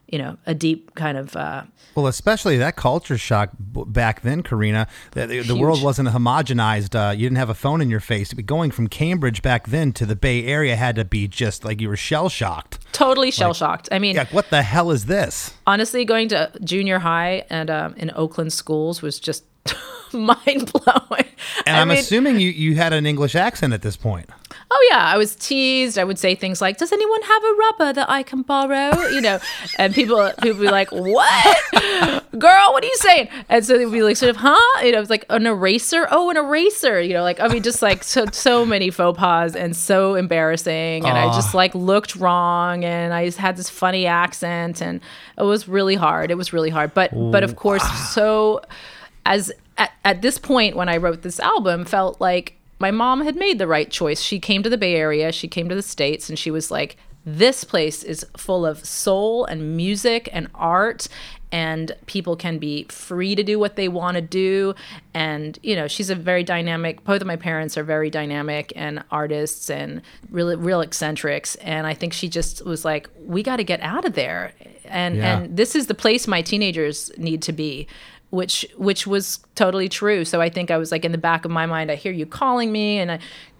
you 0.07 0.17
know 0.19 0.37
a 0.45 0.53
deep 0.53 0.93
kind 0.95 1.17
of 1.17 1.35
uh 1.35 1.63
Well, 1.95 2.07
especially 2.07 2.57
that 2.57 2.75
culture 2.75 3.17
shock 3.17 3.49
back 3.59 4.21
then, 4.21 4.43
Karina. 4.43 4.87
The, 5.11 5.27
the, 5.27 5.41
the 5.41 5.55
world 5.55 5.81
wasn't 5.83 6.09
homogenized. 6.09 6.93
Uh, 6.95 7.11
you 7.11 7.23
didn't 7.25 7.37
have 7.37 7.49
a 7.49 7.53
phone 7.55 7.81
in 7.81 7.89
your 7.89 7.99
face. 7.99 8.33
Going 8.33 8.71
from 8.71 8.87
Cambridge 8.87 9.41
back 9.41 9.67
then 9.67 9.93
to 9.93 10.05
the 10.05 10.15
Bay 10.15 10.45
Area 10.45 10.75
had 10.75 10.95
to 10.95 11.05
be 11.05 11.27
just 11.27 11.63
like 11.65 11.81
you 11.81 11.89
were 11.89 11.97
shell 11.97 12.29
shocked. 12.29 12.79
totally 12.93 13.31
shell 13.31 13.53
shocked 13.53 13.89
i 13.91 13.97
mean 13.99 14.15
Yeah, 14.15 14.25
what 14.31 14.49
the 14.49 14.61
hell 14.61 14.91
is 14.91 15.05
this? 15.05 15.53
honestly 15.65 16.05
going 16.05 16.29
to 16.29 16.51
junior 16.63 16.99
high 16.99 17.43
and 17.49 17.69
um, 17.69 17.93
in 17.95 18.11
oakland 18.15 18.53
schools 18.53 19.01
was 19.01 19.19
just 19.19 19.43
mind 20.13 20.71
blowing 20.71 21.25
And 21.65 21.75
I 21.75 21.81
I'm 21.81 21.87
mean, 21.87 21.97
assuming 21.97 22.39
you, 22.39 22.49
you 22.49 22.75
had 22.75 22.93
an 22.93 23.05
English 23.05 23.33
accent 23.35 23.73
at 23.73 23.81
this 23.81 23.95
point. 23.97 24.29
oh 24.69 24.87
yeah 24.91 25.03
i 25.13 25.17
was 25.17 25.35
teased. 25.35 25.97
I 25.97 26.03
would 26.03 26.19
say 26.19 26.35
things 26.35 26.61
like 26.61 26.77
does 26.77 26.91
anyone 26.91 27.21
have 27.23 27.43
a 27.43 27.53
rubber 27.53 27.93
that 27.93 28.09
i 28.09 28.21
can 28.23 28.43
borrow? 28.43 28.91
You 29.09 29.21
know 29.21 29.39
and 29.79 29.93
people 29.93 30.31
people 30.41 30.61
be 30.61 30.67
like 30.69 30.91
what? 30.91 31.57
Girl 32.37 32.67
what 32.73 32.83
are 32.83 32.87
you 32.87 32.97
saying? 32.97 33.29
And 33.49 33.65
so 33.65 33.77
they'd 33.77 33.91
be 33.91 34.03
like 34.03 34.17
sort 34.17 34.29
of 34.29 34.37
huh? 34.37 34.83
You 34.85 34.91
know 34.91 35.01
it's 35.01 35.09
like 35.09 35.25
an 35.29 35.47
eraser? 35.47 36.07
Oh 36.11 36.29
an 36.29 36.37
eraser. 36.37 37.01
You 37.01 37.13
know 37.13 37.23
like 37.23 37.39
i 37.39 37.47
mean 37.47 37.63
just 37.63 37.81
like 37.81 38.03
so 38.03 38.25
so 38.31 38.65
many 38.65 38.91
faux 38.91 39.17
pas 39.17 39.55
and 39.55 39.75
so 39.75 40.13
embarrassing. 40.13 41.05
And 41.05 41.17
i 41.17 41.25
just 41.33 41.55
ah. 41.55 41.57
like 41.57 41.73
looked 41.73 42.15
wrong 42.15 42.85
and 42.85 43.13
i 43.13 43.25
just 43.25 43.39
had 43.39 43.57
this 43.57 43.69
funny 43.69 44.05
accent 44.05 44.81
and 44.81 45.01
it 45.39 45.43
was 45.43 45.67
really 45.67 45.95
hard. 45.95 46.29
It 46.29 46.35
was 46.37 46.53
really 46.53 46.69
hard. 46.69 46.93
But 46.93 47.09
but 47.31 47.43
of 47.43 47.55
course 47.55 47.81
ah. 47.83 48.11
so 48.13 48.61
as 49.25 49.51
at, 49.77 49.91
at 50.05 50.21
this 50.21 50.37
point 50.37 50.75
when 50.75 50.89
I 50.89 50.97
wrote 50.97 51.21
this 51.21 51.39
album, 51.39 51.85
felt 51.85 52.19
like 52.21 52.55
my 52.79 52.91
mom 52.91 53.21
had 53.21 53.35
made 53.35 53.59
the 53.59 53.67
right 53.67 53.89
choice. 53.89 54.21
She 54.21 54.39
came 54.39 54.63
to 54.63 54.69
the 54.69 54.77
Bay 54.77 54.95
Area, 54.95 55.31
she 55.31 55.47
came 55.47 55.69
to 55.69 55.75
the 55.75 55.81
States, 55.81 56.29
and 56.29 56.37
she 56.37 56.51
was 56.51 56.69
like, 56.69 56.97
this 57.25 57.63
place 57.63 58.03
is 58.03 58.25
full 58.35 58.65
of 58.65 58.83
soul 58.85 59.45
and 59.45 59.77
music 59.77 60.27
and 60.33 60.49
art 60.53 61.07
and 61.53 61.95
people 62.07 62.35
can 62.35 62.57
be 62.57 62.83
free 62.89 63.33
to 63.35 63.43
do 63.43 63.57
what 63.57 63.77
they 63.77 63.87
want 63.87 64.15
to 64.15 64.21
do 64.21 64.75
and 65.13 65.57
you 65.63 65.73
know 65.73 65.87
she's 65.87 66.09
a 66.09 66.15
very 66.15 66.43
dynamic 66.43 67.01
both 67.05 67.21
of 67.21 67.27
my 67.27 67.37
parents 67.37 67.77
are 67.77 67.83
very 67.85 68.09
dynamic 68.09 68.73
and 68.75 69.01
artists 69.09 69.69
and 69.69 70.01
really 70.31 70.57
real 70.57 70.81
eccentrics 70.81 71.55
and 71.61 71.87
i 71.87 71.93
think 71.93 72.11
she 72.11 72.27
just 72.27 72.65
was 72.65 72.83
like 72.83 73.07
we 73.25 73.41
got 73.41 73.55
to 73.55 73.63
get 73.63 73.79
out 73.79 74.03
of 74.03 74.15
there 74.15 74.51
and 74.83 75.15
Yeah. 75.15 75.39
and 75.39 75.55
this 75.55 75.77
is 75.77 75.87
the 75.87 75.95
place 75.95 76.27
my 76.27 76.41
teenagers 76.41 77.09
need 77.17 77.41
to 77.43 77.53
be 77.53 77.87
which 78.33 78.65
which 78.77 79.05
was 79.05 79.39
totally 79.55 79.87
true. 79.87 80.25
So 80.25 80.41
i 80.41 80.49
think 80.49 80.71
i 80.71 80.77
was 80.77 80.91
like 80.91 81.05
in 81.05 81.11
the 81.11 81.23
back 81.29 81.45
of 81.45 81.51
my 81.51 81.65
mind 81.67 81.91
i 81.91 81.95
hear 81.95 82.11
you 82.11 82.25
calling 82.25 82.71
me 82.71 82.97
and 83.01 83.11
i 83.11 83.19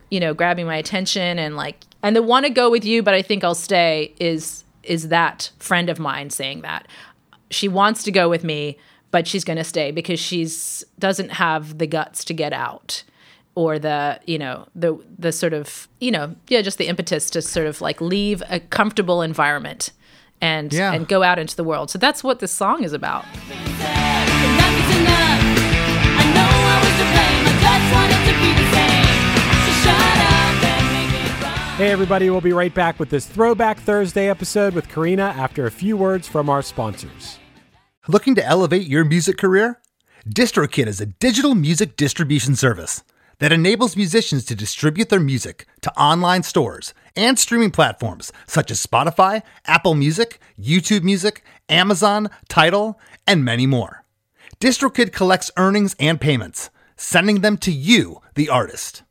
you 0.10 0.20
know 0.20 0.34
grabbing 0.34 0.66
my 0.66 0.76
attention 0.78 1.38
and 1.38 1.56
like 1.56 1.78
and 2.02 2.16
the 2.16 2.22
want 2.24 2.46
to 2.48 2.52
go 2.52 2.70
with 2.72 2.84
you 2.84 3.04
but 3.04 3.14
i 3.14 3.22
think 3.22 3.44
i'll 3.44 3.62
stay 3.72 4.14
is 4.20 4.64
is 4.84 5.08
that 5.10 5.52
friend 5.60 5.90
of 5.90 5.98
mine 6.00 6.30
saying 6.30 6.62
that. 6.62 6.88
She 7.52 7.68
wants 7.70 8.04
to 8.04 8.12
go 8.12 8.28
with 8.30 8.44
me 8.44 8.78
but 9.12 9.28
she's 9.28 9.44
going 9.44 9.58
to 9.58 9.64
stay 9.64 9.92
because 9.92 10.20
she's 10.20 10.84
doesn't 10.98 11.32
have 11.46 11.78
the 11.78 11.86
guts 11.88 12.26
to 12.26 12.34
get 12.34 12.52
out 12.52 13.04
or 13.56 13.78
the 13.78 14.20
you 14.26 14.40
know 14.40 14.68
the 14.76 14.92
the 15.20 15.32
sort 15.32 15.54
of 15.54 15.88
you 16.00 16.12
know 16.12 16.36
yeah 16.48 16.62
just 16.64 16.78
the 16.80 16.88
impetus 16.88 17.30
to 17.30 17.42
sort 17.42 17.68
of 17.68 17.80
like 17.80 18.02
leave 18.02 18.42
a 18.50 18.60
comfortable 18.60 19.22
environment 19.22 19.92
and 20.42 20.74
Yeah. 20.74 20.94
and 20.96 21.08
go 21.08 21.22
out 21.24 21.38
into 21.40 21.56
the 21.56 21.64
world. 21.64 21.90
So 21.92 21.98
that's 22.00 22.22
what 22.24 22.40
this 22.40 22.52
song 22.52 22.84
is 22.84 22.92
about 22.92 23.24
Hey, 31.78 31.90
everybody, 31.92 32.30
we'll 32.30 32.40
be 32.40 32.54
right 32.54 32.72
back 32.72 33.00
with 33.00 33.10
this 33.10 33.26
Throwback 33.26 33.80
Thursday 33.80 34.30
episode 34.30 34.76
with 34.76 34.88
Karina 34.88 35.24
after 35.24 35.66
a 35.66 35.72
few 35.72 35.98
words 35.98 36.28
from 36.28 36.48
our 36.48 36.62
sponsors. 36.62 37.40
Looking 38.08 38.36
to 38.36 38.46
elevate 38.46 38.86
your 38.86 39.04
music 39.04 39.40
career? 39.40 39.80
DistroKid 40.30 40.86
is 40.86 41.02
a 41.02 41.08
digital 41.08 41.56
music 41.56 41.96
distribution 41.96 42.56
service 42.56 43.04
that 43.40 43.52
enables 43.52 43.98
musicians 43.98 44.46
to 44.46 44.56
distribute 44.56 45.10
their 45.10 45.20
music 45.20 45.66
to 45.82 45.92
online 46.00 46.44
stores 46.44 46.94
and 47.16 47.40
streaming 47.40 47.72
platforms 47.72 48.32
such 48.46 48.70
as 48.70 48.86
Spotify, 48.86 49.42
Apple 49.66 49.96
Music, 49.96 50.40
YouTube 50.62 51.02
Music, 51.02 51.44
Amazon, 51.70 52.30
Tidal, 52.50 53.00
and 53.26 53.44
many 53.44 53.66
more. 53.66 54.06
DistroKid 54.60 55.12
collects 55.12 55.50
earnings 55.58 55.96
and 56.00 56.22
payments, 56.22 56.70
sending 56.98 57.42
them 57.42 57.58
to 57.58 57.72
you, 57.72 58.22
the 58.36 58.48
artist. 58.48 59.03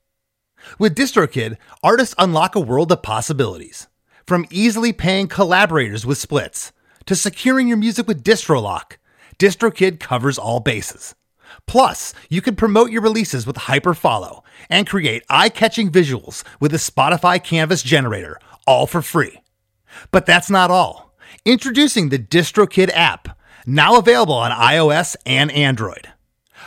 With 0.79 0.95
DistroKid, 0.95 1.57
artists 1.83 2.15
unlock 2.19 2.55
a 2.55 2.61
world 2.61 2.93
of 2.93 3.03
possibilities. 3.03 3.89
From 4.27 4.47
easily 4.51 4.93
paying 4.93 5.29
collaborators 5.29 6.07
with 6.07 6.19
splits 6.19 6.73
to 7.07 7.17
securing 7.17 7.69
your 7.69 7.77
music 7.77 8.07
with 8.07 8.23
DistroLock, 8.23 8.97
DistroKid 9.39 9.99
covers 9.99 10.39
all 10.39 10.61
bases. 10.61 11.15
Plus, 11.67 12.15
you 12.29 12.41
can 12.41 12.57
promote 12.57 12.91
your 12.91 13.03
releases 13.03 13.47
with 13.47 13.57
Hyperfollow 13.57 14.43
and 14.71 14.87
create 14.87 15.25
eye-catching 15.29 15.91
visuals 15.91 16.45
with 16.61 16.73
a 16.73 16.79
Spotify 16.79 17.43
Canvas 17.43 17.83
generator, 17.83 18.39
all 18.67 18.87
for 18.87 19.03
free. 19.03 19.41
But 20.11 20.25
that's 20.27 20.49
not 20.49 20.71
all. 20.71 21.15
Introducing 21.45 22.09
the 22.09 22.19
DistroKid 22.19 22.91
app, 22.95 23.39
now 23.67 23.97
available 23.97 24.35
on 24.35 24.51
iOS 24.51 25.17
and 25.27 25.51
Android. 25.53 26.09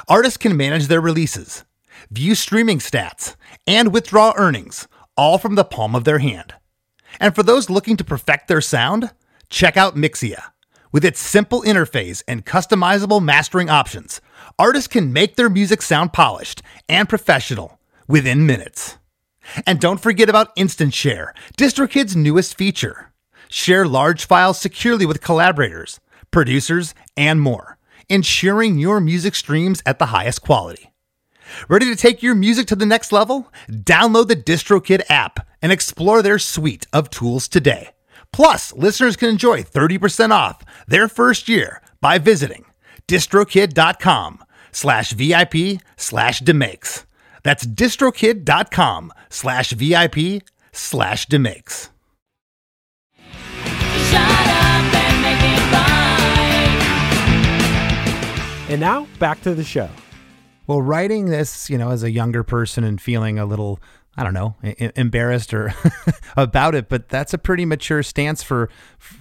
Artists 0.08 0.38
can 0.38 0.58
manage 0.58 0.88
their 0.88 1.02
releases, 1.02 1.64
view 2.12 2.36
streaming 2.36 2.80
stats, 2.80 3.36
and 3.68 3.94
withdraw 3.94 4.34
earnings, 4.36 4.88
all 5.18 5.38
from 5.38 5.56
the 5.56 5.64
palm 5.64 5.96
of 5.96 6.04
their 6.04 6.20
hand. 6.20 6.54
And 7.20 7.34
for 7.34 7.44
those 7.44 7.70
looking 7.70 7.98
to 7.98 8.04
perfect 8.04 8.48
their 8.48 8.62
sound, 8.62 9.12
check 9.50 9.78
out 9.78 9.96
Mixea. 9.96 10.42
With 10.92 11.04
its 11.04 11.20
simple 11.20 11.62
interface 11.64 12.24
and 12.28 12.46
customizable 12.46 13.22
mastering 13.22 13.70
options, 13.70 14.22
artists 14.58 14.88
can 14.88 15.12
make 15.12 15.36
their 15.36 15.50
music 15.50 15.82
sound 15.82 16.14
polished 16.14 16.62
and 16.88 17.10
professional 17.10 17.80
within 18.08 18.46
minutes. 18.46 18.98
And 19.68 19.80
don't 19.80 20.02
forget 20.02 20.30
about 20.30 20.52
Instant 20.56 20.94
Share, 20.94 21.34
DistroKid's 21.58 22.16
newest 22.16 22.58
feature. 22.58 23.12
Share 23.50 23.86
large 23.86 24.26
files 24.26 24.60
securely 24.60 25.06
with 25.06 25.22
collaborators, 25.22 26.00
producers, 26.32 26.96
and 27.16 27.42
more, 27.42 27.78
ensuring 28.10 28.80
your 28.80 29.00
music 29.00 29.36
streams 29.36 29.84
at 29.86 30.00
the 30.00 30.08
highest 30.08 30.42
quality. 30.42 30.92
Ready 31.68 31.86
to 31.86 31.96
take 31.96 32.22
your 32.22 32.36
music 32.36 32.68
to 32.68 32.76
the 32.76 32.86
next 32.86 33.12
level? 33.12 33.52
Download 33.70 34.28
the 34.28 34.36
DistroKid 34.36 35.04
app 35.10 35.48
and 35.62 35.72
explore 35.72 36.22
their 36.22 36.40
suite 36.40 36.86
of 36.94 37.10
tools 37.10 37.48
today. 37.48 37.90
Plus, 38.32 38.74
listeners 38.74 39.16
can 39.16 39.30
enjoy 39.30 39.64
30% 39.64 40.32
off 40.32 40.64
their 40.88 41.08
first 41.08 41.48
year 41.48 41.82
by 42.02 42.18
visiting 42.18 42.66
distrokid.com 43.08 44.44
slash 44.72 45.12
VIP 45.14 45.80
slash 45.96 46.40
demakes. 46.42 47.06
That's 47.44 47.66
distrokid.com 47.66 49.14
slash 49.30 49.72
VIP 49.72 50.44
slash 50.72 51.28
demakes. 51.28 51.92
Shut 54.10 54.22
up 54.22 54.94
and 54.94 55.22
make 55.22 55.42
me 55.42 55.56
cry. 55.70 55.96
And 58.70 58.82
now, 58.82 59.08
back 59.20 59.42
to 59.44 59.54
the 59.54 59.64
show. 59.64 59.90
Well, 60.68 60.82
writing 60.82 61.26
this, 61.28 61.70
you 61.70 61.78
know, 61.78 61.92
as 61.92 62.04
a 62.04 62.12
younger 62.12 62.44
person 62.44 62.84
and 62.84 63.00
feeling 63.02 63.38
a 63.40 63.46
little, 63.46 63.80
I 64.18 64.24
don't 64.24 64.34
know, 64.34 64.56
e- 64.64 64.90
embarrassed 64.96 65.54
or 65.54 65.74
about 66.38 66.76
it, 66.76 66.90
but 66.90 67.10
that's 67.10 67.34
a 67.34 67.38
pretty 67.38 67.66
mature 67.66 68.02
stance 68.04 68.42
for. 68.44 68.70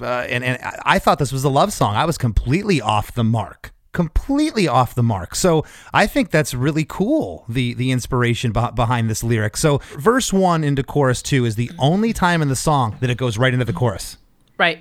Uh, 0.00 0.06
and 0.28 0.42
and 0.44 0.62
I- 0.62 0.78
I 0.84 0.98
thought 0.98 1.18
this 1.18 1.32
was 1.32 1.44
a 1.44 1.48
love 1.48 1.72
song. 1.72 1.96
I 1.96 2.04
was 2.04 2.16
completely 2.18 2.80
off 2.80 3.12
the 3.14 3.24
mark, 3.24 3.72
completely 3.92 4.66
off 4.68 4.94
the 4.94 5.02
mark. 5.02 5.34
So 5.34 5.64
I 5.92 6.06
think 6.06 6.30
that's 6.30 6.54
really 6.54 6.84
cool. 6.84 7.44
The 7.48 7.74
the 7.74 7.90
inspiration 7.90 8.52
beh 8.52 8.74
behind 8.74 9.10
this 9.10 9.22
lyric. 9.22 9.56
So 9.56 9.78
verse 9.98 10.32
one 10.32 10.64
into 10.64 10.82
chorus 10.82 11.22
two 11.22 11.44
is 11.44 11.56
the 11.56 11.70
only 11.78 12.12
time 12.12 12.40
in 12.42 12.48
the 12.48 12.56
song 12.56 12.96
that 13.00 13.10
it 13.10 13.18
goes 13.18 13.36
right 13.38 13.52
into 13.52 13.64
the 13.66 13.72
chorus. 13.72 14.16
right 14.58 14.78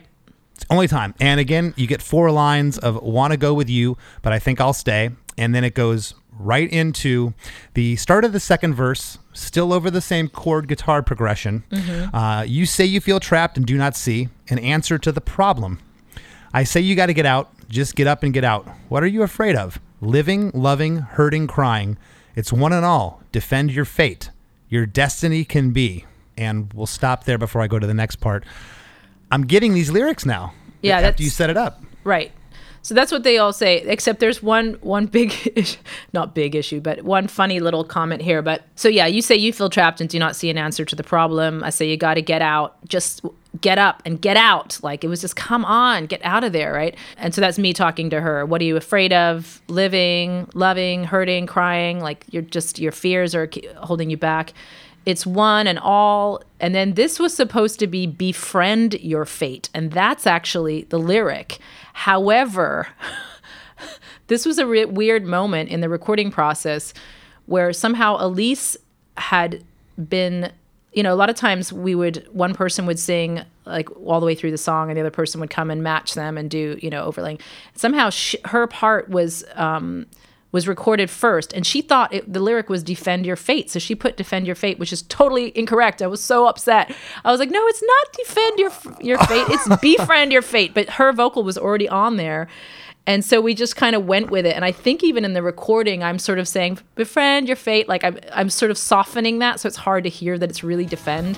It's 0.55 0.65
only 0.69 0.87
time. 0.87 1.13
And 1.19 1.39
again, 1.39 1.73
you 1.75 1.87
get 1.87 2.01
four 2.01 2.31
lines 2.31 2.77
of 2.77 3.01
want 3.01 3.31
to 3.31 3.37
go 3.37 3.53
with 3.53 3.69
you, 3.69 3.97
but 4.21 4.31
I 4.33 4.39
think 4.39 4.61
I'll 4.61 4.73
stay. 4.73 5.09
And 5.37 5.53
then 5.55 5.63
it 5.63 5.73
goes 5.73 6.13
right 6.39 6.71
into 6.71 7.33
the 7.73 7.95
start 7.95 8.25
of 8.25 8.33
the 8.33 8.39
second 8.39 8.73
verse, 8.73 9.17
still 9.33 9.71
over 9.73 9.89
the 9.91 10.01
same 10.01 10.27
chord 10.29 10.67
guitar 10.67 11.01
progression. 11.01 11.63
Uh, 12.13 12.43
you 12.47 12.65
say 12.65 12.85
you 12.85 12.99
feel 12.99 13.19
trapped 13.19 13.57
and 13.57 13.65
do 13.65 13.77
not 13.77 13.95
see 13.95 14.29
an 14.49 14.59
answer 14.59 14.97
to 14.97 15.11
the 15.11 15.21
problem. 15.21 15.79
I 16.53 16.63
say 16.63 16.81
you 16.81 16.95
got 16.95 17.07
to 17.07 17.13
get 17.13 17.25
out. 17.25 17.49
Just 17.67 17.95
get 17.95 18.05
up 18.05 18.23
and 18.23 18.33
get 18.33 18.43
out. 18.43 18.67
What 18.89 19.01
are 19.03 19.07
you 19.07 19.23
afraid 19.23 19.55
of? 19.55 19.79
Living, 20.01 20.51
loving, 20.53 20.97
hurting, 20.97 21.47
crying. 21.47 21.97
It's 22.35 22.53
one 22.53 22.73
and 22.73 22.85
all. 22.85 23.21
Defend 23.31 23.71
your 23.71 23.85
fate. 23.85 24.29
Your 24.69 24.85
destiny 24.85 25.43
can 25.45 25.71
be. 25.71 26.05
And 26.37 26.71
we'll 26.73 26.87
stop 26.87 27.23
there 27.23 27.37
before 27.37 27.61
I 27.61 27.67
go 27.67 27.79
to 27.79 27.87
the 27.87 27.93
next 27.93 28.17
part. 28.17 28.43
I'm 29.31 29.43
getting 29.47 29.73
these 29.73 29.89
lyrics 29.89 30.25
now. 30.25 30.53
Yeah, 30.81 30.99
after 30.99 31.23
you 31.23 31.29
set 31.29 31.49
it 31.49 31.57
up. 31.57 31.81
Right. 32.03 32.31
So 32.83 32.93
that's 32.93 33.13
what 33.13 33.23
they 33.23 33.37
all 33.37 33.53
say, 33.53 33.77
except 33.77 34.19
there's 34.19 34.43
one 34.43 34.73
one 34.81 35.05
big, 35.05 35.33
ish- 35.55 35.77
not 36.11 36.35
big 36.35 36.53
issue, 36.53 36.81
but 36.81 37.01
one 37.03 37.27
funny 37.27 37.61
little 37.61 37.85
comment 37.85 38.21
here. 38.21 38.41
But 38.41 38.63
so 38.75 38.89
yeah, 38.89 39.07
you 39.07 39.21
say 39.21 39.35
you 39.35 39.53
feel 39.53 39.69
trapped 39.69 40.01
and 40.01 40.09
do 40.09 40.19
not 40.19 40.35
see 40.35 40.49
an 40.49 40.57
answer 40.57 40.83
to 40.83 40.95
the 40.95 41.03
problem. 41.03 41.63
I 41.63 41.69
say 41.69 41.89
you 41.89 41.95
got 41.95 42.15
to 42.15 42.21
get 42.21 42.41
out, 42.41 42.75
just 42.87 43.21
get 43.61 43.77
up 43.77 44.01
and 44.05 44.21
get 44.21 44.35
out. 44.35 44.79
Like 44.83 45.05
it 45.05 45.07
was 45.07 45.21
just 45.21 45.37
come 45.37 45.63
on, 45.63 46.07
get 46.07 46.19
out 46.25 46.43
of 46.43 46.51
there, 46.51 46.73
right? 46.73 46.95
And 47.17 47.33
so 47.33 47.39
that's 47.39 47.57
me 47.57 47.71
talking 47.71 48.09
to 48.09 48.19
her. 48.19 48.45
What 48.45 48.59
are 48.59 48.65
you 48.65 48.75
afraid 48.75 49.13
of? 49.13 49.61
Living, 49.69 50.49
loving, 50.53 51.05
hurting, 51.05 51.47
crying. 51.47 52.01
Like 52.01 52.25
you're 52.31 52.43
just 52.43 52.79
your 52.79 52.91
fears 52.91 53.33
are 53.33 53.49
holding 53.77 54.09
you 54.09 54.17
back. 54.17 54.53
It's 55.05 55.25
one 55.25 55.67
and 55.67 55.79
all. 55.79 56.41
And 56.59 56.73
then 56.73 56.93
this 56.93 57.19
was 57.19 57.33
supposed 57.33 57.79
to 57.79 57.87
be 57.87 58.07
befriend 58.07 58.95
your 58.95 59.25
fate. 59.25 59.69
And 59.73 59.91
that's 59.91 60.25
actually 60.27 60.83
the 60.83 60.99
lyric. 60.99 61.59
However, 61.93 62.87
this 64.27 64.45
was 64.45 64.57
a 64.57 64.65
re- 64.65 64.85
weird 64.85 65.25
moment 65.25 65.69
in 65.69 65.81
the 65.81 65.89
recording 65.89 66.31
process 66.31 66.93
where 67.45 67.71
somehow 67.73 68.17
Elise 68.19 68.77
had 69.17 69.63
been 70.09 70.51
you 70.91 71.01
know 71.03 71.13
a 71.13 71.15
lot 71.15 71.29
of 71.29 71.35
times 71.35 71.73
we 71.73 71.95
would 71.95 72.27
one 72.31 72.53
person 72.53 72.85
would 72.85 72.99
sing 72.99 73.41
like 73.65 73.89
all 74.05 74.19
the 74.19 74.25
way 74.25 74.35
through 74.35 74.51
the 74.51 74.57
song 74.57 74.89
and 74.89 74.97
the 74.97 75.01
other 75.01 75.11
person 75.11 75.39
would 75.41 75.49
come 75.49 75.71
and 75.71 75.81
match 75.81 76.13
them 76.13 76.37
and 76.37 76.49
do 76.49 76.77
you 76.81 76.89
know 76.89 77.03
overlaying. 77.03 77.39
Somehow 77.75 78.09
sh 78.09 78.35
her 78.45 78.67
part 78.67 79.09
was 79.09 79.43
um 79.55 80.05
was 80.53 80.67
recorded 80.67 81.09
first 81.09 81.51
and 81.51 81.65
she 81.65 81.81
thought 81.81 82.13
it, 82.13 82.31
the 82.31 82.39
lyric 82.39 82.69
was 82.69 82.81
defend 82.83 83.25
your 83.25 83.35
fate. 83.35 83.69
So 83.69 83.79
she 83.79 83.95
put 83.95 84.15
defend 84.15 84.45
your 84.45 84.55
fate 84.55 84.79
which 84.79 84.93
is 84.93 85.01
totally 85.01 85.51
incorrect. 85.57 86.01
I 86.01 86.07
was 86.07 86.23
so 86.23 86.47
upset. 86.47 86.95
I 87.25 87.31
was 87.31 87.39
like 87.39 87.49
no 87.49 87.61
it's 87.67 87.83
not 87.83 88.13
defend 88.13 88.59
your 88.59 88.71
your 89.01 89.17
fate. 89.17 89.45
It's 89.49 89.75
befriend 89.81 90.31
your 90.31 90.43
fate. 90.43 90.73
But 90.73 90.91
her 90.91 91.11
vocal 91.11 91.43
was 91.43 91.57
already 91.57 91.89
on 91.89 92.15
there. 92.15 92.47
And 93.05 93.25
so 93.25 93.41
we 93.41 93.53
just 93.53 93.75
kind 93.75 93.97
of 93.97 94.05
went 94.05 94.29
with 94.29 94.45
it. 94.45 94.55
And 94.55 94.63
i 94.63 94.71
think 94.71 95.03
even 95.03 95.25
in 95.25 95.33
the 95.33 95.41
recording 95.41 96.03
i'm 96.03 96.19
sort 96.19 96.39
of 96.39 96.47
saying 96.47 96.77
befriend 96.95 97.47
your 97.47 97.57
fate. 97.57 97.89
Like 97.89 98.03
i'm, 98.03 98.19
I'm 98.31 98.49
sort 98.49 98.71
of 98.71 98.77
softening 98.77 99.39
that 99.39 99.59
so 99.59 99.67
it's 99.67 99.77
hard 99.77 100.03
to 100.05 100.09
hear 100.09 100.37
that 100.37 100.49
it's 100.49 100.63
really 100.63 100.85
defend 100.85 101.37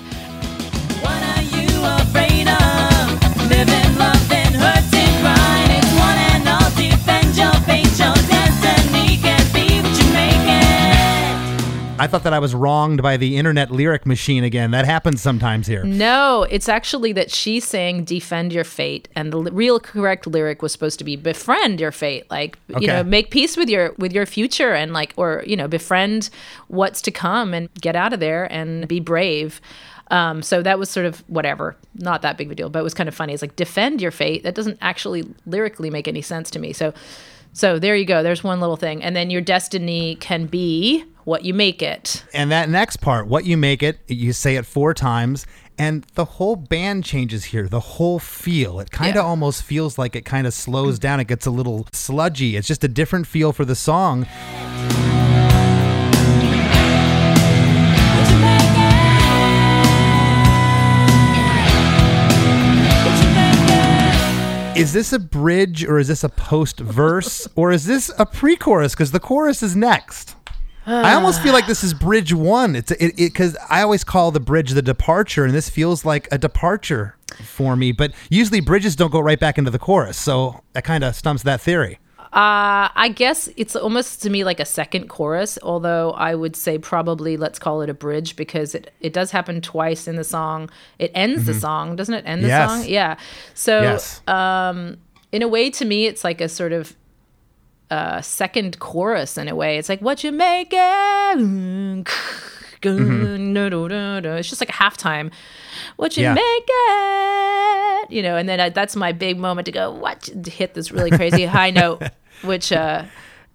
I 12.06 12.08
thought 12.08 12.22
that 12.22 12.32
I 12.32 12.38
was 12.38 12.54
wronged 12.54 13.02
by 13.02 13.16
the 13.16 13.36
internet 13.36 13.72
lyric 13.72 14.06
machine 14.06 14.44
again. 14.44 14.70
That 14.70 14.84
happens 14.84 15.20
sometimes 15.20 15.66
here. 15.66 15.82
No, 15.82 16.46
it's 16.48 16.68
actually 16.68 17.12
that 17.14 17.32
she's 17.32 17.66
saying 17.66 18.04
defend 18.04 18.52
your 18.52 18.62
fate, 18.62 19.08
and 19.16 19.32
the 19.32 19.42
real 19.50 19.80
correct 19.80 20.24
lyric 20.24 20.62
was 20.62 20.70
supposed 20.70 21.00
to 21.00 21.04
be 21.04 21.16
befriend 21.16 21.80
your 21.80 21.90
fate, 21.90 22.30
like 22.30 22.60
you 22.78 22.86
know, 22.86 23.02
make 23.02 23.32
peace 23.32 23.56
with 23.56 23.68
your 23.68 23.92
with 23.98 24.12
your 24.12 24.24
future, 24.24 24.72
and 24.72 24.92
like 24.92 25.14
or 25.16 25.42
you 25.48 25.56
know, 25.56 25.66
befriend 25.66 26.30
what's 26.68 27.02
to 27.02 27.10
come, 27.10 27.52
and 27.52 27.74
get 27.80 27.96
out 27.96 28.12
of 28.12 28.20
there 28.20 28.44
and 28.52 28.86
be 28.86 29.00
brave. 29.00 29.60
Um, 30.12 30.42
so 30.42 30.62
that 30.62 30.78
was 30.78 30.88
sort 30.88 31.06
of 31.06 31.28
whatever, 31.28 31.74
not 31.96 32.22
that 32.22 32.38
big 32.38 32.46
of 32.46 32.52
a 32.52 32.54
deal, 32.54 32.68
but 32.68 32.78
it 32.78 32.84
was 32.84 32.94
kind 32.94 33.08
of 33.08 33.16
funny. 33.16 33.32
It's 33.32 33.42
like 33.42 33.56
defend 33.56 34.00
your 34.00 34.12
fate. 34.12 34.44
That 34.44 34.54
doesn't 34.54 34.78
actually 34.80 35.24
lyrically 35.44 35.90
make 35.90 36.06
any 36.06 36.22
sense 36.22 36.52
to 36.52 36.60
me. 36.60 36.72
So. 36.72 36.94
So 37.52 37.78
there 37.78 37.96
you 37.96 38.04
go. 38.04 38.22
There's 38.22 38.44
one 38.44 38.60
little 38.60 38.76
thing. 38.76 39.02
And 39.02 39.16
then 39.16 39.30
your 39.30 39.40
destiny 39.40 40.16
can 40.16 40.44
be 40.44 41.06
what 41.26 41.44
you 41.44 41.52
make 41.52 41.82
it. 41.82 42.24
And 42.32 42.50
that 42.52 42.68
next 42.70 42.98
part, 43.02 43.26
what 43.26 43.44
you 43.44 43.56
make 43.56 43.82
it, 43.82 43.98
you 44.06 44.32
say 44.32 44.54
it 44.56 44.64
four 44.64 44.94
times, 44.94 45.44
and 45.76 46.06
the 46.14 46.24
whole 46.24 46.54
band 46.56 47.04
changes 47.04 47.46
here. 47.46 47.68
The 47.68 47.80
whole 47.80 48.18
feel. 48.20 48.78
It 48.80 48.90
kind 48.92 49.10
of 49.10 49.16
Yeah. 49.16 49.28
almost 49.28 49.62
feels 49.64 49.98
like 49.98 50.14
it 50.16 50.24
kind 50.24 50.46
of 50.46 50.54
slows 50.54 50.98
down. 51.00 51.18
It 51.20 51.26
gets 51.26 51.44
a 51.44 51.50
little 51.50 51.88
sludgy. 51.92 52.56
It's 52.56 52.68
just 52.68 52.84
a 52.84 52.88
different 52.88 53.26
feel 53.26 53.52
for 53.52 53.64
the 53.64 53.74
song. 53.74 54.20
Would 58.16 58.28
you 58.30 58.38
make 58.38 58.70
it? 58.78 58.96
Would 63.04 63.18
you 63.22 63.30
make 63.34 64.76
it? 64.76 64.80
Is 64.80 64.92
this 64.92 65.12
a 65.12 65.18
bridge 65.18 65.84
or 65.84 65.98
is 65.98 66.06
this 66.08 66.22
a 66.24 66.28
post 66.28 66.78
verse 66.80 67.48
or 67.56 67.72
is 67.72 67.84
this 67.86 68.10
a 68.16 68.24
pre 68.26 68.54
chorus? 68.56 68.92
Because 68.94 69.10
the 69.10 69.20
chorus 69.20 69.60
is 69.62 69.74
next. 69.74 70.35
I 70.86 71.14
almost 71.14 71.42
feel 71.42 71.52
like 71.52 71.66
this 71.66 71.82
is 71.82 71.92
bridge 71.94 72.32
one. 72.32 72.76
It's 72.76 72.92
it 72.92 73.16
because 73.16 73.56
I 73.68 73.82
always 73.82 74.04
call 74.04 74.30
the 74.30 74.40
bridge 74.40 74.70
the 74.70 74.82
departure, 74.82 75.44
and 75.44 75.52
this 75.54 75.68
feels 75.68 76.04
like 76.04 76.28
a 76.30 76.38
departure 76.38 77.16
for 77.44 77.76
me. 77.76 77.92
But 77.92 78.12
usually 78.30 78.60
bridges 78.60 78.94
don't 78.96 79.10
go 79.10 79.20
right 79.20 79.38
back 79.40 79.58
into 79.58 79.70
the 79.70 79.78
chorus, 79.78 80.16
so 80.16 80.62
that 80.74 80.84
kind 80.84 81.02
of 81.04 81.14
stumps 81.16 81.42
that 81.42 81.60
theory. 81.60 81.98
Uh, 82.32 82.92
I 82.94 83.10
guess 83.14 83.48
it's 83.56 83.74
almost 83.74 84.22
to 84.22 84.30
me 84.30 84.44
like 84.44 84.60
a 84.60 84.64
second 84.66 85.08
chorus, 85.08 85.58
although 85.62 86.10
I 86.12 86.34
would 86.34 86.54
say 86.54 86.76
probably 86.76 87.36
let's 87.38 87.58
call 87.58 87.80
it 87.80 87.88
a 87.88 87.94
bridge 87.94 88.36
because 88.36 88.74
it, 88.74 88.92
it 89.00 89.12
does 89.14 89.30
happen 89.30 89.60
twice 89.62 90.06
in 90.06 90.16
the 90.16 90.24
song. 90.24 90.68
It 90.98 91.10
ends 91.14 91.46
the 91.46 91.54
song, 91.54 91.96
doesn't 91.96 92.14
it? 92.14 92.24
End 92.26 92.44
the 92.44 92.48
Yes. 92.48 92.70
song? 92.70 92.84
Yeah. 92.86 93.16
So 93.54 93.80
yes. 93.80 94.20
in 95.32 95.42
a 95.42 95.48
way, 95.48 95.70
to 95.70 95.84
me, 95.86 96.06
it's 96.06 96.24
like 96.24 96.40
a 96.42 96.48
sort 96.48 96.72
of 96.72 96.94
uh, 97.90 98.20
second 98.20 98.78
chorus 98.78 99.38
in 99.38 99.48
a 99.48 99.54
way. 99.54 99.78
It's 99.78 99.88
like, 99.88 100.00
what 100.00 100.24
you 100.24 100.32
make 100.32 100.68
it? 100.72 102.08
It's 102.82 104.48
just 104.48 104.60
like 104.60 104.68
a 104.68 104.72
halftime. 104.72 105.32
What 105.96 106.16
you 106.16 106.22
Yeah. 106.24 106.34
make 106.34 106.64
it? 106.68 108.10
You 108.12 108.22
know, 108.22 108.36
and 108.36 108.48
then 108.48 108.60
I, 108.60 108.68
that's 108.68 108.94
my 108.94 109.10
big 109.12 109.38
moment 109.38 109.66
to 109.66 109.72
go, 109.72 109.90
what? 109.90 110.22
To 110.22 110.50
hit 110.50 110.74
this 110.74 110.92
really 110.92 111.10
crazy 111.10 111.44
high 111.46 111.70
note, 111.70 112.02
which 112.44 112.70
uh, 112.70 113.04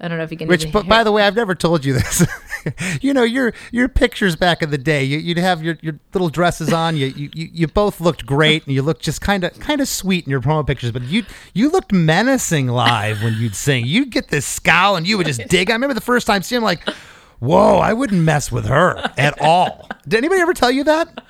I 0.01 0.07
don't 0.07 0.17
know 0.17 0.23
if 0.23 0.31
you 0.31 0.37
can 0.37 0.47
Which, 0.47 0.71
but 0.71 0.87
by 0.87 1.03
the 1.03 1.11
way, 1.11 1.23
I've 1.23 1.35
never 1.35 1.55
told 1.55 1.85
you 1.85 1.93
this. 1.93 2.25
you 3.01 3.13
know, 3.13 3.23
your 3.23 3.53
your 3.71 3.87
pictures 3.87 4.35
back 4.35 4.61
in 4.61 4.69
the 4.71 4.77
day, 4.77 5.03
you, 5.03 5.17
you'd 5.17 5.37
have 5.37 5.63
your, 5.63 5.77
your 5.81 5.99
little 6.13 6.29
dresses 6.29 6.71
on. 6.73 6.95
You, 6.97 7.07
you 7.07 7.29
you 7.33 7.67
both 7.67 8.01
looked 8.01 8.25
great, 8.25 8.65
and 8.65 8.73
you 8.75 8.81
looked 8.81 9.01
just 9.01 9.21
kind 9.21 9.43
of 9.43 9.59
kind 9.59 9.81
of 9.81 9.87
sweet 9.87 10.25
in 10.25 10.31
your 10.31 10.41
promo 10.41 10.65
pictures. 10.65 10.91
But 10.91 11.03
you 11.03 11.25
you 11.53 11.69
looked 11.69 11.91
menacing 11.91 12.67
live 12.67 13.23
when 13.23 13.33
you'd 13.35 13.55
sing. 13.55 13.85
You'd 13.85 14.11
get 14.11 14.29
this 14.29 14.45
scowl, 14.45 14.95
and 14.95 15.07
you 15.07 15.17
would 15.17 15.27
just 15.27 15.47
dig. 15.47 15.69
I 15.69 15.73
remember 15.73 15.93
the 15.93 16.01
first 16.01 16.27
time 16.27 16.41
seeing, 16.41 16.57
him, 16.59 16.63
like, 16.63 16.87
whoa, 17.39 17.77
I 17.77 17.93
wouldn't 17.93 18.21
mess 18.21 18.51
with 18.51 18.65
her 18.65 18.97
at 19.17 19.39
all. 19.41 19.87
Did 20.07 20.17
anybody 20.17 20.41
ever 20.41 20.53
tell 20.53 20.71
you 20.71 20.83
that? 20.85 21.23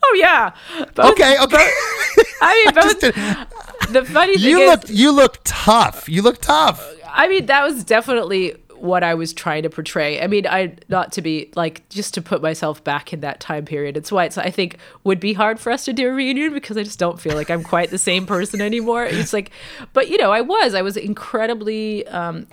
oh, 0.00 0.16
yeah. 0.20 0.52
Both- 0.94 1.12
Okay, 1.12 1.36
okay. 1.42 1.70
I 2.40 2.64
mean, 2.64 2.74
both, 2.74 3.00
Just- 3.00 3.92
the 3.92 4.04
funny 4.04 4.36
thing 4.38 4.48
you 4.50 4.60
is, 4.60 4.70
looked 4.70 4.90
you 4.90 5.12
looked 5.12 5.44
tough. 5.44 6.08
You 6.08 6.22
looked 6.22 6.42
tough. 6.42 6.86
I 7.10 7.26
mean, 7.28 7.46
that 7.46 7.64
was 7.64 7.84
definitely 7.84 8.54
what 8.80 9.02
I 9.02 9.14
was 9.14 9.32
trying 9.32 9.62
to 9.62 9.70
portray. 9.70 10.20
I 10.20 10.26
mean, 10.26 10.46
I 10.46 10.74
not 10.88 11.12
to 11.12 11.22
be 11.22 11.50
like 11.56 11.88
just 11.88 12.14
to 12.14 12.22
put 12.22 12.42
myself 12.42 12.82
back 12.84 13.12
in 13.12 13.20
that 13.20 13.40
time 13.40 13.64
period. 13.64 13.96
It's 13.96 14.10
why 14.12 14.24
it's 14.24 14.38
I 14.38 14.50
think 14.50 14.78
would 15.04 15.20
be 15.20 15.32
hard 15.32 15.60
for 15.60 15.70
us 15.70 15.84
to 15.86 15.92
do 15.92 16.08
a 16.08 16.12
reunion 16.12 16.52
because 16.52 16.76
I 16.76 16.82
just 16.82 16.98
don't 16.98 17.20
feel 17.20 17.34
like 17.34 17.50
I'm 17.50 17.62
quite 17.62 17.90
the 17.90 17.98
same 17.98 18.26
person 18.26 18.60
anymore. 18.60 19.04
It's 19.04 19.32
like, 19.32 19.50
but 19.92 20.08
you 20.08 20.18
know, 20.18 20.30
I 20.30 20.40
was. 20.40 20.74
I 20.74 20.82
was 20.82 20.96
incredibly. 20.96 22.06
Um, 22.08 22.46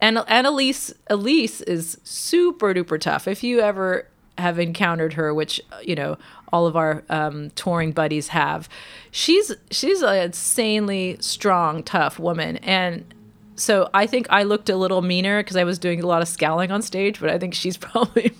and 0.00 0.18
Elise 0.18 0.92
Elise 1.08 1.60
is 1.62 1.98
super 2.02 2.74
duper 2.74 3.00
tough. 3.00 3.28
If 3.28 3.44
you 3.44 3.60
ever 3.60 4.08
have 4.38 4.58
encountered 4.58 5.12
her, 5.14 5.32
which 5.32 5.60
you 5.82 5.94
know 5.94 6.18
all 6.52 6.66
of 6.66 6.76
our 6.76 7.04
um, 7.08 7.50
touring 7.50 7.92
buddies 7.92 8.28
have, 8.28 8.68
she's 9.10 9.52
she's 9.70 10.02
an 10.02 10.16
insanely 10.16 11.16
strong, 11.20 11.82
tough 11.82 12.18
woman, 12.18 12.56
and 12.58 13.14
so 13.56 13.88
I 13.92 14.06
think 14.06 14.26
I 14.30 14.42
looked 14.44 14.68
a 14.68 14.76
little 14.76 15.02
meaner 15.02 15.40
because 15.40 15.56
I 15.56 15.64
was 15.64 15.78
doing 15.78 16.02
a 16.02 16.06
lot 16.06 16.22
of 16.22 16.28
scowling 16.28 16.70
on 16.70 16.82
stage, 16.82 17.20
but 17.20 17.30
I 17.30 17.38
think 17.38 17.54
she's 17.54 17.76
probably 17.78 18.32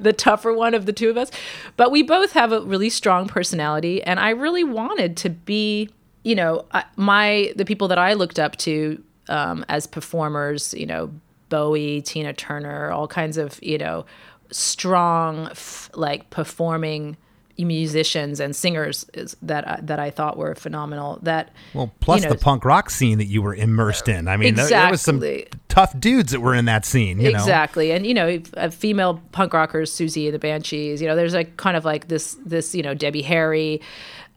the 0.00 0.12
tougher 0.12 0.52
one 0.52 0.74
of 0.74 0.86
the 0.86 0.92
two 0.92 1.10
of 1.10 1.16
us. 1.16 1.30
But 1.76 1.90
we 1.90 2.02
both 2.02 2.32
have 2.32 2.52
a 2.52 2.60
really 2.60 2.90
strong 2.90 3.26
personality, 3.26 4.02
and 4.02 4.20
I 4.20 4.30
really 4.30 4.64
wanted 4.64 5.16
to 5.18 5.30
be, 5.30 5.90
you 6.22 6.34
know, 6.34 6.66
my 6.96 7.52
the 7.56 7.64
people 7.64 7.88
that 7.88 7.98
I 7.98 8.14
looked 8.14 8.38
up 8.38 8.56
to 8.58 9.02
um, 9.28 9.64
as 9.68 9.86
performers, 9.86 10.74
you 10.74 10.86
know, 10.86 11.10
Bowie, 11.48 12.02
Tina 12.02 12.32
Turner, 12.32 12.90
all 12.90 13.08
kinds 13.08 13.36
of, 13.36 13.62
you 13.62 13.78
know, 13.78 14.04
strong, 14.50 15.50
like 15.94 16.30
performing 16.30 17.16
musicians 17.58 18.40
and 18.40 18.54
singers 18.54 19.06
is, 19.14 19.36
that 19.42 19.68
I, 19.68 19.80
that 19.82 19.98
I 19.98 20.10
thought 20.10 20.36
were 20.36 20.54
phenomenal. 20.54 21.18
That 21.22 21.52
Well, 21.72 21.92
plus 22.00 22.22
you 22.22 22.28
know, 22.28 22.34
the 22.34 22.40
punk 22.40 22.64
rock 22.64 22.90
scene 22.90 23.18
that 23.18 23.26
you 23.26 23.42
were 23.42 23.54
immersed 23.54 24.08
in. 24.08 24.28
I 24.28 24.36
mean, 24.36 24.54
there, 24.54 24.68
there 24.68 24.90
was 24.90 25.02
some 25.02 25.22
tough 25.68 25.98
dudes 25.98 26.32
that 26.32 26.40
were 26.40 26.54
in 26.54 26.64
that 26.64 26.84
scene. 26.84 27.20
You 27.20 27.32
know, 27.32 27.38
exactly 27.38 27.92
and 27.92 28.06
you 28.06 28.14
know 28.14 28.40
uh, 28.56 28.70
female 28.70 29.22
punk 29.32 29.52
rockers 29.52 29.92
susie 29.92 30.26
and 30.26 30.34
the 30.34 30.38
banshees 30.38 31.00
you 31.00 31.08
know 31.08 31.16
there's 31.16 31.34
like 31.34 31.56
kind 31.56 31.76
of 31.76 31.84
like 31.84 32.08
this 32.08 32.36
this 32.44 32.74
you 32.74 32.82
know 32.82 32.94
debbie 32.94 33.22
harry 33.22 33.80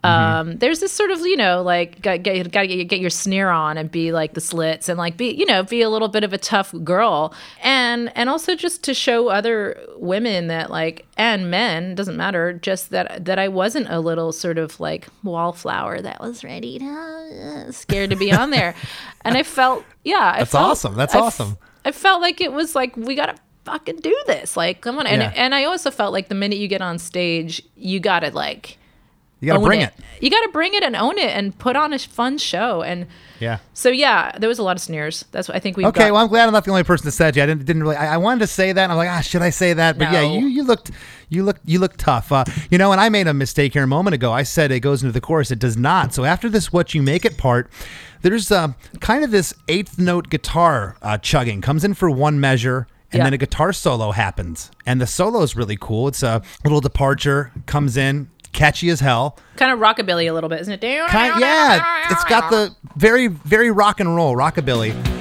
Mm-hmm. 0.07 0.49
um, 0.51 0.57
there's 0.57 0.79
this 0.79 0.91
sort 0.91 1.11
of 1.11 1.19
you 1.21 1.35
know 1.37 1.61
like 1.61 2.01
got, 2.01 2.23
get, 2.23 2.51
got 2.51 2.61
to 2.61 2.67
get, 2.67 2.85
get 2.85 2.99
your 2.99 3.09
sneer 3.09 3.49
on 3.49 3.77
and 3.77 3.91
be 3.91 4.11
like 4.11 4.33
the 4.33 4.41
slits 4.41 4.89
and 4.89 4.97
like 4.97 5.17
be 5.17 5.31
you 5.31 5.45
know 5.45 5.63
be 5.63 5.81
a 5.81 5.89
little 5.89 6.07
bit 6.07 6.23
of 6.23 6.33
a 6.33 6.37
tough 6.37 6.73
girl 6.83 7.33
and 7.61 8.11
and 8.15 8.29
also 8.29 8.55
just 8.55 8.83
to 8.83 8.93
show 8.93 9.27
other 9.29 9.79
women 9.97 10.47
that 10.47 10.69
like 10.69 11.05
and 11.17 11.51
men 11.51 11.95
doesn't 11.95 12.17
matter 12.17 12.53
just 12.53 12.89
that 12.91 13.25
that 13.25 13.37
i 13.39 13.47
wasn't 13.47 13.87
a 13.89 13.99
little 13.99 14.31
sort 14.31 14.57
of 14.57 14.79
like 14.79 15.07
wallflower 15.23 16.01
that 16.01 16.19
was 16.21 16.43
ready 16.43 16.79
to 16.79 16.85
uh, 16.85 17.71
scared 17.71 18.09
to 18.09 18.15
be 18.15 18.31
on 18.31 18.49
there 18.51 18.73
and 19.25 19.37
i 19.37 19.43
felt 19.43 19.83
yeah 20.03 20.33
I 20.35 20.39
That's 20.39 20.51
felt- 20.51 20.69
awesome. 20.71 20.95
That's 20.95 21.15
I 21.15 21.19
awesome. 21.19 21.57
I 21.85 21.91
felt 21.91 22.21
like 22.21 22.41
it 22.41 22.51
was 22.53 22.75
like 22.75 22.95
we 22.97 23.15
gotta 23.15 23.35
fucking 23.65 23.97
do 23.97 24.17
this. 24.27 24.55
Like, 24.55 24.79
come 24.81 24.97
on. 24.99 25.07
And 25.07 25.21
Yeah. 25.21 25.33
and 25.35 25.53
I 25.53 25.65
also 25.65 25.91
felt 25.91 26.13
like 26.13 26.29
the 26.29 26.35
minute 26.35 26.57
you 26.57 26.67
get 26.69 26.81
on 26.81 26.97
stage, 26.99 27.61
you 27.75 27.99
gotta 27.99 28.29
like 28.31 28.77
you 29.39 29.47
got 29.51 29.59
to 29.59 29.63
bring 29.63 29.81
it. 29.81 29.93
You 30.19 30.31
gotta 30.31 30.49
bring 30.51 30.73
it 30.73 30.81
and 30.83 30.95
own 30.95 31.17
it 31.19 31.29
and 31.29 31.55
put 31.57 31.75
on 31.75 31.93
a 31.93 31.99
fun 31.99 32.39
show. 32.39 32.81
And 32.81 33.05
Yeah. 33.39 33.59
so 33.73 33.89
yeah, 33.89 34.31
there 34.39 34.49
was 34.49 34.57
a 34.57 34.63
lot 34.63 34.75
of 34.77 34.81
sneers. 34.81 35.25
That's 35.31 35.47
what 35.47 35.55
I 35.55 35.59
think 35.59 35.77
we 35.77 35.85
Okay, 35.85 36.05
got. 36.07 36.13
well, 36.13 36.23
I'm 36.23 36.27
glad 36.27 36.47
I'm 36.47 36.53
not 36.53 36.65
the 36.65 36.71
only 36.71 36.83
person 36.83 37.05
that 37.05 37.11
said 37.11 37.35
you. 37.35 37.43
I 37.43 37.45
didn't, 37.45 37.65
didn't 37.65 37.83
really. 37.83 37.95
I, 37.97 38.15
I 38.15 38.17
wanted 38.17 38.39
to 38.39 38.47
say 38.47 38.71
that. 38.71 38.81
And 38.83 38.91
I'm 38.91 38.97
like, 38.97 39.09
ah, 39.09 39.21
should 39.21 39.43
I 39.43 39.51
say 39.51 39.73
that? 39.73 39.99
But 39.99 40.11
yeah, 40.11 40.21
you 40.21 40.47
you 40.47 40.63
looked 40.63 40.89
you 41.29 41.43
looked 41.43 41.61
you 41.65 41.77
looked 41.79 41.99
tough. 41.99 42.31
Uh, 42.31 42.45
you 42.71 42.79
know, 42.79 42.91
and 42.91 42.99
I 42.99 43.09
made 43.09 43.27
a 43.27 43.33
mistake 43.33 43.73
here 43.73 43.83
a 43.83 43.87
moment 43.87 44.15
ago. 44.15 44.31
I 44.31 44.41
said 44.43 44.71
it 44.71 44.79
goes 44.79 45.03
into 45.03 45.13
the 45.13 45.21
chorus. 45.21 45.51
It 45.51 45.59
does 45.59 45.77
not. 45.77 46.13
So 46.15 46.23
after 46.25 46.49
this, 46.49 46.73
what 46.73 46.95
you 46.95 47.03
make 47.03 47.23
it 47.23 47.37
part, 47.37 47.69
there's 48.23 48.51
uh, 48.51 48.69
kind 49.01 49.23
of 49.23 49.29
this 49.29 49.53
eighth 49.67 49.99
note 49.99 50.29
guitar 50.29 50.97
uh, 51.03 51.19
chugging 51.19 51.61
comes 51.61 51.83
in 51.83 51.93
for 51.93 52.09
one 52.09 52.39
measure. 52.39 52.87
And 53.09 53.19
Yeah. 53.19 53.23
then 53.23 53.33
a 53.33 53.37
guitar 53.37 53.71
solo 53.71 54.11
happens, 54.11 54.69
and 54.85 54.99
the 54.99 55.07
solo 55.07 55.41
is 55.41 55.55
really 55.55 55.77
cool. 55.79 56.09
It's 56.09 56.23
a 56.23 56.41
little 56.65 56.81
departure, 56.81 57.53
comes 57.65 57.95
in, 57.95 58.29
catchy 58.57 58.89
as 58.89 58.99
hell. 58.99 59.37
kind 59.55 59.71
of 59.71 59.79
rockabilly 59.79 60.29
a 60.29 60.33
little 60.33 60.49
bit, 60.49 60.59
isn't 60.61 60.73
it? 60.73 61.07
Kind, 61.07 61.39
yeah, 61.39 62.11
it's 62.11 62.23
got 62.25 62.49
the 62.49 62.75
very, 62.95 63.27
very 63.27 63.71
rock 63.71 63.99
and 63.99 64.15
roll, 64.15 64.35
rockabilly. 64.35 65.16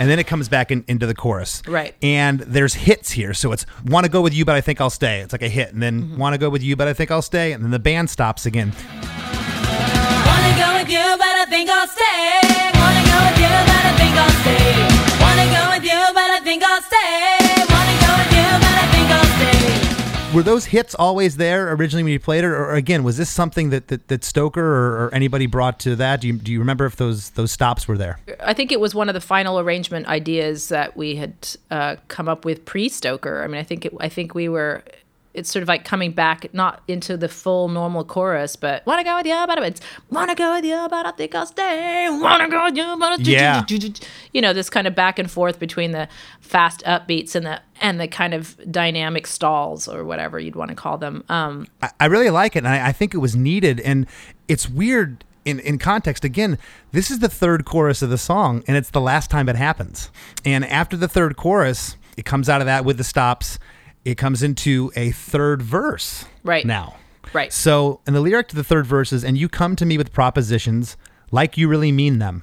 And 0.00 0.08
then 0.10 0.18
it 0.18 0.26
comes 0.26 0.48
back 0.48 0.70
in, 0.72 0.82
into 0.88 1.06
the 1.06 1.14
chorus. 1.14 1.62
Right. 1.68 1.94
And 2.02 2.40
there's 2.40 2.74
hits 2.74 3.10
here. 3.12 3.34
So 3.34 3.52
it's 3.52 3.66
want 3.84 4.06
to 4.06 4.10
go 4.10 4.22
with 4.22 4.32
you, 4.34 4.44
but 4.46 4.56
I 4.56 4.60
think 4.62 4.80
I'll 4.80 4.88
stay. 4.90 5.20
It's 5.20 5.32
like 5.32 5.42
a 5.42 5.48
hit. 5.48 5.72
And 5.74 5.80
then 5.82 6.02
Mm-hmm. 6.02 6.16
want 6.16 6.32
to 6.34 6.38
go 6.38 6.48
with 6.50 6.62
you, 6.62 6.74
but 6.74 6.88
I 6.88 6.94
think 6.94 7.10
I'll 7.10 7.20
stay. 7.22 7.52
And 7.52 7.62
then 7.62 7.70
the 7.70 7.78
band 7.78 8.08
stops 8.10 8.46
again. 8.46 8.72
Wanna 8.72 10.56
go 10.56 10.68
with 10.80 10.88
you, 10.88 11.04
but 11.18 11.32
I 11.42 11.46
think 11.48 11.68
I'll 11.70 11.86
stay. 11.86 12.40
Wanna 12.80 13.04
go 13.12 13.18
with 13.28 13.38
you, 13.38 13.52
but 13.68 13.82
I 13.84 13.92
think 13.98 14.14
I'll 14.16 14.36
stay. 14.40 14.69
Were 20.32 20.44
those 20.44 20.66
hits 20.66 20.94
always 20.94 21.38
there 21.38 21.72
originally 21.72 22.04
when 22.04 22.12
you 22.12 22.20
played 22.20 22.44
it, 22.44 22.46
or 22.46 22.74
again 22.74 23.02
was 23.02 23.16
this 23.16 23.28
something 23.28 23.70
that 23.70 23.88
that, 23.88 24.06
that 24.06 24.22
Stoker 24.22 24.64
or, 24.64 25.06
or 25.06 25.14
anybody 25.14 25.46
brought 25.46 25.80
to 25.80 25.96
that? 25.96 26.20
Do 26.20 26.28
you 26.28 26.34
do 26.34 26.52
you 26.52 26.60
remember 26.60 26.86
if 26.86 26.94
those 26.94 27.30
those 27.30 27.50
stops 27.50 27.88
were 27.88 27.98
there? 27.98 28.20
I 28.38 28.54
think 28.54 28.70
it 28.70 28.78
was 28.78 28.94
one 28.94 29.08
of 29.08 29.14
the 29.14 29.20
final 29.20 29.58
arrangement 29.58 30.06
ideas 30.06 30.68
that 30.68 30.96
we 30.96 31.16
had 31.16 31.34
uh, 31.72 31.96
come 32.06 32.28
up 32.28 32.44
with 32.44 32.64
pre 32.64 32.88
Stoker. 32.88 33.42
I 33.42 33.48
mean, 33.48 33.60
I 33.60 33.64
think 33.64 33.86
it, 33.86 33.92
I 33.98 34.08
think 34.08 34.32
we 34.32 34.48
were 34.48 34.84
it's 35.32 35.50
sort 35.50 35.62
of 35.62 35.68
like 35.68 35.84
coming 35.84 36.12
back 36.12 36.52
not 36.52 36.82
into 36.88 37.16
the 37.16 37.28
full 37.28 37.68
normal 37.68 38.04
chorus, 38.04 38.56
but 38.56 38.84
wanna 38.84 39.04
go 39.04 39.16
with 39.16 39.26
you, 39.26 39.44
but 39.46 39.62
it's 39.62 39.80
wanna 40.10 40.34
go 40.34 40.54
with 40.54 40.64
you, 40.64 40.86
but 40.90 41.06
I 41.06 41.12
think 41.12 41.34
I'll 41.34 41.46
stay. 41.46 42.08
Wanna 42.10 42.48
go 42.48 42.64
with 42.64 42.76
you, 42.76 42.96
but 42.98 43.20
Yeah. 43.20 43.64
you 44.32 44.40
know, 44.40 44.52
this 44.52 44.68
kind 44.68 44.86
of 44.86 44.94
back 44.94 45.18
and 45.18 45.30
forth 45.30 45.58
between 45.58 45.92
the 45.92 46.08
fast 46.40 46.82
upbeats 46.84 47.34
and 47.34 47.46
the 47.46 47.60
and 47.80 48.00
the 48.00 48.08
kind 48.08 48.34
of 48.34 48.56
dynamic 48.70 49.26
stalls 49.26 49.88
or 49.88 50.04
whatever 50.04 50.38
you'd 50.38 50.56
want 50.56 50.68
to 50.70 50.74
call 50.74 50.98
them. 50.98 51.24
Um, 51.28 51.66
I, 51.80 51.90
I 52.00 52.06
really 52.06 52.28
like 52.30 52.56
it, 52.56 52.58
and 52.60 52.68
I, 52.68 52.88
I 52.88 52.92
think 52.92 53.14
it 53.14 53.18
was 53.18 53.34
needed. 53.34 53.80
And 53.80 54.06
it's 54.48 54.68
weird 54.68 55.24
in, 55.46 55.60
in 55.60 55.78
context. 55.78 56.22
Again, 56.24 56.58
this 56.92 57.10
is 57.10 57.20
the 57.20 57.28
third 57.28 57.64
chorus 57.64 58.02
of 58.02 58.10
the 58.10 58.18
song, 58.18 58.62
and 58.66 58.76
it's 58.76 58.90
the 58.90 59.00
last 59.00 59.30
time 59.30 59.48
it 59.48 59.56
happens. 59.56 60.10
And 60.44 60.64
after 60.66 60.94
the 60.96 61.08
third 61.08 61.36
chorus, 61.36 61.96
it 62.18 62.26
comes 62.26 62.48
out 62.50 62.60
of 62.60 62.66
that 62.66 62.84
with 62.84 62.98
the 62.98 63.04
stops. 63.04 63.58
It 64.10 64.18
comes 64.18 64.42
into 64.42 64.90
a 64.96 65.12
third 65.12 65.62
verse. 65.62 66.24
Right. 66.42 66.66
now. 66.66 66.96
Right. 67.32 67.52
So, 67.52 68.00
in 68.08 68.12
the 68.14 68.20
lyric 68.20 68.48
to 68.48 68.56
the 68.56 68.64
third 68.64 68.86
verse 68.86 69.12
is, 69.12 69.22
and 69.22 69.38
you 69.38 69.48
come 69.48 69.76
to 69.76 69.86
me 69.86 69.96
with 69.96 70.12
propositions 70.12 70.96
like 71.30 71.56
you 71.56 71.68
really 71.68 71.92
mean 71.92 72.18
them. 72.18 72.42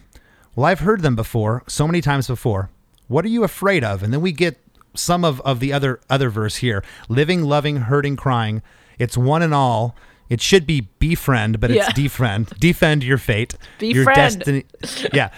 Well, 0.55 0.65
I've 0.65 0.79
heard 0.79 1.01
them 1.01 1.15
before, 1.15 1.63
so 1.67 1.85
many 1.85 1.99
times 1.99 2.27
before. 2.27 2.69
What 3.09 3.25
are 3.25 3.29
you 3.29 3.43
afraid 3.43 3.83
of? 3.83 4.01
And 4.01 4.13
then 4.13 4.21
we 4.21 4.31
get 4.31 4.57
some 4.93 5.25
of, 5.25 5.41
of 5.41 5.59
the 5.59 5.73
other 5.73 5.99
other 6.09 6.29
verse 6.29 6.57
here. 6.57 6.83
Living, 7.09 7.43
loving, 7.43 7.77
hurting, 7.77 8.15
crying. 8.15 8.61
It's 8.97 9.17
one 9.17 9.41
and 9.41 9.53
all. 9.53 9.95
It 10.29 10.39
should 10.41 10.65
be 10.65 10.87
befriend, 10.99 11.59
but 11.59 11.69
Yeah. 11.69 11.87
it's 11.89 11.99
defriend. 11.99 12.57
Defend 12.59 13.03
your 13.03 13.17
fate. 13.17 13.55
Your 13.79 14.05
destiny. 14.05 14.63
Yeah. 15.13 15.31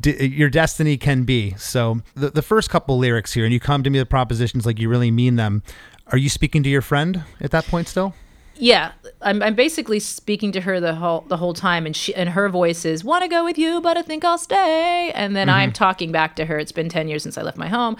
D- 0.00 0.26
your 0.26 0.50
destiny 0.50 0.96
can 0.96 1.24
be. 1.24 1.54
So 1.56 2.00
the, 2.14 2.30
the 2.30 2.42
first 2.42 2.70
couple 2.70 2.98
lyrics 2.98 3.32
here, 3.32 3.44
and 3.44 3.52
you 3.52 3.60
come 3.60 3.82
to 3.82 3.90
me 3.90 3.98
with 3.98 4.08
propositions 4.08 4.66
like 4.66 4.78
you 4.78 4.88
really 4.88 5.10
mean 5.10 5.36
them. 5.36 5.62
Are 6.08 6.18
you 6.18 6.28
speaking 6.28 6.62
to 6.64 6.68
your 6.68 6.82
friend 6.82 7.24
at 7.40 7.50
that 7.52 7.66
point 7.66 7.88
still? 7.88 8.14
Yeah, 8.56 8.92
I'm, 9.20 9.42
I'm 9.42 9.54
basically 9.54 9.98
speaking 9.98 10.52
to 10.52 10.60
her 10.60 10.78
the 10.78 10.94
whole 10.94 11.22
the 11.22 11.36
whole 11.36 11.54
time, 11.54 11.86
and 11.86 11.96
she 11.96 12.14
and 12.14 12.28
her 12.28 12.48
voice 12.48 12.84
is 12.84 13.02
"Want 13.02 13.22
to 13.22 13.28
go 13.28 13.44
with 13.44 13.58
you, 13.58 13.80
but 13.80 13.96
I 13.96 14.02
think 14.02 14.24
I'll 14.24 14.38
stay." 14.38 15.10
And 15.12 15.34
then 15.34 15.48
I'm 15.48 15.70
mm-hmm. 15.70 15.74
talking 15.74 16.12
back 16.12 16.36
to 16.36 16.44
her. 16.44 16.58
It's 16.58 16.70
been 16.70 16.88
ten 16.88 17.08
years 17.08 17.24
since 17.24 17.36
I 17.36 17.42
left 17.42 17.56
my 17.56 17.66
home, 17.66 17.96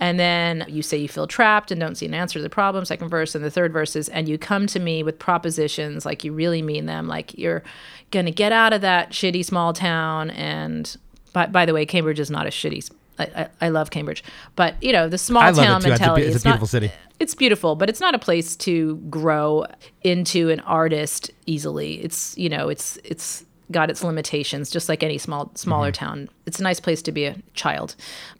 and 0.00 0.18
then 0.18 0.64
you 0.66 0.82
say 0.82 0.96
you 0.96 1.08
feel 1.08 1.28
trapped 1.28 1.70
and 1.70 1.80
don't 1.80 1.94
see 1.94 2.06
an 2.06 2.14
answer 2.14 2.40
to 2.40 2.42
the 2.42 2.50
problem. 2.50 2.84
Second 2.84 3.08
verse 3.08 3.36
and 3.36 3.44
the 3.44 3.50
third 3.50 3.72
verse 3.72 3.94
is, 3.94 4.08
and 4.08 4.28
you 4.28 4.36
come 4.36 4.66
to 4.66 4.80
me 4.80 5.04
with 5.04 5.18
propositions 5.20 6.04
like 6.04 6.24
you 6.24 6.32
really 6.32 6.62
mean 6.62 6.86
them, 6.86 7.06
like 7.06 7.38
you're 7.38 7.62
gonna 8.10 8.32
get 8.32 8.50
out 8.50 8.72
of 8.72 8.80
that 8.80 9.10
shitty 9.10 9.44
small 9.44 9.72
town. 9.72 10.30
And 10.30 10.96
by 11.34 11.44
by 11.46 11.66
the 11.66 11.74
way, 11.74 11.84
Cambridge 11.84 12.18
is 12.18 12.30
not 12.30 12.46
a 12.46 12.50
shitty. 12.50 12.90
I 13.18 13.48
I 13.60 13.68
love 13.68 13.90
Cambridge, 13.90 14.24
but 14.56 14.82
you 14.82 14.92
know 14.92 15.08
the 15.08 15.18
small 15.18 15.42
I 15.42 15.52
town 15.52 15.82
too. 15.82 15.86
It's 15.86 15.86
a 15.86 15.88
mentality. 15.90 16.22
it's 16.26 16.44
a 16.44 16.48
not- 16.48 16.52
beautiful 16.54 16.66
city. 16.66 16.90
it's 17.20 17.34
beautiful, 17.34 17.76
but 17.76 17.88
it's 17.90 18.00
not 18.00 18.14
a 18.14 18.18
place 18.18 18.56
to 18.56 18.96
grow 19.10 19.66
into 20.02 20.48
an 20.50 20.60
artist 20.60 21.30
easily. 21.46 22.02
It's 22.02 22.36
you 22.38 22.48
know, 22.48 22.68
it's 22.70 22.96
it's 23.04 23.44
got 23.70 23.88
its 23.88 24.02
limitations, 24.04 24.68
just 24.68 24.88
like 24.88 25.02
any 25.02 25.16
small 25.18 25.50
smaller 25.54 25.90
Mm-hmm. 25.92 26.04
town. 26.04 26.28
It's 26.46 26.58
a 26.58 26.62
nice 26.64 26.80
place 26.80 27.00
to 27.02 27.12
be 27.12 27.24
a 27.24 27.36
child. 27.54 27.94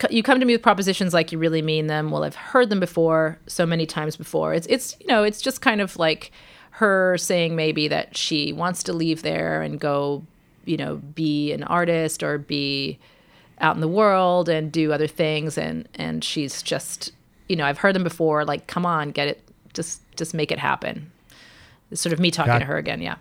You 0.09 0.21
come 0.23 0.39
to 0.41 0.45
me 0.45 0.53
with 0.53 0.61
propositions 0.61 1.13
like 1.13 1.31
you 1.31 1.37
really 1.39 1.61
mean 1.61 1.87
them. 1.87 2.11
Well, 2.11 2.23
I've 2.25 2.35
heard 2.35 2.69
them 2.69 2.79
before 2.81 3.39
so 3.47 3.65
many 3.65 3.85
times 3.85 4.17
before. 4.17 4.53
It's 4.53 4.67
it's 4.67 4.97
you 4.99 5.07
know, 5.07 5.23
it's 5.23 5.41
just 5.41 5.61
kind 5.61 5.79
of 5.79 5.95
like 5.97 6.31
her 6.71 7.17
saying 7.17 7.55
maybe 7.55 7.87
that 7.87 8.17
she 8.17 8.51
wants 8.51 8.83
to 8.83 8.91
leave 8.93 9.21
there 9.21 9.61
and 9.61 9.79
go, 9.79 10.23
you 10.65 10.77
know, 10.77 10.97
be 10.97 11.51
an 11.53 11.63
artist 11.63 12.23
or 12.23 12.37
be 12.37 12.99
out 13.59 13.75
in 13.75 13.81
the 13.81 13.87
world 13.87 14.49
and 14.49 14.71
do 14.71 14.91
other 14.91 15.07
things 15.07 15.57
and 15.57 15.87
and 15.95 16.23
she's 16.23 16.61
just 16.61 17.11
you 17.47 17.55
know 17.55 17.65
i've 17.65 17.77
heard 17.77 17.95
them 17.95 18.03
before 18.03 18.43
like 18.43 18.67
come 18.67 18.85
on 18.85 19.11
get 19.11 19.27
it 19.27 19.41
just 19.73 20.01
just 20.17 20.33
make 20.33 20.51
it 20.51 20.59
happen 20.59 21.11
it's 21.91 22.01
sort 22.01 22.11
of 22.11 22.19
me 22.19 22.31
talking 22.31 22.53
Got- 22.53 22.59
to 22.59 22.65
her 22.65 22.77
again 22.77 23.01
yeah 23.01 23.15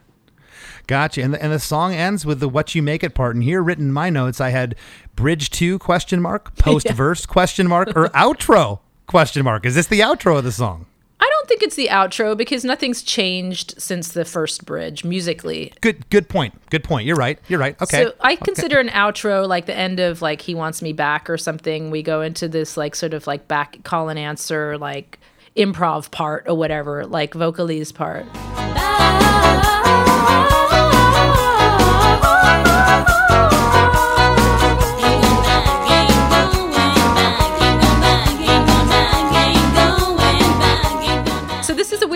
Gotcha. 0.86 1.22
And 1.22 1.32
the, 1.32 1.42
and 1.42 1.50
the 1.50 1.58
song 1.58 1.94
ends 1.94 2.26
with 2.26 2.40
the 2.40 2.48
"What 2.48 2.74
You 2.74 2.82
Make 2.82 3.02
It" 3.02 3.14
part. 3.14 3.34
And 3.34 3.42
here, 3.42 3.62
written 3.62 3.86
in 3.86 3.92
my 3.92 4.10
notes, 4.10 4.38
I 4.38 4.50
had 4.50 4.74
bridge 5.16 5.48
two 5.48 5.78
question 5.78 6.20
mark, 6.20 6.54
post 6.58 6.88
verse 6.90 7.24
question 7.24 7.66
mark, 7.68 7.88
or 7.96 8.08
outro 8.10 8.80
question 9.06 9.44
mark. 9.44 9.64
Is 9.64 9.74
this 9.74 9.86
the 9.86 10.00
outro 10.00 10.36
of 10.38 10.44
the 10.44 10.52
song? 10.52 10.86
I 11.24 11.30
don't 11.30 11.48
think 11.48 11.62
it's 11.62 11.76
the 11.76 11.88
outro 11.88 12.36
because 12.36 12.64
nothing's 12.64 13.02
changed 13.02 13.74
since 13.78 14.12
the 14.12 14.24
first 14.24 14.64
bridge 14.64 15.04
musically 15.04 15.72
Good. 15.80 16.08
Good 16.10 16.28
point. 16.28 16.54
Good 16.70 16.84
point. 16.84 17.06
You're 17.06 17.16
right. 17.16 17.38
You're 17.48 17.58
right. 17.58 17.80
Okay. 17.80 18.04
So 18.04 18.14
I 18.20 18.36
consider 18.36 18.78
an 18.78 18.88
outro 18.88 19.46
like 19.46 19.66
the 19.66 19.74
end 19.74 20.00
of 20.00 20.22
like 20.22 20.40
he 20.40 20.54
wants 20.54 20.82
me 20.82 20.92
back 20.92 21.28
or 21.28 21.36
something. 21.36 21.90
We 21.90 22.02
go 22.02 22.22
into 22.22 22.48
this 22.48 22.76
like 22.76 22.94
sort 22.94 23.14
of 23.14 23.26
like 23.26 23.48
back 23.48 23.82
call 23.84 24.08
and 24.08 24.18
answer 24.18 24.78
like 24.78 25.18
improv 25.56 26.10
part 26.10 26.44
or 26.48 26.54
whatever, 26.54 27.06
like 27.06 27.34
vocalese 27.34 27.94
part. 27.94 28.26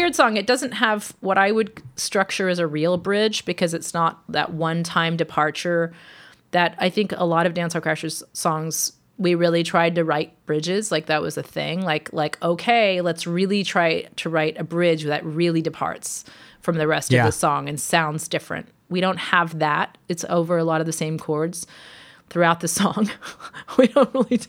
Weird 0.09 0.17
song. 0.17 0.37
It 0.39 0.47
doesn't 0.47 0.73
have 0.73 1.15
what 1.21 1.37
I 1.37 1.53
would 1.53 1.83
structure 1.97 2.49
as 2.49 2.59
a 2.59 2.67
real 2.67 2.97
bridge 2.97 3.45
because 3.45 3.75
it's 3.75 3.93
not 3.93 4.23
that 4.33 4.55
one-time 4.55 5.17
departure 5.19 5.93
that 6.53 6.75
I 6.79 6.89
think 6.89 7.13
a 7.15 7.25
lot 7.27 7.45
of 7.47 7.53
Dancehall 7.53 7.83
Crashers 7.83 8.23
songs 8.33 8.93
we 9.19 9.35
really 9.35 9.63
tried 9.65 9.97
to 9.97 10.05
write 10.05 10.33
bridges. 10.47 10.91
Like 10.93 11.07
that 11.07 11.21
was 11.21 11.37
a 11.37 11.43
thing. 11.43 11.83
Like 11.83 12.11
like 12.13 12.41
okay 12.43 13.01
let's 13.03 13.27
really 13.27 13.65
try 13.65 14.03
to 14.17 14.31
write 14.31 14.57
a 14.59 14.65
bridge 14.65 15.03
that 15.05 15.25
really 15.27 15.61
departs 15.61 16.25
from 16.63 16.77
the 16.79 16.87
rest 16.87 17.11
Yeah. 17.13 17.27
of 17.27 17.27
the 17.27 17.33
song 17.33 17.69
and 17.69 17.79
sounds 17.79 18.29
different. 18.29 18.69
We 18.89 19.01
don't 19.03 19.19
have 19.19 19.59
that. 19.59 19.99
It's 20.09 20.25
over 20.31 20.57
a 20.57 20.65
lot 20.65 20.81
of 20.81 20.87
the 20.87 20.93
same 20.93 21.19
chords 21.19 21.67
throughout 22.31 22.61
the 22.61 22.69
song 22.69 23.09
we 23.79 23.87
don't 23.89 24.13
really 24.13 24.41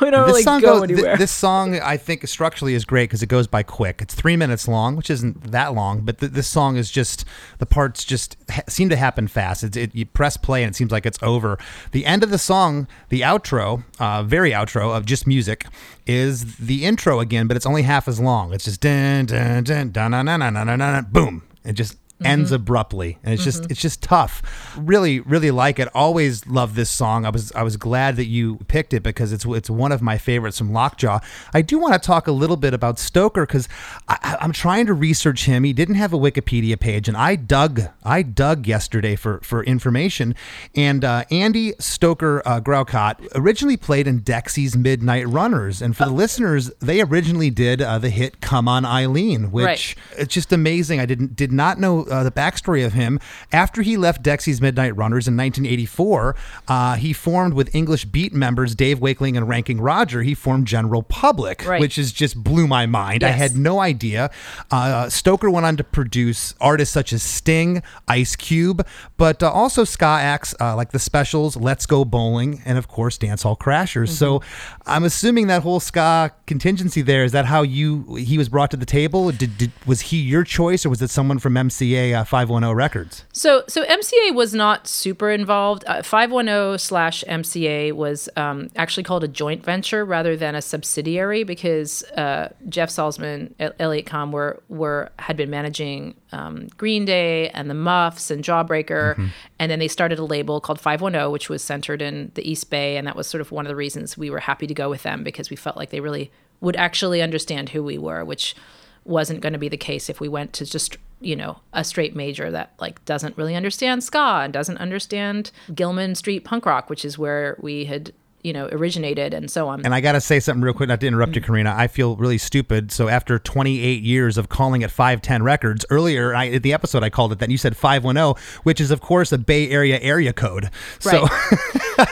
we 0.00 0.10
don't 0.10 0.26
really 0.26 0.44
go 0.44 0.60
goes- 0.60 0.82
anywhere 0.82 1.16
this 1.16 1.32
song, 1.32 1.78
I 1.80 1.96
think, 1.96 2.26
structurally 2.28 2.74
is 2.74 2.84
great 2.84 3.08
because 3.08 3.22
it 3.22 3.28
goes 3.28 3.46
by 3.46 3.62
quick. 3.62 4.00
It's 4.02 4.14
three 4.14 4.36
minutes 4.36 4.66
long, 4.68 4.96
which 4.96 5.10
isn't 5.10 5.50
that 5.52 5.74
long, 5.74 6.00
but 6.00 6.18
th- 6.18 6.32
this 6.32 6.48
song 6.48 6.76
is 6.76 6.90
just 6.90 7.24
the 7.58 7.66
parts 7.66 8.04
just 8.04 8.36
ha- 8.50 8.62
seem 8.68 8.88
to 8.88 8.96
happen 8.96 9.28
fast. 9.28 9.62
It's, 9.64 9.76
it, 9.76 9.94
you 9.94 10.06
press 10.06 10.36
play 10.36 10.62
and 10.62 10.70
it 10.70 10.76
seems 10.76 10.90
like 10.90 11.06
it's 11.06 11.18
over. 11.22 11.58
The 11.92 12.04
end 12.04 12.22
of 12.22 12.30
the 12.30 12.38
song, 12.38 12.88
the 13.08 13.22
outro, 13.22 13.84
uh, 13.98 14.22
very 14.22 14.50
outro 14.50 14.96
of 14.96 15.06
just 15.06 15.26
music, 15.26 15.66
is 16.06 16.56
the 16.56 16.84
intro 16.84 17.20
again, 17.20 17.46
but 17.46 17.56
it's 17.56 17.66
only 17.66 17.82
half 17.82 18.08
as 18.08 18.20
long. 18.20 18.52
It's 18.52 18.64
just 18.64 18.80
dun 18.80 19.26
dun 19.26 19.64
dun 19.64 19.90
dun 19.90 20.10
dun 20.10 20.26
dun 20.26 20.40
dun 20.40 20.54
dun 20.54 20.66
dun, 20.66 20.78
dun 20.78 21.06
boom. 21.10 21.42
It 21.64 21.72
just 21.72 21.96
ends 22.24 22.50
abruptly 22.52 23.18
and 23.22 23.34
it's 23.34 23.44
just 23.44 23.70
it's 23.70 23.80
just 23.80 24.02
tough. 24.02 24.42
Really 24.76 25.20
really 25.20 25.50
like 25.50 25.78
it. 25.78 25.88
Always 25.94 26.46
love 26.46 26.74
this 26.74 26.90
song. 26.90 27.24
I 27.24 27.30
was 27.30 27.52
i 27.52 27.62
was 27.62 27.76
glad 27.76 28.16
that 28.16 28.26
you 28.26 28.56
picked 28.68 28.92
it 28.94 29.02
because 29.02 29.32
it's 29.32 29.44
it's 29.44 29.70
one 29.70 29.92
of 29.92 30.02
my 30.02 30.18
favorites 30.18 30.58
from 30.58 30.72
lockjaw. 30.72 31.20
I 31.52 31.62
do 31.62 31.78
want 31.78 31.94
to 31.94 32.04
talk 32.04 32.26
a 32.26 32.32
little 32.32 32.56
bit 32.56 32.74
about 32.74 32.98
stoker 32.98 33.46
because 33.46 33.68
I, 34.08 34.38
i'm 34.40 34.52
trying 34.52 34.86
to 34.86 34.94
research 34.94 35.44
him. 35.44 35.64
He 35.64 35.72
didn't 35.72 35.96
have 35.96 36.12
a 36.12 36.18
wikipedia 36.18 36.78
page 36.78 37.08
and 37.08 37.16
i 37.16 37.36
dug 37.36 37.80
i 38.02 38.22
dug 38.22 38.66
yesterday 38.66 39.16
for 39.16 39.40
for 39.42 39.62
information. 39.64 40.34
And 40.74 41.04
uh, 41.04 41.24
andy 41.30 41.74
stoker 41.78 42.42
uh, 42.46 42.60
Growcott 42.60 43.20
originally 43.34 43.76
played 43.76 44.06
in 44.06 44.20
dexy's 44.20 44.76
midnight 44.76 45.28
runners 45.28 45.82
and 45.82 45.96
for 45.96 46.04
the 46.06 46.10
listeners 46.12 46.70
they 46.80 47.00
originally 47.00 47.50
did 47.50 47.82
uh, 47.82 47.98
the 47.98 48.10
hit 48.10 48.40
come 48.40 48.68
on 48.68 48.84
eileen 48.84 49.50
which 49.50 49.64
Right. 49.64 49.94
it's 50.18 50.34
just 50.34 50.52
amazing. 50.52 51.00
I 51.00 51.06
didn't 51.06 51.36
did 51.36 51.52
not 51.52 51.78
know 51.78 52.02
uh, 52.14 52.22
the 52.22 52.30
backstory 52.30 52.84
of 52.86 52.92
him. 52.92 53.18
After 53.52 53.82
he 53.82 53.96
left 53.96 54.22
Dexy's 54.22 54.60
Midnight 54.60 54.96
Runners 54.96 55.26
in 55.28 55.36
1984, 55.36 56.36
uh, 56.68 56.94
he 56.96 57.12
formed 57.12 57.54
with 57.54 57.74
English 57.74 58.04
Beat 58.06 58.32
members 58.32 58.74
Dave 58.74 59.00
Wakeling 59.00 59.36
and 59.36 59.48
Ranking 59.48 59.80
Roger. 59.80 60.22
He 60.22 60.34
formed 60.34 60.66
General 60.66 61.02
Public, 61.02 61.64
Right. 61.66 61.80
which 61.80 61.98
is 61.98 62.12
just 62.12 62.42
blew 62.42 62.66
my 62.66 62.86
mind. 62.86 63.22
I 63.24 63.30
had 63.30 63.56
no 63.56 63.80
idea. 63.80 64.30
Uh, 64.70 65.08
Stoker 65.08 65.50
went 65.50 65.66
on 65.66 65.76
to 65.76 65.84
produce 65.84 66.54
artists 66.60 66.92
such 66.92 67.12
as 67.12 67.22
Sting, 67.22 67.82
Ice 68.08 68.36
Cube, 68.36 68.86
but 69.16 69.42
uh, 69.42 69.50
also 69.50 69.84
ska 69.84 70.04
acts 70.06 70.54
uh, 70.60 70.76
like 70.76 70.92
the 70.92 70.98
Specials, 70.98 71.56
Let's 71.56 71.86
Go 71.86 72.04
Bowling, 72.04 72.62
and 72.64 72.78
of 72.78 72.88
course 72.88 73.18
Dancehall 73.18 73.58
Crashers. 73.58 74.10
So 74.10 74.42
I'm 74.86 75.04
assuming 75.04 75.46
that 75.48 75.62
whole 75.62 75.80
ska 75.80 76.32
contingency 76.46 77.02
there 77.02 77.24
is 77.24 77.32
that 77.32 77.46
how 77.46 77.62
you 77.62 78.16
he 78.16 78.38
was 78.38 78.48
brought 78.48 78.70
to 78.72 78.76
the 78.76 78.86
table. 78.86 79.30
Did, 79.32 79.56
did 79.58 79.72
was 79.86 80.00
he 80.02 80.18
your 80.18 80.44
choice 80.44 80.84
or 80.84 80.90
was 80.90 81.00
it 81.02 81.10
someone 81.10 81.38
from 81.38 81.54
MCA 81.54 82.03
uh, 82.12 82.24
510 82.24 82.76
Records? 82.76 83.24
So, 83.32 83.64
so 83.68 83.84
MCA 83.84 84.34
was 84.34 84.52
not 84.52 84.86
super 84.86 85.30
involved. 85.30 85.84
Uh, 85.86 86.02
510 86.02 86.78
slash 86.78 87.24
MCA 87.28 87.92
was 87.92 88.28
um, 88.36 88.70
actually 88.76 89.04
called 89.04 89.24
a 89.24 89.28
joint 89.28 89.64
venture 89.64 90.04
rather 90.04 90.36
than 90.36 90.54
a 90.54 90.62
subsidiary 90.62 91.44
because 91.44 92.02
uh, 92.16 92.48
Jeff 92.68 92.90
Saltzman, 92.90 93.52
El- 93.58 93.72
Elliot 93.78 94.06
Cahn 94.06 94.32
were 94.32 94.62
were 94.68 95.10
had 95.18 95.36
been 95.36 95.50
managing 95.50 96.14
um, 96.32 96.68
Green 96.76 97.04
Day 97.04 97.48
and 97.50 97.70
the 97.70 97.74
Muffs 97.74 98.30
and 98.30 98.42
Jawbreaker, 98.44 99.30
and 99.58 99.70
then 99.70 99.78
they 99.78 99.88
started 99.88 100.18
a 100.18 100.24
label 100.24 100.60
called 100.60 100.80
510, 100.80 101.30
which 101.30 101.48
was 101.48 101.62
centered 101.62 102.02
in 102.02 102.32
the 102.34 102.48
East 102.48 102.68
Bay, 102.70 102.96
and 102.96 103.06
that 103.06 103.16
was 103.16 103.26
sort 103.26 103.40
of 103.40 103.52
one 103.52 103.64
of 103.64 103.68
the 103.68 103.76
reasons 103.76 104.18
we 104.18 104.30
were 104.30 104.40
happy 104.40 104.66
to 104.66 104.74
go 104.74 104.90
with 104.90 105.04
them 105.04 105.22
because 105.22 105.48
we 105.48 105.56
felt 105.56 105.76
like 105.76 105.90
they 105.90 106.00
really 106.00 106.30
would 106.60 106.76
actually 106.76 107.22
understand 107.22 107.70
who 107.70 107.82
we 107.82 107.98
were, 107.98 108.24
which 108.24 108.56
wasn't 109.04 109.40
going 109.40 109.52
to 109.52 109.58
be 109.58 109.68
the 109.68 109.76
case 109.76 110.08
if 110.08 110.20
we 110.20 110.28
went 110.28 110.52
to 110.54 110.64
just 110.64 110.96
you 111.24 111.36
know 111.36 111.58
a 111.72 111.84
straight 111.84 112.14
major 112.14 112.50
that 112.50 112.72
like 112.78 113.04
doesn't 113.04 113.36
really 113.36 113.54
understand 113.54 114.04
ska 114.04 114.40
and 114.44 114.52
doesn't 114.52 114.78
understand 114.78 115.50
Gilman 115.74 116.14
Street 116.14 116.44
punk 116.44 116.66
rock, 116.66 116.90
which 116.90 117.04
is 117.04 117.18
where 117.18 117.56
we 117.60 117.86
had 117.86 118.12
you 118.44 118.52
know 118.52 118.68
originated 118.70 119.34
and 119.34 119.50
so 119.50 119.66
on. 119.66 119.84
And 119.84 119.94
I 119.94 120.00
got 120.00 120.12
to 120.12 120.20
say 120.20 120.38
something 120.38 120.62
real 120.62 120.74
quick, 120.74 120.88
not 120.88 121.00
to 121.00 121.06
interrupt 121.06 121.34
you, 121.34 121.40
Karina. 121.40 121.74
I 121.76 121.88
feel 121.88 122.14
really 122.14 122.38
stupid. 122.38 122.92
So 122.92 123.08
after 123.08 123.38
28 123.38 124.02
years 124.02 124.38
of 124.38 124.48
calling 124.48 124.82
it 124.82 124.90
510 124.90 125.42
Records, 125.42 125.84
earlier 125.90 126.34
I, 126.34 126.48
at 126.48 126.62
the 126.62 126.72
episode 126.72 127.02
I 127.02 127.10
called 127.10 127.32
it 127.32 127.38
that. 127.38 127.46
And 127.46 127.52
you 127.52 127.58
said 127.58 127.76
510, 127.76 128.40
which 128.62 128.80
is 128.80 128.90
of 128.90 129.00
course 129.00 129.32
a 129.32 129.38
Bay 129.38 129.70
Area 129.70 129.98
area 130.00 130.32
code. 130.32 130.70
So 131.00 131.26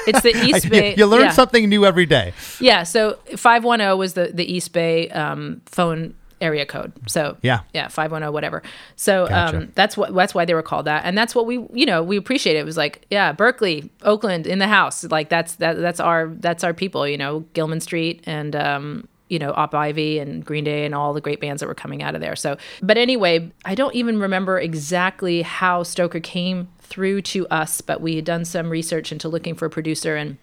it's 0.07 0.23
the 0.23 0.35
East 0.35 0.71
Bay. 0.71 0.91
you, 0.91 0.97
you 0.99 1.07
learn 1.07 1.23
yeah. 1.23 1.31
something 1.31 1.69
new 1.69 1.85
every 1.85 2.07
day. 2.07 2.33
Yeah, 2.59 2.83
so 2.83 3.19
510 3.37 3.99
was 3.99 4.15
the, 4.15 4.31
the 4.33 4.51
East 4.51 4.73
Bay 4.73 5.11
um, 5.11 5.61
phone 5.67 6.15
area 6.43 6.67
code. 6.67 6.93
So 7.07 7.37
Yeah. 7.43 7.61
yeah, 7.73 7.89
510 7.89 8.33
whatever. 8.33 8.63
So 8.97 9.27
Gotcha. 9.29 9.57
um, 9.59 9.73
that's 9.75 9.97
what 9.97 10.15
that's 10.15 10.35
why 10.35 10.45
they 10.45 10.55
were 10.55 10.63
called 10.63 10.87
that, 10.87 11.05
and 11.05 11.17
that's 11.17 11.35
what 11.35 11.47
we 11.47 11.55
you 11.73 11.87
know 11.87 12.03
we 12.03 12.17
appreciate. 12.17 12.57
It 12.57 12.65
was 12.65 12.77
like 12.77 13.07
yeah, 13.11 13.33
Berkeley, 13.33 13.91
Oakland, 14.03 14.47
in 14.47 14.59
the 14.59 14.69
house. 14.69 15.05
Like 15.05 15.29
that's 15.29 15.55
that 15.57 15.79
that's 15.79 16.01
our 16.01 16.29
that's 16.41 16.65
our 16.65 16.75
people. 16.75 17.07
You 17.09 17.17
know, 17.19 17.41
Gilman 17.55 17.81
Street 17.81 18.23
and. 18.27 18.55
Um, 18.57 19.09
you 19.29 19.39
know, 19.39 19.53
Op 19.57 19.75
Ivy 19.75 20.19
and 20.19 20.45
Green 20.45 20.63
Day 20.63 20.85
and 20.85 20.95
all 20.95 21.15
the 21.15 21.21
great 21.23 21.41
bands 21.41 21.61
that 21.61 21.67
were 21.67 21.75
coming 21.75 22.03
out 22.03 22.15
of 22.15 22.21
there. 22.21 22.37
So, 22.37 22.59
but 22.83 22.99
anyway, 22.99 23.51
I 23.65 23.75
don't 23.75 23.95
even 23.95 24.19
remember 24.21 24.61
exactly 24.61 25.41
how 25.41 25.85
Stoker 25.85 26.21
came 26.21 26.69
through 26.81 27.23
to 27.23 27.49
us, 27.49 27.81
but 27.81 28.03
we 28.03 28.17
had 28.17 28.27
done 28.27 28.45
some 28.45 28.69
research 28.69 29.11
into 29.11 29.31
looking 29.31 29.55
for 29.55 29.65
a 29.65 29.71
producer 29.71 30.17
and 30.17 30.37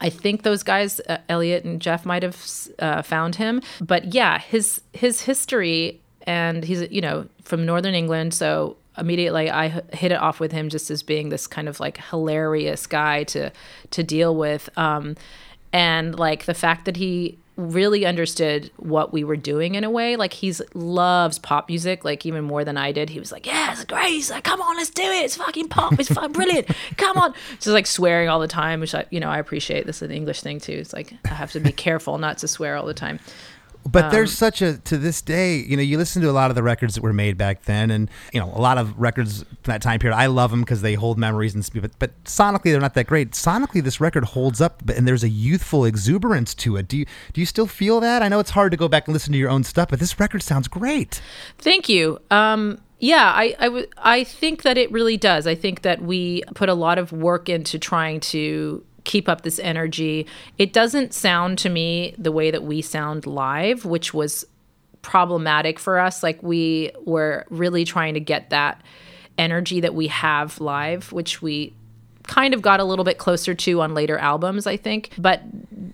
I 0.00 0.10
think 0.10 0.42
those 0.42 0.62
guys, 0.62 1.00
uh, 1.08 1.18
Elliot 1.28 1.64
and 1.64 1.80
Jeff, 1.80 2.04
might 2.04 2.22
have 2.22 2.44
uh, 2.78 3.02
found 3.02 3.36
him. 3.36 3.62
But 3.80 4.14
yeah, 4.14 4.38
his 4.38 4.80
his 4.92 5.22
history, 5.22 6.00
and 6.26 6.64
he's 6.64 6.90
you 6.90 7.00
know 7.00 7.26
from 7.42 7.64
Northern 7.64 7.94
England, 7.94 8.34
so 8.34 8.76
immediately 8.98 9.50
I 9.50 9.68
hit 9.92 10.12
it 10.12 10.20
off 10.20 10.40
with 10.40 10.52
him 10.52 10.68
just 10.68 10.90
as 10.90 11.02
being 11.02 11.28
this 11.28 11.46
kind 11.46 11.68
of 11.68 11.80
like 11.80 11.98
hilarious 12.10 12.86
guy 12.86 13.24
to 13.24 13.50
to 13.90 14.02
deal 14.02 14.36
with, 14.36 14.68
um, 14.76 15.16
and 15.72 16.18
like 16.18 16.44
the 16.44 16.54
fact 16.54 16.84
that 16.84 16.96
he 16.96 17.38
really 17.56 18.04
understood 18.04 18.70
what 18.76 19.12
we 19.12 19.24
were 19.24 19.36
doing 19.36 19.74
in 19.74 19.84
a 19.84 19.90
way. 19.90 20.16
Like 20.16 20.32
he's 20.32 20.60
loves 20.74 21.38
pop 21.38 21.68
music 21.68 22.04
like 22.04 22.26
even 22.26 22.44
more 22.44 22.64
than 22.64 22.76
i 22.76 22.92
did. 22.92 23.10
He 23.10 23.18
was 23.18 23.32
like 23.32 23.46
yeah 23.46 23.72
it's 23.72 23.84
great. 23.84 24.10
He's 24.10 24.30
like 24.30 24.44
come 24.44 24.60
on 24.60 24.76
let's 24.76 24.90
do 24.90 25.02
it. 25.02 25.24
It's 25.24 25.36
fucking 25.36 25.68
pop. 25.68 25.98
It's 25.98 26.12
fucking 26.12 26.32
brilliant. 26.32 26.68
Come 26.96 27.16
on. 27.16 27.34
Just 27.54 27.68
like 27.68 27.86
swearing 27.86 28.28
all 28.28 28.40
the 28.40 28.48
time 28.48 28.80
which 28.80 28.94
i 28.94 29.06
you 29.10 29.20
know 29.20 29.28
i 29.28 29.38
appreciate. 29.38 29.86
This 29.86 29.96
is 29.96 30.02
an 30.02 30.10
english 30.10 30.42
thing 30.42 30.60
too. 30.60 30.72
It's 30.72 30.92
like 30.92 31.14
i 31.24 31.34
have 31.34 31.52
to 31.52 31.60
be 31.60 31.72
careful 31.72 32.18
not 32.18 32.38
to 32.38 32.48
swear 32.48 32.76
all 32.76 32.86
the 32.86 32.94
time 32.94 33.20
But 33.86 34.10
there's 34.10 34.30
Um, 34.30 34.36
such 34.36 34.62
a 34.62 34.78
to 34.78 34.98
this 34.98 35.22
day, 35.22 35.56
you 35.56 35.76
know, 35.76 35.82
you 35.82 35.96
listen 35.98 36.22
to 36.22 36.30
a 36.30 36.32
lot 36.32 36.50
of 36.50 36.56
the 36.56 36.62
records 36.62 36.94
that 36.94 37.02
were 37.02 37.12
made 37.12 37.38
back 37.38 37.64
then, 37.64 37.90
and 37.90 38.10
you 38.32 38.40
know, 38.40 38.52
a 38.54 38.60
lot 38.60 38.78
of 38.78 38.98
records 38.98 39.42
from 39.42 39.72
that 39.72 39.82
time 39.82 39.98
period. 39.98 40.16
I 40.16 40.26
love 40.26 40.50
them 40.50 40.60
because 40.60 40.82
they 40.82 40.94
hold 40.94 41.18
memories 41.18 41.54
and 41.54 41.68
but 41.80 41.98
but 41.98 42.24
sonically 42.24 42.72
they're 42.72 42.80
not 42.80 42.94
that 42.94 43.06
great. 43.06 43.32
Sonically, 43.32 43.82
this 43.82 44.00
record 44.00 44.24
holds 44.24 44.60
up, 44.60 44.82
but 44.84 44.96
and 44.96 45.06
there's 45.06 45.24
a 45.24 45.28
youthful 45.28 45.84
exuberance 45.84 46.54
to 46.56 46.76
it. 46.76 46.88
Do 46.88 46.96
you 46.96 47.06
do 47.32 47.40
you 47.40 47.46
still 47.46 47.66
feel 47.66 48.00
that? 48.00 48.22
I 48.22 48.28
know 48.28 48.40
it's 48.40 48.50
hard 48.50 48.72
to 48.72 48.76
go 48.76 48.88
back 48.88 49.06
and 49.06 49.12
listen 49.12 49.32
to 49.32 49.38
your 49.38 49.50
own 49.50 49.64
stuff, 49.64 49.88
but 49.88 50.00
this 50.00 50.18
record 50.18 50.42
sounds 50.42 50.68
great. 50.68 51.20
Thank 51.58 51.88
you. 51.88 52.18
Um, 52.30 52.78
yeah, 52.98 53.30
I, 53.34 53.54
I, 53.58 53.64
w- 53.66 53.86
I 53.98 54.24
think 54.24 54.62
that 54.62 54.78
it 54.78 54.90
really 54.90 55.18
does. 55.18 55.46
I 55.46 55.54
think 55.54 55.82
that 55.82 56.00
we 56.00 56.42
put 56.54 56.70
a 56.70 56.74
lot 56.74 56.96
of 56.96 57.12
work 57.12 57.48
into 57.50 57.78
trying 57.78 58.20
to 58.20 58.82
keep 59.06 59.28
up 59.28 59.40
this 59.40 59.58
energy. 59.60 60.26
It 60.58 60.74
doesn't 60.74 61.14
sound 61.14 61.58
to 61.60 61.70
me 61.70 62.14
the 62.18 62.32
way 62.32 62.50
that 62.50 62.64
we 62.64 62.82
sound 62.82 63.24
live, 63.24 63.86
which 63.86 64.12
was 64.12 64.44
problematic 65.00 65.78
for 65.78 65.98
us. 65.98 66.22
Like 66.22 66.42
we 66.42 66.90
were 67.06 67.46
really 67.48 67.84
trying 67.84 68.14
to 68.14 68.20
get 68.20 68.50
that 68.50 68.82
energy 69.38 69.80
that 69.80 69.94
we 69.94 70.08
have 70.08 70.60
live, 70.60 71.12
which 71.12 71.40
we 71.40 71.72
kind 72.24 72.52
of 72.52 72.60
got 72.60 72.80
a 72.80 72.84
little 72.84 73.04
bit 73.04 73.16
closer 73.16 73.54
to 73.54 73.80
on 73.80 73.94
later 73.94 74.18
albums, 74.18 74.66
I 74.66 74.76
think. 74.76 75.12
But 75.16 75.42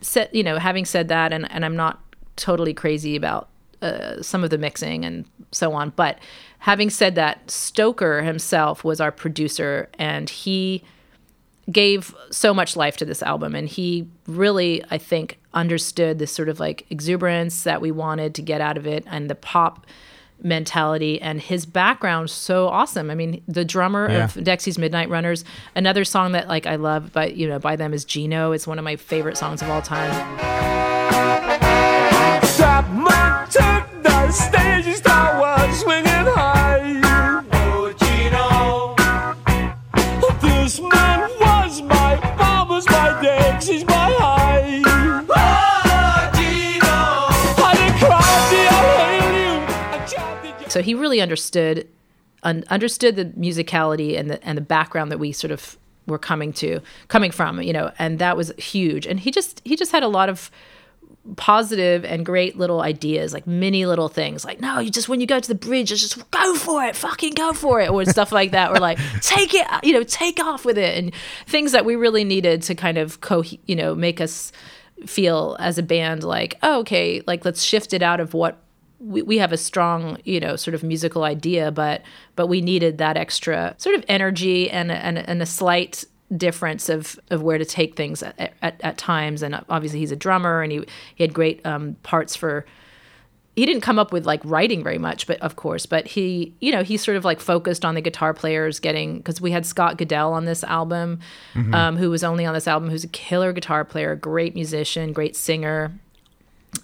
set, 0.00 0.34
you 0.34 0.42
know, 0.42 0.58
having 0.58 0.86
said 0.86 1.08
that, 1.08 1.32
and, 1.32 1.50
and 1.52 1.64
I'm 1.64 1.76
not 1.76 2.00
totally 2.36 2.72
crazy 2.72 3.14
about 3.14 3.48
uh, 3.82 4.22
some 4.22 4.42
of 4.42 4.48
the 4.48 4.58
mixing 4.58 5.04
and 5.04 5.26
so 5.50 5.74
on. 5.74 5.90
But 5.90 6.18
having 6.60 6.88
said 6.88 7.14
that, 7.16 7.50
Stoker 7.50 8.22
himself 8.22 8.84
was 8.84 9.00
our 9.00 9.12
producer, 9.12 9.90
and 9.98 10.30
he 10.30 10.82
gave 11.70 12.14
so 12.30 12.52
much 12.52 12.74
life 12.76 12.96
to 12.96 13.04
this 13.04 13.22
album 13.22 13.54
and 13.54 13.68
he 13.68 14.06
really 14.26 14.82
i 14.90 14.98
think 14.98 15.38
understood 15.54 16.18
this 16.18 16.32
sort 16.32 16.48
of 16.48 16.58
like 16.58 16.84
exuberance 16.90 17.62
that 17.62 17.80
we 17.80 17.90
wanted 17.92 18.34
to 18.34 18.42
get 18.42 18.60
out 18.60 18.76
of 18.76 18.86
it 18.86 19.04
and 19.06 19.30
the 19.30 19.34
pop 19.36 19.86
mentality 20.42 21.20
and 21.22 21.40
his 21.40 21.64
background 21.64 22.28
so 22.28 22.66
awesome. 22.66 23.12
I 23.12 23.14
mean 23.14 23.44
the 23.46 23.64
drummer 23.64 24.10
Yeah. 24.10 24.24
of 24.24 24.42
dexy's 24.42 24.76
midnight 24.76 25.08
runners 25.08 25.44
another 25.76 26.04
song 26.04 26.32
that 26.32 26.48
like 26.48 26.66
i 26.66 26.74
love 26.74 27.12
but 27.12 27.36
you 27.36 27.46
know 27.46 27.60
by 27.60 27.76
them 27.76 27.94
is 27.94 28.04
Geno. 28.04 28.50
It's 28.50 28.66
one 28.66 28.76
of 28.80 28.84
my 28.84 28.96
favorite 28.96 29.36
songs 29.36 29.62
of 29.62 29.70
all 29.70 29.82
time. 29.82 30.10
Stop 32.44 32.88
my 32.90 33.46
took 33.50 34.02
the 34.02 34.30
stage 34.32 34.86
and 34.86 34.96
start 34.96 35.74
swinging 35.76 36.11
I 47.58 47.94
tried 50.08 50.58
to 50.64 50.70
so 50.70 50.82
he 50.82 50.94
really 50.94 51.20
understood 51.20 51.86
un- 52.42 52.64
understood 52.70 53.14
the 53.16 53.26
musicality 53.26 54.18
and 54.18 54.30
the 54.30 54.44
and 54.44 54.56
the 54.58 54.62
background 54.62 55.12
that 55.12 55.18
we 55.18 55.30
sort 55.32 55.52
of 55.52 55.78
were 56.06 56.18
coming 56.18 56.52
to 56.54 56.80
coming 57.06 57.30
from 57.30 57.62
you 57.62 57.72
know 57.72 57.92
and 57.98 58.18
that 58.18 58.36
was 58.36 58.52
huge. 58.58 59.06
And 59.06 59.20
he 59.20 59.30
just 59.30 59.62
he 59.64 59.76
just 59.76 59.92
had 59.92 60.02
a 60.02 60.08
lot 60.08 60.28
of 60.28 60.50
positive 61.36 62.04
and 62.04 62.26
great 62.26 62.58
little 62.58 62.80
ideas 62.80 63.32
like 63.32 63.46
mini 63.46 63.86
little 63.86 64.08
things 64.08 64.44
like 64.44 64.60
no 64.60 64.80
you 64.80 64.90
just 64.90 65.08
when 65.08 65.20
you 65.20 65.26
go 65.26 65.38
to 65.38 65.46
the 65.46 65.54
bridge 65.54 65.88
just 65.88 66.30
go 66.32 66.54
for 66.56 66.82
it 66.84 66.96
fucking 66.96 67.32
go 67.34 67.52
for 67.52 67.80
it 67.80 67.90
or 67.90 68.04
stuff 68.04 68.32
like 68.32 68.50
that 68.50 68.72
or 68.72 68.78
like 68.78 68.98
take 69.20 69.54
it 69.54 69.64
you 69.84 69.92
know 69.92 70.02
take 70.02 70.42
off 70.42 70.64
with 70.64 70.76
it 70.76 70.98
and 70.98 71.14
things 71.46 71.70
that 71.70 71.84
we 71.84 71.94
really 71.94 72.24
needed 72.24 72.60
to 72.60 72.74
kind 72.74 72.98
of 72.98 73.20
co 73.20 73.44
you 73.66 73.76
know 73.76 73.94
make 73.94 74.20
us 74.20 74.50
feel 75.06 75.56
as 75.60 75.78
a 75.78 75.82
band 75.82 76.24
like 76.24 76.58
oh, 76.64 76.80
okay 76.80 77.22
like 77.24 77.44
let's 77.44 77.62
shift 77.62 77.92
it 77.92 78.02
out 78.02 78.18
of 78.18 78.34
what 78.34 78.58
we, 78.98 79.22
we 79.22 79.38
have 79.38 79.52
a 79.52 79.56
strong 79.56 80.18
you 80.24 80.40
know 80.40 80.56
sort 80.56 80.74
of 80.74 80.82
musical 80.82 81.22
idea 81.22 81.70
but 81.70 82.02
but 82.34 82.48
we 82.48 82.60
needed 82.60 82.98
that 82.98 83.16
extra 83.16 83.74
sort 83.78 83.94
of 83.94 84.04
energy 84.08 84.68
and 84.68 84.90
and, 84.90 85.18
and 85.18 85.40
a 85.40 85.46
slight 85.46 86.04
difference 86.36 86.88
of 86.88 87.18
of 87.30 87.42
where 87.42 87.58
to 87.58 87.64
take 87.64 87.96
things 87.96 88.22
at, 88.22 88.54
at, 88.62 88.80
at 88.80 88.98
times. 88.98 89.42
And 89.42 89.62
obviously 89.68 89.98
he's 89.98 90.12
a 90.12 90.16
drummer 90.16 90.62
and 90.62 90.72
he 90.72 90.84
he 91.14 91.24
had 91.24 91.34
great 91.34 91.64
um, 91.66 91.96
parts 92.02 92.36
for 92.36 92.64
he 93.54 93.66
didn't 93.66 93.82
come 93.82 93.98
up 93.98 94.12
with 94.12 94.24
like 94.24 94.40
writing 94.44 94.82
very 94.82 94.96
much 94.96 95.26
but 95.26 95.38
of 95.42 95.56
course 95.56 95.84
but 95.84 96.06
he 96.06 96.54
you 96.60 96.72
know 96.72 96.82
he 96.82 96.96
sort 96.96 97.18
of 97.18 97.24
like 97.24 97.38
focused 97.38 97.84
on 97.84 97.94
the 97.94 98.00
guitar 98.00 98.32
players 98.32 98.80
getting 98.80 99.18
because 99.18 99.42
we 99.42 99.50
had 99.50 99.66
scott 99.66 99.98
goodell 99.98 100.32
on 100.32 100.46
this 100.46 100.64
album 100.64 101.20
um, 101.74 101.98
who 101.98 102.08
was 102.08 102.24
only 102.24 102.46
on 102.46 102.54
this 102.54 102.66
album 102.66 102.88
who's 102.88 103.04
a 103.04 103.08
killer 103.08 103.52
guitar 103.52 103.84
player 103.84 104.16
great 104.16 104.54
musician 104.54 105.12
great 105.12 105.36
singer. 105.36 105.92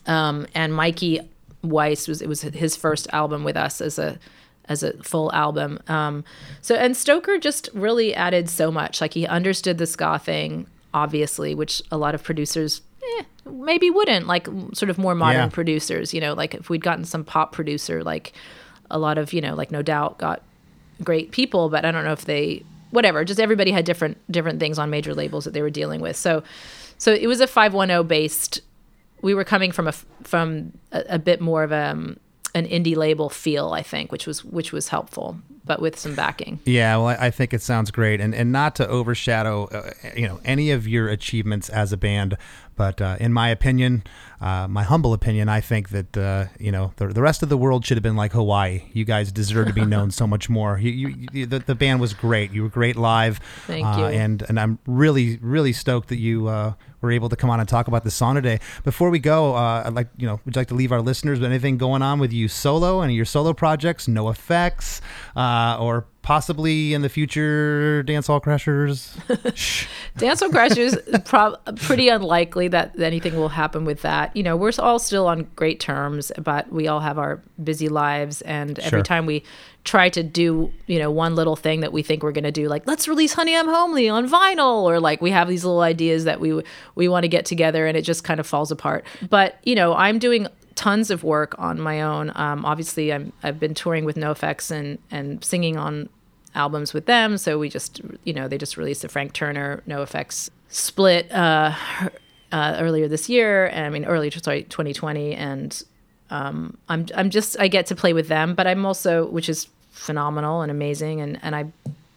Um, 0.07 0.47
and 0.55 0.75
Mikey 0.75 1.21
Weiss 1.63 2.07
was 2.09 2.23
it 2.23 2.29
was 2.29 2.43
his 2.43 2.77
first 2.77 3.09
album 3.13 3.45
with 3.45 3.57
us 3.57 3.81
as 3.81 3.99
a 3.99 4.19
as 4.69 4.83
a 4.83 4.93
full 5.03 5.33
album. 5.33 5.79
Um, 5.89 6.25
so 6.61 6.75
and 6.75 6.97
Stoker 6.97 7.39
just 7.39 7.69
really 7.73 8.15
added 8.15 8.49
so 8.51 8.71
much. 8.71 9.01
Like 9.01 9.15
he 9.15 9.27
understood 9.27 9.79
the 9.79 9.87
ska 9.87 10.19
thing, 10.19 10.67
obviously, 10.95 11.55
which 11.55 11.83
a 11.91 11.97
lot 11.97 12.15
of 12.15 12.23
producers 12.23 12.83
eh, 13.19 13.23
maybe 13.51 13.91
wouldn't. 13.91 14.27
Like 14.27 14.47
sort 14.75 14.91
of 14.91 14.99
more 14.99 15.15
modern 15.15 15.43
Yeah. 15.43 15.49
producers, 15.49 16.13
you 16.13 16.21
know, 16.21 16.35
like 16.35 16.55
if 16.55 16.69
we'd 16.71 16.83
gotten 16.83 17.05
some 17.05 17.25
pop 17.25 17.53
producer, 17.53 18.03
like 18.05 18.33
a 18.91 18.99
lot 18.99 19.19
of 19.19 19.33
you 19.33 19.41
know, 19.41 19.55
like 19.55 19.71
No 19.71 19.83
Doubt 19.83 20.19
got 20.19 20.43
great 21.03 21.31
people, 21.31 21.69
but 21.69 21.85
I 21.85 21.91
don't 21.91 22.05
know 22.05 22.13
if 22.13 22.25
they 22.25 22.63
whatever. 22.91 23.25
Just 23.25 23.39
everybody 23.41 23.71
had 23.71 23.85
different 23.85 24.19
different 24.31 24.61
things 24.61 24.79
on 24.79 24.91
major 24.91 25.15
labels 25.15 25.45
that 25.45 25.53
they 25.55 25.63
were 25.63 25.71
dealing 25.71 26.01
with. 26.01 26.17
So 26.17 26.43
so 26.99 27.13
it 27.13 27.27
was 27.27 27.41
a 27.41 27.47
510 27.47 28.07
based 28.07 28.61
we 29.23 29.35
were 29.35 29.45
coming 29.45 29.73
from 29.73 29.89
a 29.89 29.93
from 30.23 30.73
a, 30.93 31.05
a 31.11 31.19
bit 31.19 31.41
more 31.41 31.63
of 31.65 31.73
a, 31.73 31.91
um, 31.91 32.19
an 32.55 32.67
indie 32.67 32.97
label 32.97 33.29
feel, 33.29 33.73
I 33.73 33.83
think, 33.83 34.13
which 34.13 34.27
was 34.27 34.45
which 34.45 34.73
was 34.73 34.89
helpful, 34.89 35.39
but 35.65 35.81
with 35.81 35.99
some 35.99 36.15
backing. 36.15 36.61
Yeah, 36.65 36.97
well, 36.97 37.07
I 37.07 37.27
I 37.27 37.31
think 37.31 37.53
it 37.53 37.63
sounds 37.63 37.91
great, 37.91 38.21
and 38.21 38.35
and 38.35 38.53
not 38.53 38.75
to 38.77 38.89
overshadow, 38.89 39.67
uh, 39.67 39.91
you 40.17 40.27
know, 40.27 40.41
any 40.45 40.71
of 40.71 40.87
your 40.87 41.09
achievements 41.09 41.69
as 41.69 41.93
a 41.93 41.97
band, 41.97 42.37
But 42.79 43.03
uh, 43.03 43.17
in 43.19 43.33
my 43.33 43.49
opinion, 43.49 44.05
uh, 44.41 44.69
my 44.69 44.85
humble 44.85 45.13
opinion, 45.13 45.49
I 45.49 45.61
think 45.61 45.89
that 45.89 46.17
uh, 46.17 46.45
you 46.61 46.71
know 46.71 46.93
the, 46.97 47.09
the 47.09 47.21
rest 47.21 47.43
of 47.43 47.49
the 47.49 47.57
world 47.57 47.85
should 47.85 47.97
have 47.97 48.05
been 48.05 48.17
like 48.17 48.33
Hawaii. 48.33 48.85
You 48.93 49.05
guys 49.05 49.33
deserve 49.33 49.67
to 49.67 49.73
be 49.73 49.85
known 49.95 50.13
so 50.13 50.29
much 50.29 50.49
more. 50.49 50.79
You, 50.79 50.93
you, 50.93 51.27
you, 51.33 51.47
the, 51.47 51.59
the 51.59 51.75
band 51.75 52.01
was 52.01 52.15
great. 52.15 52.53
You 52.53 52.63
were 52.63 52.69
great 52.69 52.95
live. 52.95 53.41
Thank 53.67 53.85
uh, 53.85 53.99
you. 53.99 54.05
And 54.05 54.45
and 54.49 54.61
I'm 54.61 54.79
really 54.87 55.39
really 55.43 55.73
stoked 55.73 56.09
that 56.11 56.21
you 56.21 56.47
uh, 56.47 56.75
were 57.01 57.11
able 57.11 57.29
to 57.31 57.37
come 57.37 57.51
on 57.51 57.59
and 57.59 57.69
talk 57.69 57.89
about 57.89 58.05
the 58.05 58.13
song 58.13 58.37
today. 58.37 58.61
Before 58.85 59.11
we 59.11 59.19
go, 59.19 59.57
uh, 59.57 59.83
I'd 59.85 59.95
like 59.95 60.09
you 60.17 60.29
know 60.29 60.41
would 60.45 60.55
you 60.55 60.61
like 60.61 60.69
to 60.69 60.77
leave 60.77 60.93
our 60.93 61.03
listeners 61.03 61.41
with 61.41 61.51
anything 61.51 61.79
going 61.79 62.03
on 62.03 62.21
with 62.21 62.33
you 62.33 62.47
solo, 62.47 63.01
any 63.01 63.15
of 63.15 63.17
your 63.17 63.25
solo 63.25 63.53
projects, 63.53 64.07
NoFX, 64.07 65.01
uh, 65.35 65.79
or 65.81 66.07
possibly 66.29 66.93
in 66.93 67.01
the 67.01 67.09
future 67.09 68.05
Dancehall 68.07 68.43
Crashers? 68.43 69.17
Shh. 69.57 69.87
Dancehall 70.19 70.51
Crashers, 70.51 71.25
prob- 71.25 71.59
pretty 71.81 72.11
unlikely 72.11 72.69
that 72.69 73.01
anything 73.01 73.35
will 73.37 73.49
happen 73.49 73.87
with 73.87 74.03
that. 74.03 74.37
You 74.37 74.43
know, 74.43 74.55
we're 74.55 74.73
all 74.79 74.99
still 74.99 75.27
on 75.27 75.49
great 75.57 75.81
terms, 75.81 76.31
but 76.39 76.71
we 76.71 76.87
all 76.87 77.01
have 77.01 77.19
our 77.19 77.41
busy 77.65 77.89
lives, 77.89 78.43
and 78.43 78.79
every 78.81 78.99
Sure. 78.99 79.03
time 79.03 79.25
we 79.25 79.43
try 79.85 80.11
to 80.11 80.23
do, 80.23 80.71
you 80.87 80.99
know, 80.99 81.11
one 81.11 81.35
little 81.35 81.57
thing 81.57 81.81
that 81.81 81.95
we 81.95 82.03
think 82.03 82.23
we're 82.23 82.33
going 82.33 82.45
to 82.45 82.53
do, 82.53 82.69
like 82.69 82.87
let's 82.87 83.09
release 83.09 83.33
Honey 83.33 83.57
I'm 83.57 83.67
Homely 83.67 84.11
on 84.11 84.29
vinyl, 84.29 84.83
or 84.83 85.01
like 85.01 85.23
we 85.23 85.31
have 85.31 85.49
these 85.49 85.65
little 85.65 85.81
ideas 85.81 86.25
that 86.25 86.41
we 86.41 86.63
we 86.95 87.09
want 87.09 87.25
to 87.25 87.29
get 87.29 87.47
together, 87.47 87.87
and 87.87 87.97
it 87.97 88.03
just 88.03 88.23
kind 88.23 88.39
of 88.39 88.47
falls 88.47 88.71
apart. 88.71 89.07
But 89.31 89.57
you 89.63 89.75
know, 89.75 89.95
I'm 89.95 90.19
doing 90.19 90.47
tons 90.75 91.11
of 91.11 91.25
work 91.25 91.55
on 91.59 91.81
my 91.81 92.03
own. 92.03 92.31
Um, 92.35 92.67
obviously, 92.67 93.15
I'm 93.15 93.33
I've 93.43 93.59
been 93.59 93.73
touring 93.73 94.05
with 94.05 94.17
NoFX 94.17 94.71
and 94.71 94.99
and 95.11 95.43
singing 95.43 95.79
on 95.79 96.11
albums 96.55 96.93
with 96.95 97.07
them. 97.07 97.39
So 97.39 97.59
we 97.59 97.69
just, 97.69 98.01
you 98.25 98.33
know, 98.33 98.49
they 98.49 98.59
just 98.59 98.77
released 98.77 99.03
the 99.03 99.09
Frank 99.09 99.33
Turner 99.33 99.83
NoFX 99.89 100.51
split 100.69 101.31
uh, 101.33 101.75
uh, 102.53 102.77
earlier 102.79 103.09
this 103.09 103.29
year, 103.29 103.67
and 103.67 103.85
I 103.87 103.91
mean 103.91 104.05
early 104.05 104.31
sorry 104.31 104.63
2020, 104.65 105.35
and 105.35 105.83
um, 106.31 106.77
I'm 106.89 107.07
I'm 107.15 107.31
just 107.31 107.59
I 107.61 107.69
get 107.69 107.87
to 107.87 107.97
play 107.97 108.13
with 108.13 108.29
them, 108.29 108.55
but 108.55 108.67
I'm 108.67 108.85
also 108.87 109.27
which 109.29 109.49
is 109.49 109.69
phenomenal 109.91 110.63
and 110.63 110.71
amazing, 110.71 111.21
and 111.21 111.39
and 111.43 111.55
I. 111.57 111.67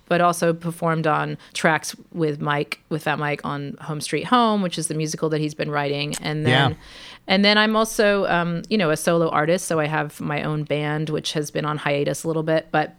But 0.07 0.19
also 0.19 0.51
performed 0.51 1.07
on 1.07 1.38
tracks 1.53 1.95
with 2.11 2.41
Mike, 2.41 2.82
with 2.89 3.03
Fat 3.03 3.17
Mike 3.17 3.39
on 3.45 3.77
Home 3.79 4.01
Street 4.01 4.25
Home, 4.25 4.61
which 4.61 4.77
is 4.77 4.89
the 4.89 4.93
musical 4.93 5.29
that 5.29 5.39
he's 5.39 5.53
been 5.53 5.71
writing, 5.71 6.15
and 6.21 6.45
then 6.45 6.71
Yeah. 6.71 6.77
and 7.29 7.45
then 7.45 7.57
I'm 7.57 7.77
also, 7.77 8.25
um, 8.25 8.63
you 8.69 8.77
know, 8.77 8.89
a 8.89 8.97
solo 8.97 9.29
artist. 9.29 9.67
So 9.67 9.79
I 9.79 9.86
have 9.88 10.19
my 10.19 10.43
own 10.43 10.63
band, 10.65 11.09
which 11.11 11.32
has 11.32 11.49
been 11.49 11.63
on 11.63 11.77
hiatus 11.77 12.25
a 12.25 12.27
little 12.27 12.43
bit. 12.43 12.67
But 12.73 12.93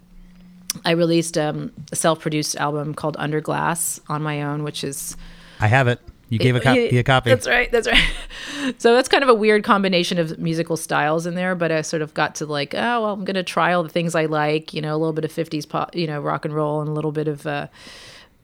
I 0.85 0.93
released 0.93 1.37
um, 1.37 1.73
a 1.91 1.97
self-produced 1.97 2.57
album 2.57 2.95
called 2.95 3.17
Under 3.19 3.41
Glass 3.41 4.01
on 4.09 4.23
my 4.23 4.43
own, 4.43 4.63
which 4.63 4.85
is 4.85 5.17
I 5.61 5.67
have 5.67 5.89
it. 5.89 6.01
You 6.29 6.39
gave 6.39 6.57
a, 6.57 6.61
cop- 6.61 6.77
Yeah, 6.77 7.01
a 7.01 7.03
copy. 7.03 7.29
That's 7.29 7.47
right. 7.47 7.71
That's 7.71 7.87
right. 7.87 8.11
so 8.79 8.95
that's 8.95 9.07
kind 9.07 9.23
of 9.23 9.29
a 9.29 9.35
weird 9.35 9.65
combination 9.65 10.17
of 10.19 10.39
musical 10.39 10.79
styles 10.79 11.27
in 11.27 11.35
there, 11.35 11.55
but 11.55 11.71
I 11.71 11.83
sort 11.83 12.01
of 12.01 12.15
got 12.15 12.37
to 12.37 12.47
like, 12.47 12.73
oh, 12.73 12.79
well, 13.03 13.13
I'm 13.13 13.27
going 13.27 13.35
to 13.35 13.43
try 13.43 13.75
all 13.75 13.83
the 13.83 13.91
things 13.91 14.15
I 14.15 14.25
like, 14.25 14.73
you 14.73 14.81
know, 14.81 14.95
a 14.95 14.97
little 14.97 15.13
bit 15.13 15.27
of 15.27 15.31
50s 15.31 15.69
pop, 15.69 15.95
you 15.95 16.07
know, 16.07 16.23
rock 16.23 16.47
and 16.47 16.55
roll 16.55 16.81
and 16.81 16.89
a 16.89 16.93
little 16.93 17.13
bit 17.13 17.29
of 17.29 17.47
uh, 17.47 17.67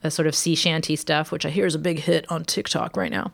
a 0.02 0.10
sort 0.10 0.28
of 0.28 0.34
sea 0.34 0.54
shanty 0.54 0.94
stuff, 0.96 1.32
which 1.32 1.44
I 1.44 1.50
hear 1.50 1.66
is 1.66 1.74
a 1.74 1.78
big 1.78 1.98
hit 1.98 2.30
on 2.30 2.44
TikTok 2.44 2.96
right 2.96 3.10
now. 3.10 3.32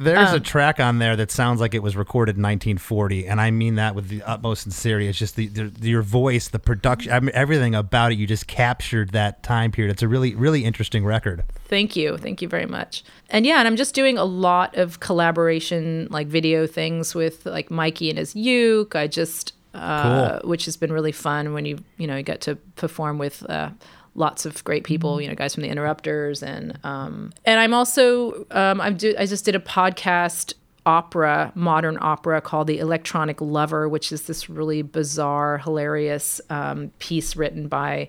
There's 0.00 0.30
um, 0.30 0.36
a 0.36 0.40
track 0.40 0.80
on 0.80 0.98
there 0.98 1.16
that 1.16 1.30
sounds 1.30 1.60
like 1.60 1.74
it 1.74 1.82
was 1.82 1.96
recorded 1.96 2.36
in 2.36 2.42
1940, 2.42 3.26
and 3.26 3.40
I 3.40 3.50
mean 3.50 3.74
that 3.74 3.94
with 3.94 4.08
the 4.08 4.22
utmost 4.22 4.62
sincerity. 4.62 5.08
It's 5.08 5.18
just 5.18 5.36
the, 5.36 5.48
the 5.48 5.70
your 5.88 6.02
voice, 6.02 6.48
the 6.48 6.58
production, 6.58 7.12
I 7.12 7.20
mean, 7.20 7.32
everything 7.34 7.74
about 7.74 8.12
it. 8.12 8.18
You 8.18 8.26
just 8.26 8.46
captured 8.46 9.10
that 9.10 9.42
time 9.42 9.72
period. 9.72 9.92
It's 9.92 10.02
a 10.02 10.08
really 10.08 10.34
really 10.34 10.64
interesting 10.64 11.04
record. 11.04 11.44
Thank 11.68 11.96
you. 11.96 12.16
Thank 12.16 12.40
you 12.42 12.48
very 12.48 12.66
much. 12.66 13.02
And 13.30 13.44
yeah, 13.44 13.58
and 13.58 13.66
I'm 13.66 13.76
just 13.76 13.94
doing 13.94 14.18
a 14.18 14.24
lot 14.24 14.76
of 14.76 15.00
collaboration, 15.00 16.08
like 16.10 16.28
video 16.28 16.66
things 16.66 17.14
with 17.14 17.44
like 17.44 17.70
Mikey 17.70 18.08
and 18.08 18.18
his 18.18 18.36
uke. 18.36 18.94
I 18.94 19.06
just, 19.08 19.52
uh, 19.74 20.40
which 20.44 20.64
has 20.66 20.76
been 20.76 20.92
really 20.92 21.12
fun 21.12 21.52
when 21.52 21.66
you, 21.66 21.78
you 21.98 22.06
know, 22.06 22.16
you 22.16 22.22
get 22.22 22.40
to 22.42 22.56
perform 22.76 23.18
with, 23.18 23.48
uh, 23.50 23.70
lots 24.16 24.46
of 24.46 24.64
great 24.64 24.84
people, 24.84 25.20
you 25.20 25.28
know, 25.28 25.34
guys 25.34 25.54
from 25.54 25.62
the 25.62 25.68
Interrupters, 25.68 26.42
and 26.42 26.78
um, 26.84 27.32
and 27.44 27.60
I'm 27.60 27.74
also 27.74 28.46
um, 28.50 28.80
I'm 28.80 28.96
do 28.96 29.14
I 29.18 29.26
just 29.26 29.44
did 29.44 29.54
a 29.54 29.60
podcast 29.60 30.54
opera, 30.86 31.52
modern 31.54 31.98
opera 32.00 32.40
called 32.40 32.68
The 32.68 32.78
Electronic 32.78 33.40
Lover, 33.40 33.88
which 33.88 34.12
is 34.12 34.22
this 34.22 34.48
really 34.48 34.82
bizarre, 34.82 35.58
hilarious 35.58 36.40
um, 36.48 36.92
piece 37.00 37.34
written 37.34 37.66
by 37.66 38.08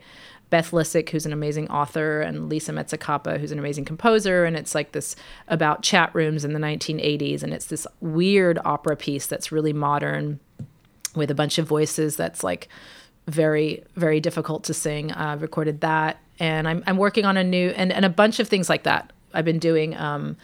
Beth 0.49 0.71
Lisick, 0.71 1.09
who's 1.09 1.25
an 1.25 1.33
amazing 1.33 1.69
author, 1.69 2.21
and 2.21 2.47
Lisa 2.47 2.71
Mezzacappa, 2.71 3.39
who's 3.39 3.51
an 3.51 3.59
amazing 3.59 3.83
composer. 3.83 4.45
And 4.45 4.55
it's 4.55 4.75
like 4.75 4.91
this 4.93 5.15
about 5.47 5.81
chat 5.81 6.13
rooms 6.13 6.45
in 6.45 6.53
the 6.53 6.59
1980s. 6.59 7.43
And 7.43 7.53
it's 7.53 7.65
this 7.65 7.85
weird 7.99 8.59
opera 8.63 8.95
piece 8.95 9.27
that's 9.27 9.51
really 9.51 9.73
modern 9.73 10.39
with 11.15 11.31
a 11.31 11.35
bunch 11.35 11.57
of 11.57 11.67
voices 11.67 12.15
that's 12.15 12.43
like 12.43 12.69
very, 13.27 13.83
very 13.95 14.19
difficult 14.19 14.63
to 14.65 14.73
sing. 14.73 15.11
Uh, 15.11 15.37
recorded 15.39 15.81
that. 15.81 16.17
And 16.39 16.67
I'm, 16.67 16.83
I'm 16.87 16.97
working 16.97 17.25
on 17.25 17.37
a 17.37 17.43
new, 17.43 17.69
and, 17.69 17.91
and 17.91 18.05
a 18.05 18.09
bunch 18.09 18.39
of 18.39 18.47
things 18.47 18.69
like 18.69 18.83
that. 18.83 19.11
I've 19.33 19.45
been 19.45 19.59
doing 19.59 19.95
um, 19.97 20.37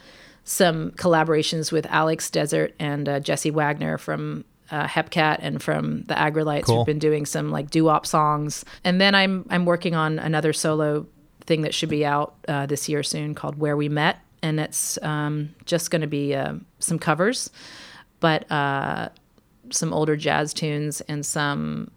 some 0.43 0.91
collaborations 0.91 1.71
with 1.71 1.85
Alex 1.87 2.29
Desert 2.29 2.73
and 2.79 3.07
uh, 3.07 3.19
Jesse 3.19 3.51
Wagner 3.51 3.97
from 3.97 4.43
uh, 4.71 4.87
Hepcat 4.87 5.37
and 5.39 5.61
from 5.61 6.03
the 6.03 6.15
Aggrolites. 6.15 6.63
Cool. 6.63 6.77
We've 6.77 6.85
been 6.85 6.99
doing 6.99 7.25
some 7.25 7.51
like 7.51 7.69
doo-wop 7.69 8.05
songs, 8.05 8.65
and 8.83 8.99
then 8.99 9.13
I'm 9.13 9.45
I'm 9.49 9.65
working 9.65 9.93
on 9.95 10.19
another 10.19 10.51
solo 10.51 11.05
thing 11.41 11.61
that 11.61 11.73
should 11.73 11.89
be 11.89 12.05
out 12.05 12.35
uh, 12.47 12.65
this 12.65 12.89
year 12.89 13.03
soon 13.03 13.35
called 13.35 13.57
Where 13.57 13.77
We 13.77 13.87
Met, 13.87 14.19
and 14.41 14.59
it's 14.59 14.97
um, 15.01 15.53
just 15.65 15.91
going 15.91 16.01
to 16.01 16.07
be 16.07 16.33
uh, 16.33 16.55
some 16.79 16.97
covers, 16.97 17.51
but 18.19 18.49
uh, 18.51 19.09
some 19.69 19.93
older 19.93 20.15
jazz 20.15 20.53
tunes 20.53 21.01
and 21.01 21.25
some 21.25 21.91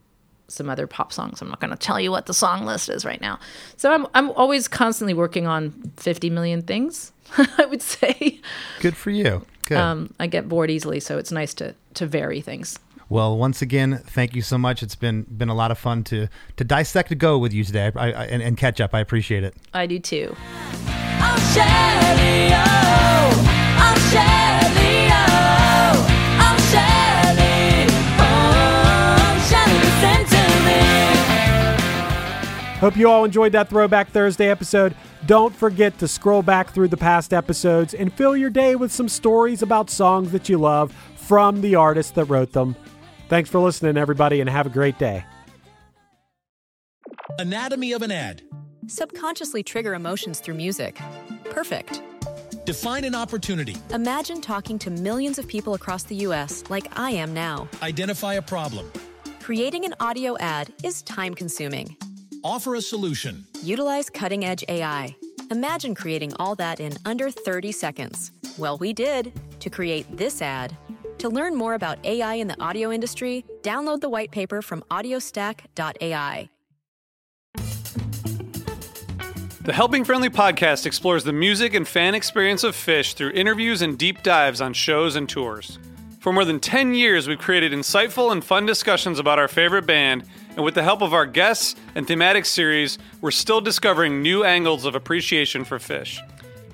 some 0.49 0.71
other 0.71 0.87
pop 0.87 1.13
songs. 1.13 1.43
I'm 1.43 1.49
not 1.49 1.61
going 1.61 1.71
to 1.71 1.77
tell 1.77 1.99
you 1.99 2.11
what 2.11 2.27
the 2.27 2.35
song 2.35 2.65
list 2.65 2.89
is 2.89 3.05
right 3.05 3.21
now. 3.21 3.39
So 3.77 3.93
I'm 3.93 4.07
I'm 4.15 4.31
always 4.33 4.69
constantly 4.69 5.15
working 5.15 5.47
on 5.47 5.93
50 5.97 6.31
million 6.31 6.63
things. 6.63 7.13
I 7.59 7.67
would 7.67 7.83
say. 7.83 8.41
Good 8.81 8.97
for 8.97 9.11
you. 9.11 9.45
Good. 9.65 9.79
Um, 9.79 10.15
I 10.21 10.29
get 10.29 10.49
bored 10.49 10.71
easily, 10.71 11.01
so 11.01 11.19
it's 11.19 11.33
nice 11.33 11.53
to 11.55 11.75
to 11.95 12.07
vary 12.07 12.41
things. 12.41 12.79
well, 13.09 13.37
once 13.37 13.63
again, 13.63 13.99
thank 14.07 14.35
you 14.37 14.43
so 14.43 14.57
much. 14.59 14.83
It's 14.83 14.95
been 14.95 15.23
been 15.25 15.49
a 15.49 15.55
lot 15.55 15.71
of 15.73 15.79
fun 15.79 16.05
to 16.05 16.29
to 16.57 16.65
dissect 16.65 17.11
a 17.11 17.17
go 17.17 17.37
with 17.39 17.53
you 17.53 17.65
today 17.65 17.91
I, 17.97 18.13
I, 18.13 18.25
and, 18.27 18.43
and 18.43 18.57
catch 18.57 18.81
up. 18.81 18.95
I 18.95 19.01
appreciate 19.01 19.43
it. 19.43 19.55
I 19.75 19.87
do 19.87 19.99
too. 19.99 20.37
Oh, 21.19 21.37
Shelly, 21.53 22.53
oh, 22.53 23.47
oh, 23.49 23.56
Hope 32.79 32.95
you 32.95 33.09
all 33.09 33.25
enjoyed 33.25 33.53
that 33.53 33.71
Throwback 33.71 34.11
Thursday 34.11 34.51
episode. 34.51 34.95
Don't 35.25 35.57
forget 35.57 35.99
to 35.99 36.07
scroll 36.07 36.43
back 36.43 36.75
through 36.75 36.89
the 36.89 36.97
past 36.99 37.33
episodes 37.33 37.95
and 37.95 38.13
fill 38.13 38.37
your 38.37 38.51
day 38.51 38.77
with 38.77 38.93
some 38.93 39.09
stories 39.09 39.63
about 39.63 39.89
songs 39.89 40.31
that 40.33 40.51
you 40.51 40.59
love 40.59 40.93
from 41.17 41.63
the 41.63 41.75
artists 41.75 42.13
that 42.13 42.27
wrote 42.27 42.53
them. 42.53 42.77
Thanks 43.31 43.49
for 43.49 43.61
listening, 43.61 43.97
everybody, 43.97 44.43
and 44.43 44.51
have 44.51 44.67
a 44.67 44.69
great 44.69 44.99
day. 44.99 45.25
Anatomy 47.39 47.93
of 47.93 48.03
an 48.03 48.11
ad. 48.11 48.43
Subconsciously 48.87 49.63
trigger 49.63 49.95
emotions 49.95 50.41
through 50.41 50.55
music. 50.55 51.01
Perfect. 51.49 52.03
Define 52.67 53.05
an 53.05 53.15
opportunity. 53.15 53.77
Imagine 53.91 54.43
talking 54.43 54.79
to 54.81 54.91
millions 54.91 55.39
of 55.39 55.49
people 55.49 55.73
across 55.73 56.03
the 56.03 56.17
U.S. 56.17 56.63
like 56.69 56.87
I 56.99 57.13
am 57.13 57.33
now. 57.33 57.69
Identify 57.83 58.35
a 58.35 58.43
problem. 58.43 58.93
Creating 59.41 59.87
an 59.87 59.95
audio 59.99 60.37
ad 60.39 60.73
is 60.85 61.01
time 61.03 61.35
consuming. 61.35 61.97
Offer 62.47 62.77
a 62.77 62.81
solution. 62.81 63.45
Utilize 63.65 64.09
cutting 64.09 64.45
edge 64.45 64.65
AI. 64.69 65.17
Imagine 65.51 65.97
creating 65.97 66.33
all 66.39 66.55
that 66.55 66.79
in 66.79 66.93
under 67.05 67.29
30 67.29 67.73
seconds. 67.73 68.31
Well, 68.57 68.79
we 68.79 68.93
did 68.93 69.33
to 69.59 69.69
create 69.69 70.07
this 70.17 70.41
ad. 70.41 70.77
To 71.19 71.29
learn 71.29 71.57
more 71.57 71.75
about 71.75 71.99
AI 72.07 72.35
in 72.35 72.47
the 72.47 72.55
audio 72.63 72.93
industry, 72.93 73.45
download 73.63 74.01
the 74.01 74.09
white 74.09 74.31
paper 74.31 74.63
from 74.63 74.85
audiostack.ai. 74.93 76.49
The 79.63 79.73
Helping 79.73 80.05
Friendly 80.05 80.31
podcast 80.31 80.87
explores 80.87 81.25
the 81.25 81.33
music 81.33 81.75
and 81.75 81.89
fan 81.89 82.15
experience 82.15 82.63
of 82.63 82.77
Phish 82.77 83.15
through 83.15 83.31
interviews 83.31 83.83
and 83.83 83.99
deep 83.99 84.23
dives 84.23 84.61
on 84.61 84.73
shows 84.73 85.17
and 85.17 85.29
tours. 85.29 85.81
For 86.21 86.33
more 86.33 86.45
than 86.45 86.61
10 86.61 86.95
years, 86.95 87.27
we've 87.27 87.41
created 87.41 87.73
insightful 87.73 88.31
and 88.31 88.45
fun 88.45 88.67
discussions 88.67 89.19
about 89.19 89.41
our 89.41 89.49
favorite 89.49 89.87
band, 89.87 90.25
and 90.57 90.65
with 90.65 90.75
the 90.75 90.83
help 90.83 91.03
of 91.03 91.13
our 91.13 91.27
guests 91.27 91.77
and 91.95 92.07
thematic 92.07 92.47
series, 92.47 92.99
we're 93.21 93.31
still 93.31 93.61
discovering 93.61 94.23
new 94.23 94.43
angles 94.43 94.87
of 94.87 94.95
appreciation 94.95 95.65
for 95.65 95.79
Phish. 95.79 96.19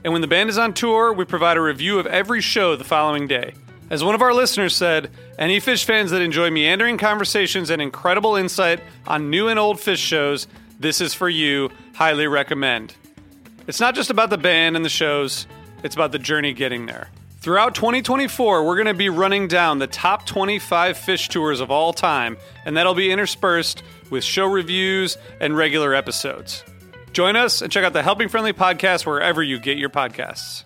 And 0.05 0.13
when 0.13 0.23
the 0.23 0.29
band 0.29 0.51
is 0.51 0.59
on 0.59 0.73
tour, 0.73 1.13
we 1.13 1.25
provide 1.25 1.57
a 1.57 1.61
review 1.61 1.99
of 1.99 2.07
every 2.07 2.41
show 2.41 2.77
the 2.77 2.85
following 2.85 3.27
day. 3.27 3.55
As 3.91 4.03
one 4.03 4.15
of 4.15 4.23
our 4.23 4.33
listeners 4.33 4.75
said, 4.75 5.11
any 5.39 5.61
Phish 5.61 5.85
fans 5.85 6.13
that 6.13 6.23
enjoy 6.23 6.51
meandering 6.51 6.97
conversations 6.97 7.71
and 7.71 7.83
incredible 7.83 8.37
insight 8.37 8.81
on 9.07 9.31
new 9.31 9.49
and 9.49 9.59
old 9.59 9.79
Phish 9.79 9.99
shows, 9.99 10.47
this 10.79 11.01
is 11.01 11.13
for 11.13 11.29
you. 11.29 11.71
Highly 11.95 12.27
recommend. 12.27 12.95
It's 13.67 13.81
not 13.81 13.95
just 13.95 14.11
about 14.11 14.31
the 14.31 14.39
band 14.39 14.77
and 14.77 14.85
the 14.85 14.89
shows, 14.89 15.47
it's 15.83 15.95
about 15.95 16.13
the 16.13 16.19
journey 16.19 16.53
getting 16.53 16.87
there. 16.87 17.11
Throughout 17.43 17.75
2024, 17.75 18.65
we're 18.65 18.77
going 18.77 18.87
to 18.87 18.95
be 18.95 19.09
running 19.09 19.49
down 19.49 19.81
the 19.81 19.89
top 19.89 20.27
25 20.27 20.97
Phish 20.97 21.27
tours 21.27 21.59
of 21.59 21.73
all 21.73 21.93
time, 21.93 22.37
and 22.65 22.77
that'll 22.77 22.95
be 22.95 23.11
interspersed 23.11 23.83
with 24.11 24.23
show 24.23 24.47
reviews 24.47 25.19
and 25.41 25.57
regular 25.57 25.93
episodes. 25.93 26.63
Join 27.13 27.35
us 27.35 27.61
and 27.61 27.73
check 27.73 27.85
out 27.85 27.95
the 27.95 28.03
Helping 28.05 28.29
Friendly 28.29 28.53
podcast 28.53 29.07
wherever 29.07 29.43
you 29.43 29.59
get 29.59 29.77
your 29.77 29.91
podcasts. 29.91 30.63